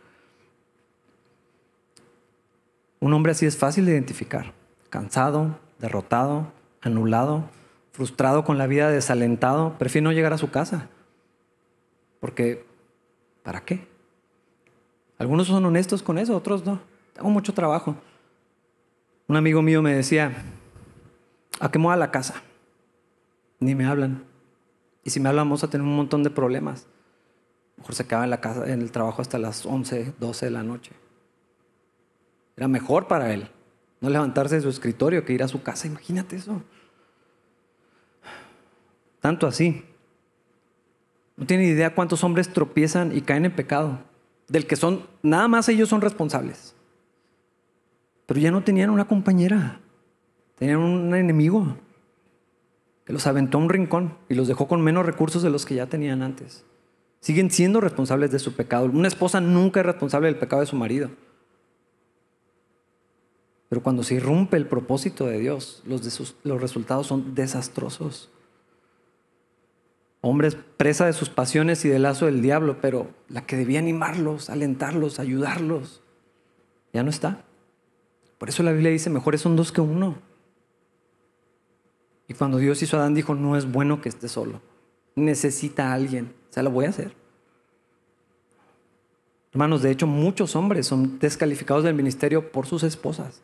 Un 3.00 3.14
hombre 3.14 3.34
así 3.34 3.46
es 3.46 3.58
fácil 3.58 3.86
de 3.86 3.92
identificar. 3.92 4.54
Cansado, 4.90 5.60
derrotado, 5.80 6.48
anulado, 6.82 7.50
frustrado 7.94 8.44
con 8.44 8.58
la 8.58 8.68
vida, 8.68 8.89
desalentado, 8.89 9.78
prefiere 9.78 10.04
no 10.04 10.12
llegar 10.12 10.34
a 10.34 10.38
su 10.38 10.52
casa. 10.52 10.89
Porque, 12.20 12.66
¿para 13.44 13.64
qué? 13.64 13.88
Algunos 15.18 15.48
son 15.48 15.64
honestos 15.64 16.04
con 16.04 16.18
eso, 16.18 16.36
otros 16.36 16.66
no. 16.66 16.82
Tengo 17.14 17.30
mucho 17.30 17.54
trabajo. 17.54 17.96
Un 19.28 19.38
amigo 19.38 19.62
mío 19.62 19.82
me 19.82 19.96
decía, 19.96 20.34
¿a 21.60 21.72
qué 21.72 21.80
moda 21.80 21.96
la 21.96 22.12
casa? 22.12 22.41
Ni 23.60 23.76
me 23.76 23.86
hablan. 23.86 24.26
Y 25.04 25.12
si 25.12 25.20
me 25.20 25.30
hablan, 25.30 25.46
vamos 25.46 25.64
a 25.64 25.70
tener 25.70 25.88
un 25.88 25.96
montón 25.96 26.24
de 26.24 26.30
problemas. 26.30 26.88
mejor 27.78 27.96
se 27.96 28.06
quedaba 28.06 28.24
en 28.24 28.32
la 28.32 28.41
casa, 28.41 28.70
en 28.70 28.82
el 28.82 28.91
trabajo 28.91 29.22
hasta 29.22 29.38
las 29.38 29.66
11, 29.66 30.16
12 30.20 30.46
de 30.48 30.52
la 30.52 30.64
noche. 30.64 30.91
Era 32.58 32.68
mejor 32.68 33.08
para 33.08 33.34
él 33.34 33.50
no 34.02 34.10
levantarse 34.10 34.56
de 34.56 34.62
su 34.62 34.68
escritorio 34.68 35.24
que 35.24 35.32
ir 35.32 35.44
a 35.44 35.48
su 35.48 35.64
casa. 35.64 35.88
Imagínate 35.88 36.36
eso. 36.36 36.62
Tanto 39.24 39.48
así. 39.48 39.86
No 41.38 41.46
tiene 41.46 41.64
idea 41.64 41.96
cuántos 41.96 42.26
hombres 42.26 42.52
tropiezan 42.52 43.16
y 43.16 43.22
caen 43.22 43.46
en 43.46 43.56
pecado. 43.56 44.00
Del 44.50 44.68
que 44.68 44.76
son, 44.76 45.08
nada 45.22 45.48
más 45.48 45.70
ellos 45.70 45.88
son 45.88 46.02
responsables. 46.02 46.76
Pero 48.26 48.42
ya 48.42 48.52
no 48.52 48.66
tenían 48.66 48.90
una 48.90 49.06
compañera. 49.06 49.80
Tenían 50.60 50.80
un 50.80 51.16
enemigo 51.16 51.78
que 53.06 53.14
los 53.14 53.26
aventó 53.26 53.58
a 53.58 53.62
un 53.62 53.70
rincón 53.70 54.18
y 54.28 54.36
los 54.36 54.50
dejó 54.50 54.68
con 54.68 54.82
menos 54.82 55.06
recursos 55.06 55.42
de 55.42 55.50
los 55.50 55.66
que 55.66 55.76
ya 55.76 55.86
tenían 55.86 56.22
antes. 56.22 56.66
Siguen 57.22 57.50
siendo 57.50 57.80
responsables 57.80 58.30
de 58.30 58.40
su 58.40 58.58
pecado. 58.58 58.88
Una 58.88 59.08
esposa 59.08 59.40
nunca 59.40 59.80
es 59.80 59.86
responsable 59.86 60.28
del 60.28 60.36
pecado 60.38 60.60
de 60.60 60.68
su 60.68 60.76
marido. 60.76 61.12
Pero 63.70 63.82
cuando 63.82 64.04
se 64.04 64.16
irrumpe 64.16 64.58
el 64.58 64.68
propósito 64.68 65.28
de 65.28 65.40
Dios, 65.40 65.82
los, 65.86 66.36
los 66.44 66.62
resultados 66.62 67.08
son 67.08 67.36
desastrosos. 67.36 68.33
Hombres 70.26 70.56
presa 70.78 71.06
de 71.06 71.12
sus 71.12 71.30
pasiones 71.30 71.84
y 71.84 71.90
del 71.90 72.04
lazo 72.04 72.28
del 72.28 72.42
diablo, 72.42 72.78
pero 72.80 73.10
la 73.28 73.46
que 73.46 73.58
debía 73.58 73.80
animarlos, 73.80 74.50
alentarlos, 74.50 75.20
ayudarlos, 75.20 76.02
ya 76.94 77.04
no 77.04 77.10
está. 77.10 77.44
Por 78.38 78.48
eso 78.48 78.64
la 78.64 78.72
Biblia 78.72 78.90
dice, 78.90 79.10
mejores 79.10 79.42
son 79.42 79.58
dos 79.58 79.74
que 79.74 79.82
uno. 79.82 80.16
Y 82.30 82.36
cuando 82.36 82.58
Dios 82.58 82.82
hizo 82.82 82.96
a 82.96 83.02
Adán, 83.02 83.16
dijo, 83.16 83.36
no 83.36 83.58
es 83.58 83.70
bueno 83.70 84.00
que 84.00 84.08
esté 84.08 84.30
solo. 84.30 84.62
Necesita 85.16 85.90
a 85.90 85.94
alguien. 85.94 86.34
O 86.50 86.54
sea, 86.54 86.64
lo 86.64 86.72
voy 86.72 86.86
a 86.86 86.90
hacer. 86.90 87.14
Hermanos, 89.52 89.82
de 89.82 89.92
hecho, 89.92 90.08
muchos 90.08 90.56
hombres 90.56 90.88
son 90.88 91.20
descalificados 91.20 91.84
del 91.84 91.96
ministerio 91.96 92.50
por 92.50 92.66
sus 92.66 92.84
esposas. 92.84 93.42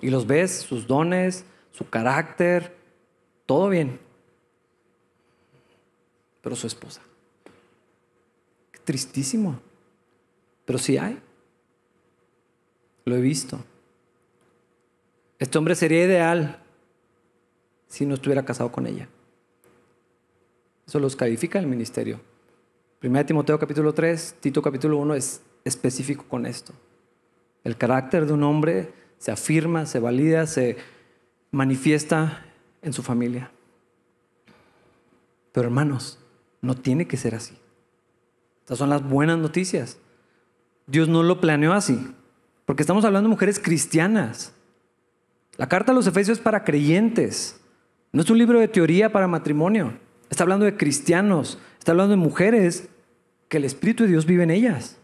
Y 0.00 0.10
los 0.10 0.28
ves, 0.28 0.52
sus 0.60 0.86
dones, 0.86 1.44
su 1.72 1.88
carácter, 1.90 2.76
todo 3.46 3.68
bien. 3.68 3.98
Pero 6.40 6.56
su 6.56 6.66
esposa. 6.66 7.02
Qué 8.72 8.80
tristísimo. 8.84 9.60
Pero 10.64 10.78
sí 10.78 10.96
hay. 10.98 11.18
Lo 13.04 13.16
he 13.16 13.20
visto. 13.20 13.62
Este 15.38 15.58
hombre 15.58 15.74
sería 15.74 16.04
ideal 16.04 16.62
si 17.88 18.06
no 18.06 18.14
estuviera 18.14 18.44
casado 18.44 18.70
con 18.70 18.86
ella. 18.86 19.08
Eso 20.86 20.98
los 20.98 21.16
califica 21.16 21.58
el 21.58 21.66
ministerio. 21.66 22.20
1 23.02 23.26
Timoteo 23.26 23.58
capítulo 23.58 23.94
3, 23.94 24.36
Tito 24.40 24.60
capítulo 24.60 24.98
1 24.98 25.14
es 25.14 25.42
específico 25.64 26.24
con 26.28 26.46
esto. 26.46 26.72
El 27.64 27.76
carácter 27.76 28.26
de 28.26 28.32
un 28.32 28.42
hombre 28.42 28.92
se 29.18 29.30
afirma, 29.30 29.86
se 29.86 30.00
valida, 30.00 30.46
se 30.46 30.76
manifiesta 31.50 32.44
en 32.82 32.92
su 32.92 33.02
familia. 33.02 33.50
Pero 35.52 35.66
hermanos, 35.68 36.18
no 36.60 36.74
tiene 36.74 37.06
que 37.06 37.16
ser 37.16 37.34
así. 37.34 37.56
Estas 38.60 38.78
son 38.78 38.90
las 38.90 39.02
buenas 39.02 39.38
noticias. 39.38 39.98
Dios 40.86 41.08
no 41.08 41.22
lo 41.22 41.40
planeó 41.40 41.72
así, 41.72 42.14
porque 42.66 42.82
estamos 42.82 43.04
hablando 43.04 43.28
de 43.28 43.34
mujeres 43.34 43.58
cristianas. 43.58 44.52
La 45.56 45.68
carta 45.68 45.92
a 45.92 45.94
los 45.94 46.06
Efesios 46.06 46.38
es 46.38 46.44
para 46.44 46.64
creyentes, 46.64 47.60
no 48.12 48.22
es 48.22 48.30
un 48.30 48.38
libro 48.38 48.58
de 48.58 48.68
teoría 48.68 49.12
para 49.12 49.28
matrimonio. 49.28 49.98
Está 50.30 50.42
hablando 50.42 50.64
de 50.64 50.76
cristianos, 50.76 51.58
está 51.78 51.92
hablando 51.92 52.10
de 52.10 52.16
mujeres 52.16 52.88
que 53.48 53.58
el 53.58 53.64
Espíritu 53.64 54.04
de 54.04 54.10
Dios 54.10 54.26
vive 54.26 54.42
en 54.42 54.50
ellas. 54.50 54.96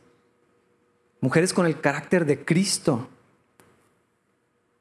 Mujeres 1.20 1.52
con 1.52 1.66
el 1.66 1.80
carácter 1.80 2.26
de 2.26 2.44
Cristo. 2.44 3.08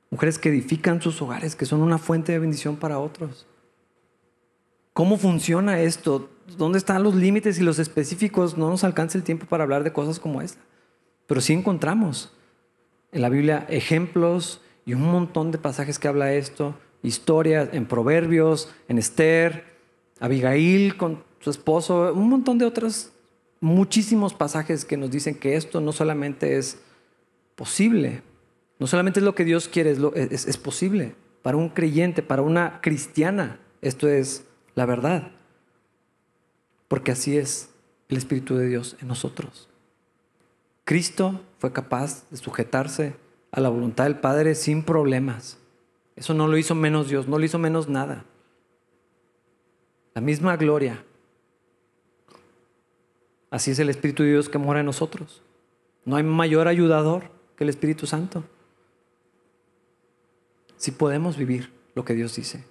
Mujeres 0.09 0.39
que 0.39 0.49
edifican 0.49 1.01
sus 1.01 1.21
hogares, 1.21 1.55
que 1.55 1.65
son 1.65 1.81
una 1.81 1.97
fuente 1.97 2.31
de 2.31 2.39
bendición 2.39 2.77
para 2.77 2.99
otros. 2.99 3.47
¿Cómo 4.93 5.17
funciona 5.17 5.81
esto? 5.81 6.29
¿Dónde 6.57 6.77
están 6.77 7.03
los 7.03 7.15
límites 7.15 7.59
y 7.59 7.63
los 7.63 7.79
específicos? 7.79 8.57
No 8.57 8.69
nos 8.69 8.83
alcanza 8.83 9.17
el 9.17 9.23
tiempo 9.23 9.45
para 9.45 9.63
hablar 9.63 9.83
de 9.83 9.93
cosas 9.93 10.19
como 10.19 10.41
esta. 10.41 10.61
Pero 11.27 11.41
sí 11.41 11.53
encontramos 11.53 12.31
en 13.11 13.21
la 13.21 13.29
Biblia 13.29 13.65
ejemplos 13.69 14.61
y 14.85 14.93
un 14.93 15.01
montón 15.01 15.51
de 15.51 15.57
pasajes 15.57 15.97
que 15.97 16.07
habla 16.07 16.33
esto, 16.33 16.75
historias 17.01 17.69
en 17.71 17.85
Proverbios, 17.85 18.71
en 18.87 18.97
Esther, 18.97 19.65
Abigail 20.19 20.97
con 20.97 21.23
su 21.39 21.49
esposo, 21.49 22.13
un 22.13 22.29
montón 22.29 22.57
de 22.57 22.65
otros, 22.65 23.11
muchísimos 23.59 24.33
pasajes 24.33 24.85
que 24.85 24.97
nos 24.97 25.11
dicen 25.11 25.35
que 25.35 25.55
esto 25.55 25.81
no 25.81 25.91
solamente 25.91 26.57
es 26.57 26.79
posible, 27.55 28.21
no 28.79 28.87
solamente 28.87 29.19
es 29.19 29.23
lo 29.23 29.35
que 29.35 29.45
Dios 29.45 29.67
quiere, 29.67 29.95
es, 30.15 30.47
es, 30.47 30.57
posible. 30.57 31.15
Para 31.41 31.57
un 31.57 31.69
creyente, 31.69 32.21
para 32.21 32.41
una 32.41 32.81
cristiana, 32.81 33.59
esto 33.81 34.07
es 34.07 34.45
la 34.75 34.85
verdad. 34.85 35.31
Porque 36.87 37.11
así 37.11 37.37
es 37.37 37.69
el 38.09 38.17
Espíritu 38.17 38.55
de 38.55 38.67
Dios 38.67 38.95
en 39.01 39.07
nosotros. 39.07 39.69
Cristo 40.83 41.41
fue 41.57 41.73
capaz 41.73 42.29
de 42.29 42.37
sujetarse 42.37 43.15
a 43.51 43.59
la 43.59 43.69
voluntad 43.69 44.03
del 44.03 44.19
Padre 44.19 44.55
sin 44.55 44.83
problemas. 44.83 45.57
Eso 46.15 46.33
no 46.33 46.47
lo 46.47 46.57
hizo 46.57 46.75
menos 46.75 47.09
Dios, 47.09 47.27
no 47.27 47.39
lo 47.39 47.45
hizo 47.45 47.57
menos 47.57 47.89
nada. 47.89 48.25
La 50.13 50.21
misma 50.21 50.55
gloria. 50.57 51.03
Así 53.49 53.71
es 53.71 53.79
el 53.79 53.89
Espíritu 53.89 54.23
de 54.23 54.31
Dios 54.31 54.49
que 54.49 54.57
mora 54.57 54.81
en 54.81 54.85
nosotros. 54.85 55.41
No 56.05 56.15
hay 56.15 56.23
mayor 56.23 56.67
ayudador 56.67 57.31
que 57.55 57.63
el 57.63 57.69
Espíritu 57.69 58.05
Santo 58.05 58.43
si 60.77 60.91
podemos 60.91 61.37
vivir 61.37 61.71
lo 61.95 62.05
que 62.05 62.13
Dios 62.13 62.35
dice. 62.35 62.63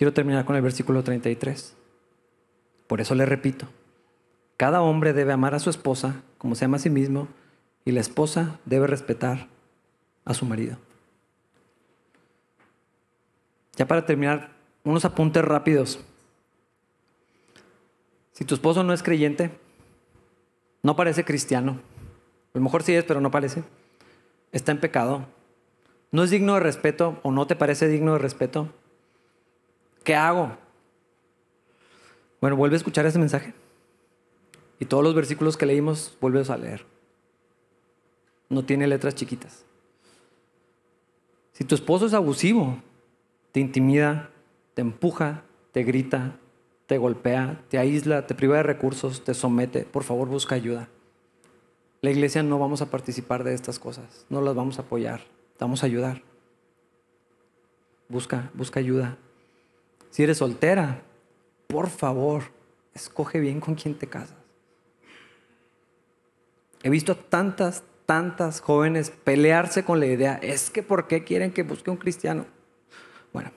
Quiero 0.00 0.14
terminar 0.14 0.46
con 0.46 0.56
el 0.56 0.62
versículo 0.62 1.04
33. 1.04 1.76
Por 2.86 3.02
eso 3.02 3.14
le 3.14 3.26
repito, 3.26 3.66
cada 4.56 4.80
hombre 4.80 5.12
debe 5.12 5.34
amar 5.34 5.54
a 5.54 5.58
su 5.58 5.68
esposa 5.68 6.22
como 6.38 6.54
se 6.54 6.64
ama 6.64 6.78
a 6.78 6.80
sí 6.80 6.88
mismo 6.88 7.28
y 7.84 7.92
la 7.92 8.00
esposa 8.00 8.58
debe 8.64 8.86
respetar 8.86 9.48
a 10.24 10.32
su 10.32 10.46
marido. 10.46 10.78
Ya 13.76 13.86
para 13.86 14.06
terminar, 14.06 14.52
unos 14.84 15.04
apuntes 15.04 15.44
rápidos. 15.44 16.00
Si 18.32 18.46
tu 18.46 18.54
esposo 18.54 18.82
no 18.82 18.94
es 18.94 19.02
creyente, 19.02 19.50
no 20.82 20.96
parece 20.96 21.26
cristiano, 21.26 21.72
a 21.72 22.58
lo 22.58 22.62
mejor 22.62 22.84
sí 22.84 22.94
es, 22.94 23.04
pero 23.04 23.20
no 23.20 23.30
parece, 23.30 23.64
está 24.50 24.72
en 24.72 24.80
pecado, 24.80 25.26
no 26.10 26.24
es 26.24 26.30
digno 26.30 26.54
de 26.54 26.60
respeto 26.60 27.20
o 27.22 27.32
no 27.32 27.46
te 27.46 27.54
parece 27.54 27.86
digno 27.86 28.14
de 28.14 28.18
respeto, 28.18 28.72
¿qué 30.10 30.16
hago? 30.16 30.50
Bueno, 32.40 32.56
vuelve 32.56 32.74
a 32.74 32.78
escuchar 32.78 33.06
ese 33.06 33.20
mensaje. 33.20 33.54
Y 34.80 34.86
todos 34.86 35.04
los 35.04 35.14
versículos 35.14 35.56
que 35.56 35.66
leímos, 35.66 36.18
vuelves 36.20 36.50
a 36.50 36.56
leer. 36.56 36.84
No 38.48 38.64
tiene 38.64 38.88
letras 38.88 39.14
chiquitas. 39.14 39.64
Si 41.52 41.62
tu 41.62 41.76
esposo 41.76 42.06
es 42.06 42.14
abusivo, 42.14 42.82
te 43.52 43.60
intimida, 43.60 44.30
te 44.74 44.82
empuja, 44.82 45.44
te 45.70 45.84
grita, 45.84 46.40
te 46.88 46.98
golpea, 46.98 47.62
te 47.68 47.78
aísla, 47.78 48.26
te 48.26 48.34
priva 48.34 48.56
de 48.56 48.64
recursos, 48.64 49.22
te 49.22 49.32
somete, 49.32 49.84
por 49.84 50.02
favor 50.02 50.26
busca 50.26 50.56
ayuda. 50.56 50.88
La 52.00 52.10
iglesia 52.10 52.42
no 52.42 52.58
vamos 52.58 52.82
a 52.82 52.90
participar 52.90 53.44
de 53.44 53.54
estas 53.54 53.78
cosas, 53.78 54.26
no 54.28 54.40
las 54.40 54.56
vamos 54.56 54.80
a 54.80 54.82
apoyar, 54.82 55.20
vamos 55.60 55.84
a 55.84 55.86
ayudar. 55.86 56.22
Busca, 58.08 58.50
busca 58.54 58.80
ayuda. 58.80 59.16
Si 60.10 60.22
eres 60.22 60.38
soltera, 60.38 61.02
por 61.66 61.88
favor, 61.88 62.42
escoge 62.94 63.38
bien 63.38 63.60
con 63.60 63.74
quién 63.74 63.96
te 63.96 64.08
casas. 64.08 64.36
He 66.82 66.90
visto 66.90 67.16
tantas, 67.16 67.84
tantas 68.06 68.60
jóvenes 68.60 69.10
pelearse 69.10 69.84
con 69.84 70.00
la 70.00 70.06
idea, 70.06 70.38
es 70.42 70.70
que 70.70 70.82
¿por 70.82 71.06
qué 71.06 71.24
quieren 71.24 71.52
que 71.52 71.62
busque 71.62 71.90
un 71.90 71.96
cristiano? 71.96 72.46
Bueno, 73.32 73.52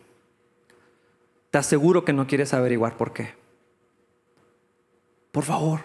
te 1.50 1.58
aseguro 1.58 2.06
que 2.06 2.14
no 2.14 2.28
quieres 2.28 2.54
averiguar 2.54 2.98
por 2.98 3.14
qué. 3.14 3.34
Por 5.32 5.44
favor, 5.44 5.82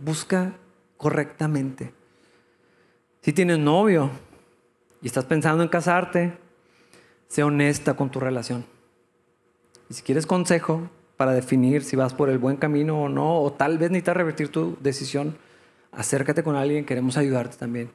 busca 0.00 0.54
correctamente. 0.96 1.92
Si 3.22 3.32
tienes 3.32 3.58
novio 3.58 4.10
y 5.00 5.06
estás 5.06 5.24
pensando 5.24 5.62
en 5.62 5.68
casarte, 5.68 6.38
sé 7.26 7.42
honesta 7.42 7.94
con 7.94 8.10
tu 8.10 8.20
relación. 8.20 8.71
Si 9.92 10.02
quieres 10.02 10.26
consejo 10.26 10.88
para 11.16 11.32
definir 11.32 11.84
si 11.84 11.96
vas 11.96 12.14
por 12.14 12.30
el 12.30 12.38
buen 12.38 12.56
camino 12.56 13.02
o 13.02 13.08
no, 13.08 13.40
o 13.40 13.52
tal 13.52 13.78
vez 13.78 13.90
necesitas 13.90 14.16
revertir 14.16 14.48
tu 14.48 14.76
decisión, 14.80 15.36
acércate 15.92 16.42
con 16.42 16.56
alguien, 16.56 16.86
queremos 16.86 17.16
ayudarte 17.16 17.56
también. 17.58 17.90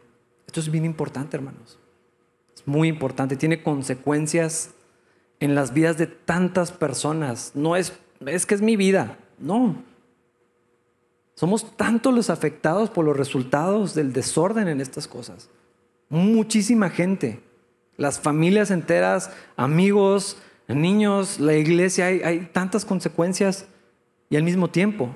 Esto 0.45 0.59
es 0.59 0.69
bien 0.69 0.85
importante, 0.85 1.35
hermanos. 1.35 1.79
Es 2.55 2.67
muy 2.67 2.87
importante, 2.87 3.35
tiene 3.35 3.63
consecuencias 3.63 4.71
en 5.39 5.55
las 5.55 5.73
vidas 5.73 5.97
de 5.97 6.07
tantas 6.07 6.71
personas. 6.71 7.51
No 7.55 7.75
es, 7.75 7.93
es 8.25 8.45
que 8.45 8.55
es 8.55 8.61
mi 8.61 8.75
vida, 8.75 9.17
no. 9.39 9.83
Somos 11.33 11.75
tantos 11.75 12.13
los 12.13 12.29
afectados 12.29 12.89
por 12.89 13.05
los 13.05 13.17
resultados 13.17 13.93
del 13.93 14.13
desorden 14.13 14.67
en 14.67 14.81
estas 14.81 15.07
cosas. 15.07 15.49
Muchísima 16.09 16.89
gente, 16.89 17.41
las 17.97 18.19
familias 18.19 18.71
enteras, 18.71 19.31
amigos, 19.55 20.37
niños, 20.75 21.39
la 21.39 21.53
iglesia, 21.53 22.07
hay, 22.07 22.21
hay 22.21 22.39
tantas 22.51 22.83
consecuencias 22.83 23.67
y 24.29 24.35
al 24.35 24.43
mismo 24.43 24.69
tiempo 24.69 25.15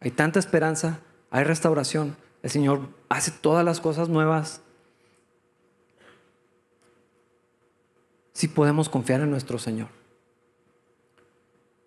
hay 0.00 0.10
tanta 0.10 0.38
esperanza, 0.38 1.00
hay 1.30 1.44
restauración. 1.44 2.16
El 2.42 2.50
Señor 2.50 2.88
hace 3.08 3.30
todas 3.30 3.64
las 3.64 3.80
cosas 3.80 4.08
nuevas. 4.08 4.62
Si 8.32 8.46
podemos 8.46 8.88
confiar 8.88 9.20
en 9.20 9.30
nuestro 9.30 9.58
Señor. 9.58 9.88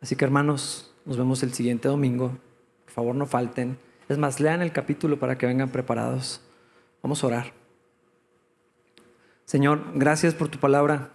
Así 0.02 0.16
que 0.16 0.26
hermanos, 0.26 0.94
nos 1.06 1.18
vemos 1.18 1.44
el 1.44 1.54
siguiente 1.54 1.88
domingo. 1.88 2.38
Por 2.86 2.94
favor, 2.94 3.16
no 3.16 3.26
falten. 3.26 3.78
Es 4.10 4.18
más, 4.18 4.40
lean 4.40 4.62
el 4.62 4.74
capítulo 4.74 5.20
para 5.20 5.38
que 5.38 5.46
vengan 5.46 5.70
preparados. 5.70 6.42
Vamos 7.02 7.24
a 7.24 7.28
orar. 7.28 7.54
Señor, 9.46 9.84
gracias 9.96 10.34
por 10.34 10.50
tu 10.50 10.60
palabra. 10.60 11.12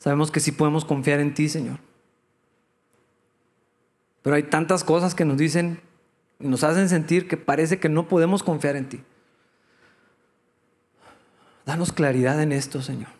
Sabemos 0.00 0.30
que 0.30 0.40
sí 0.40 0.50
podemos 0.50 0.86
confiar 0.86 1.20
en 1.20 1.34
ti, 1.34 1.50
Señor. 1.50 1.78
Pero 4.22 4.34
hay 4.34 4.44
tantas 4.44 4.82
cosas 4.82 5.14
que 5.14 5.26
nos 5.26 5.36
dicen 5.36 5.80
y 6.38 6.48
nos 6.48 6.64
hacen 6.64 6.88
sentir 6.88 7.28
que 7.28 7.36
parece 7.36 7.78
que 7.78 7.90
no 7.90 8.08
podemos 8.08 8.42
confiar 8.42 8.76
en 8.76 8.88
ti. 8.88 9.02
Danos 11.66 11.92
claridad 11.92 12.42
en 12.42 12.52
esto, 12.52 12.80
Señor. 12.80 13.10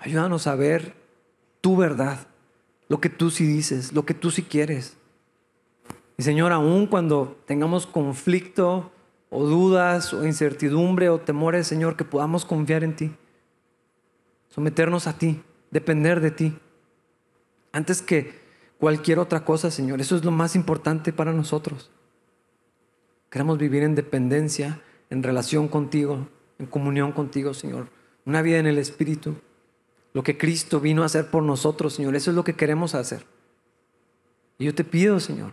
Ayúdanos 0.00 0.46
a 0.46 0.54
ver 0.54 0.94
tu 1.60 1.76
verdad, 1.76 2.26
lo 2.88 3.00
que 3.00 3.10
tú 3.10 3.30
sí 3.30 3.46
dices, 3.46 3.92
lo 3.92 4.06
que 4.06 4.14
tú 4.14 4.30
sí 4.30 4.42
quieres. 4.42 4.96
Y 6.16 6.22
Señor, 6.22 6.52
aún 6.52 6.86
cuando 6.86 7.38
tengamos 7.46 7.86
conflicto 7.86 8.90
o 9.28 9.44
dudas 9.44 10.14
o 10.14 10.24
incertidumbre 10.24 11.10
o 11.10 11.20
temores, 11.20 11.66
Señor, 11.66 11.96
que 11.96 12.04
podamos 12.04 12.46
confiar 12.46 12.82
en 12.82 12.96
ti, 12.96 13.14
someternos 14.48 15.06
a 15.06 15.18
ti, 15.18 15.42
depender 15.70 16.20
de 16.20 16.30
ti, 16.30 16.58
antes 17.72 18.02
que 18.02 18.46
cualquier 18.78 19.18
otra 19.18 19.44
cosa, 19.44 19.70
Señor. 19.70 20.00
Eso 20.00 20.16
es 20.16 20.24
lo 20.24 20.30
más 20.30 20.56
importante 20.56 21.12
para 21.12 21.32
nosotros. 21.32 21.90
Queremos 23.30 23.58
vivir 23.58 23.82
en 23.82 23.94
dependencia, 23.94 24.80
en 25.10 25.22
relación 25.22 25.68
contigo, 25.68 26.28
en 26.58 26.66
comunión 26.66 27.12
contigo, 27.12 27.54
Señor. 27.54 27.88
Una 28.24 28.42
vida 28.42 28.58
en 28.58 28.66
el 28.66 28.78
Espíritu. 28.78 29.36
Lo 30.12 30.22
que 30.22 30.38
Cristo 30.38 30.80
vino 30.80 31.02
a 31.02 31.06
hacer 31.06 31.30
por 31.30 31.42
nosotros, 31.42 31.94
Señor. 31.94 32.16
Eso 32.16 32.30
es 32.30 32.36
lo 32.36 32.44
que 32.44 32.54
queremos 32.54 32.94
hacer. 32.94 33.24
Y 34.58 34.64
yo 34.64 34.74
te 34.74 34.84
pido, 34.84 35.20
Señor, 35.20 35.52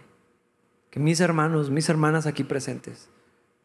que 0.89 0.99
mis 0.99 1.19
hermanos, 1.19 1.69
mis 1.69 1.89
hermanas 1.89 2.25
aquí 2.25 2.43
presentes, 2.43 3.09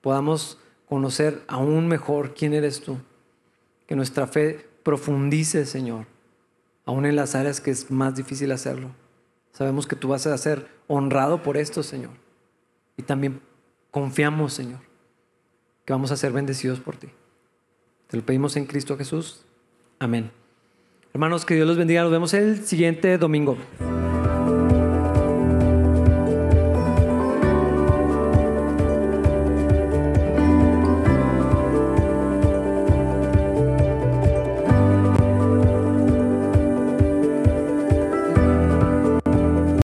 podamos 0.00 0.58
conocer 0.88 1.42
aún 1.46 1.86
mejor 1.86 2.34
quién 2.34 2.54
eres 2.54 2.80
tú. 2.80 2.98
Que 3.86 3.94
nuestra 3.94 4.26
fe 4.26 4.68
profundice, 4.82 5.64
Señor, 5.64 6.06
aún 6.88 7.04
en 7.04 7.16
las 7.16 7.34
áreas 7.34 7.60
que 7.60 7.70
es 7.70 7.90
más 7.90 8.14
difícil 8.14 8.50
hacerlo. 8.50 8.88
Sabemos 9.52 9.86
que 9.86 9.94
tú 9.94 10.08
vas 10.08 10.26
a 10.26 10.38
ser 10.38 10.68
honrado 10.86 11.42
por 11.42 11.58
esto, 11.58 11.82
Señor. 11.82 12.12
Y 12.96 13.02
también 13.02 13.42
confiamos, 13.90 14.54
Señor, 14.54 14.80
que 15.84 15.92
vamos 15.92 16.12
a 16.12 16.16
ser 16.16 16.32
bendecidos 16.32 16.80
por 16.80 16.96
ti. 16.96 17.08
Te 18.06 18.16
lo 18.16 18.24
pedimos 18.24 18.56
en 18.56 18.64
Cristo 18.64 18.96
Jesús. 18.96 19.44
Amén. 19.98 20.30
Hermanos, 21.12 21.44
que 21.44 21.56
Dios 21.56 21.68
los 21.68 21.76
bendiga. 21.76 22.00
Nos 22.00 22.10
vemos 22.10 22.32
el 22.32 22.64
siguiente 22.64 23.18
domingo. 23.18 23.58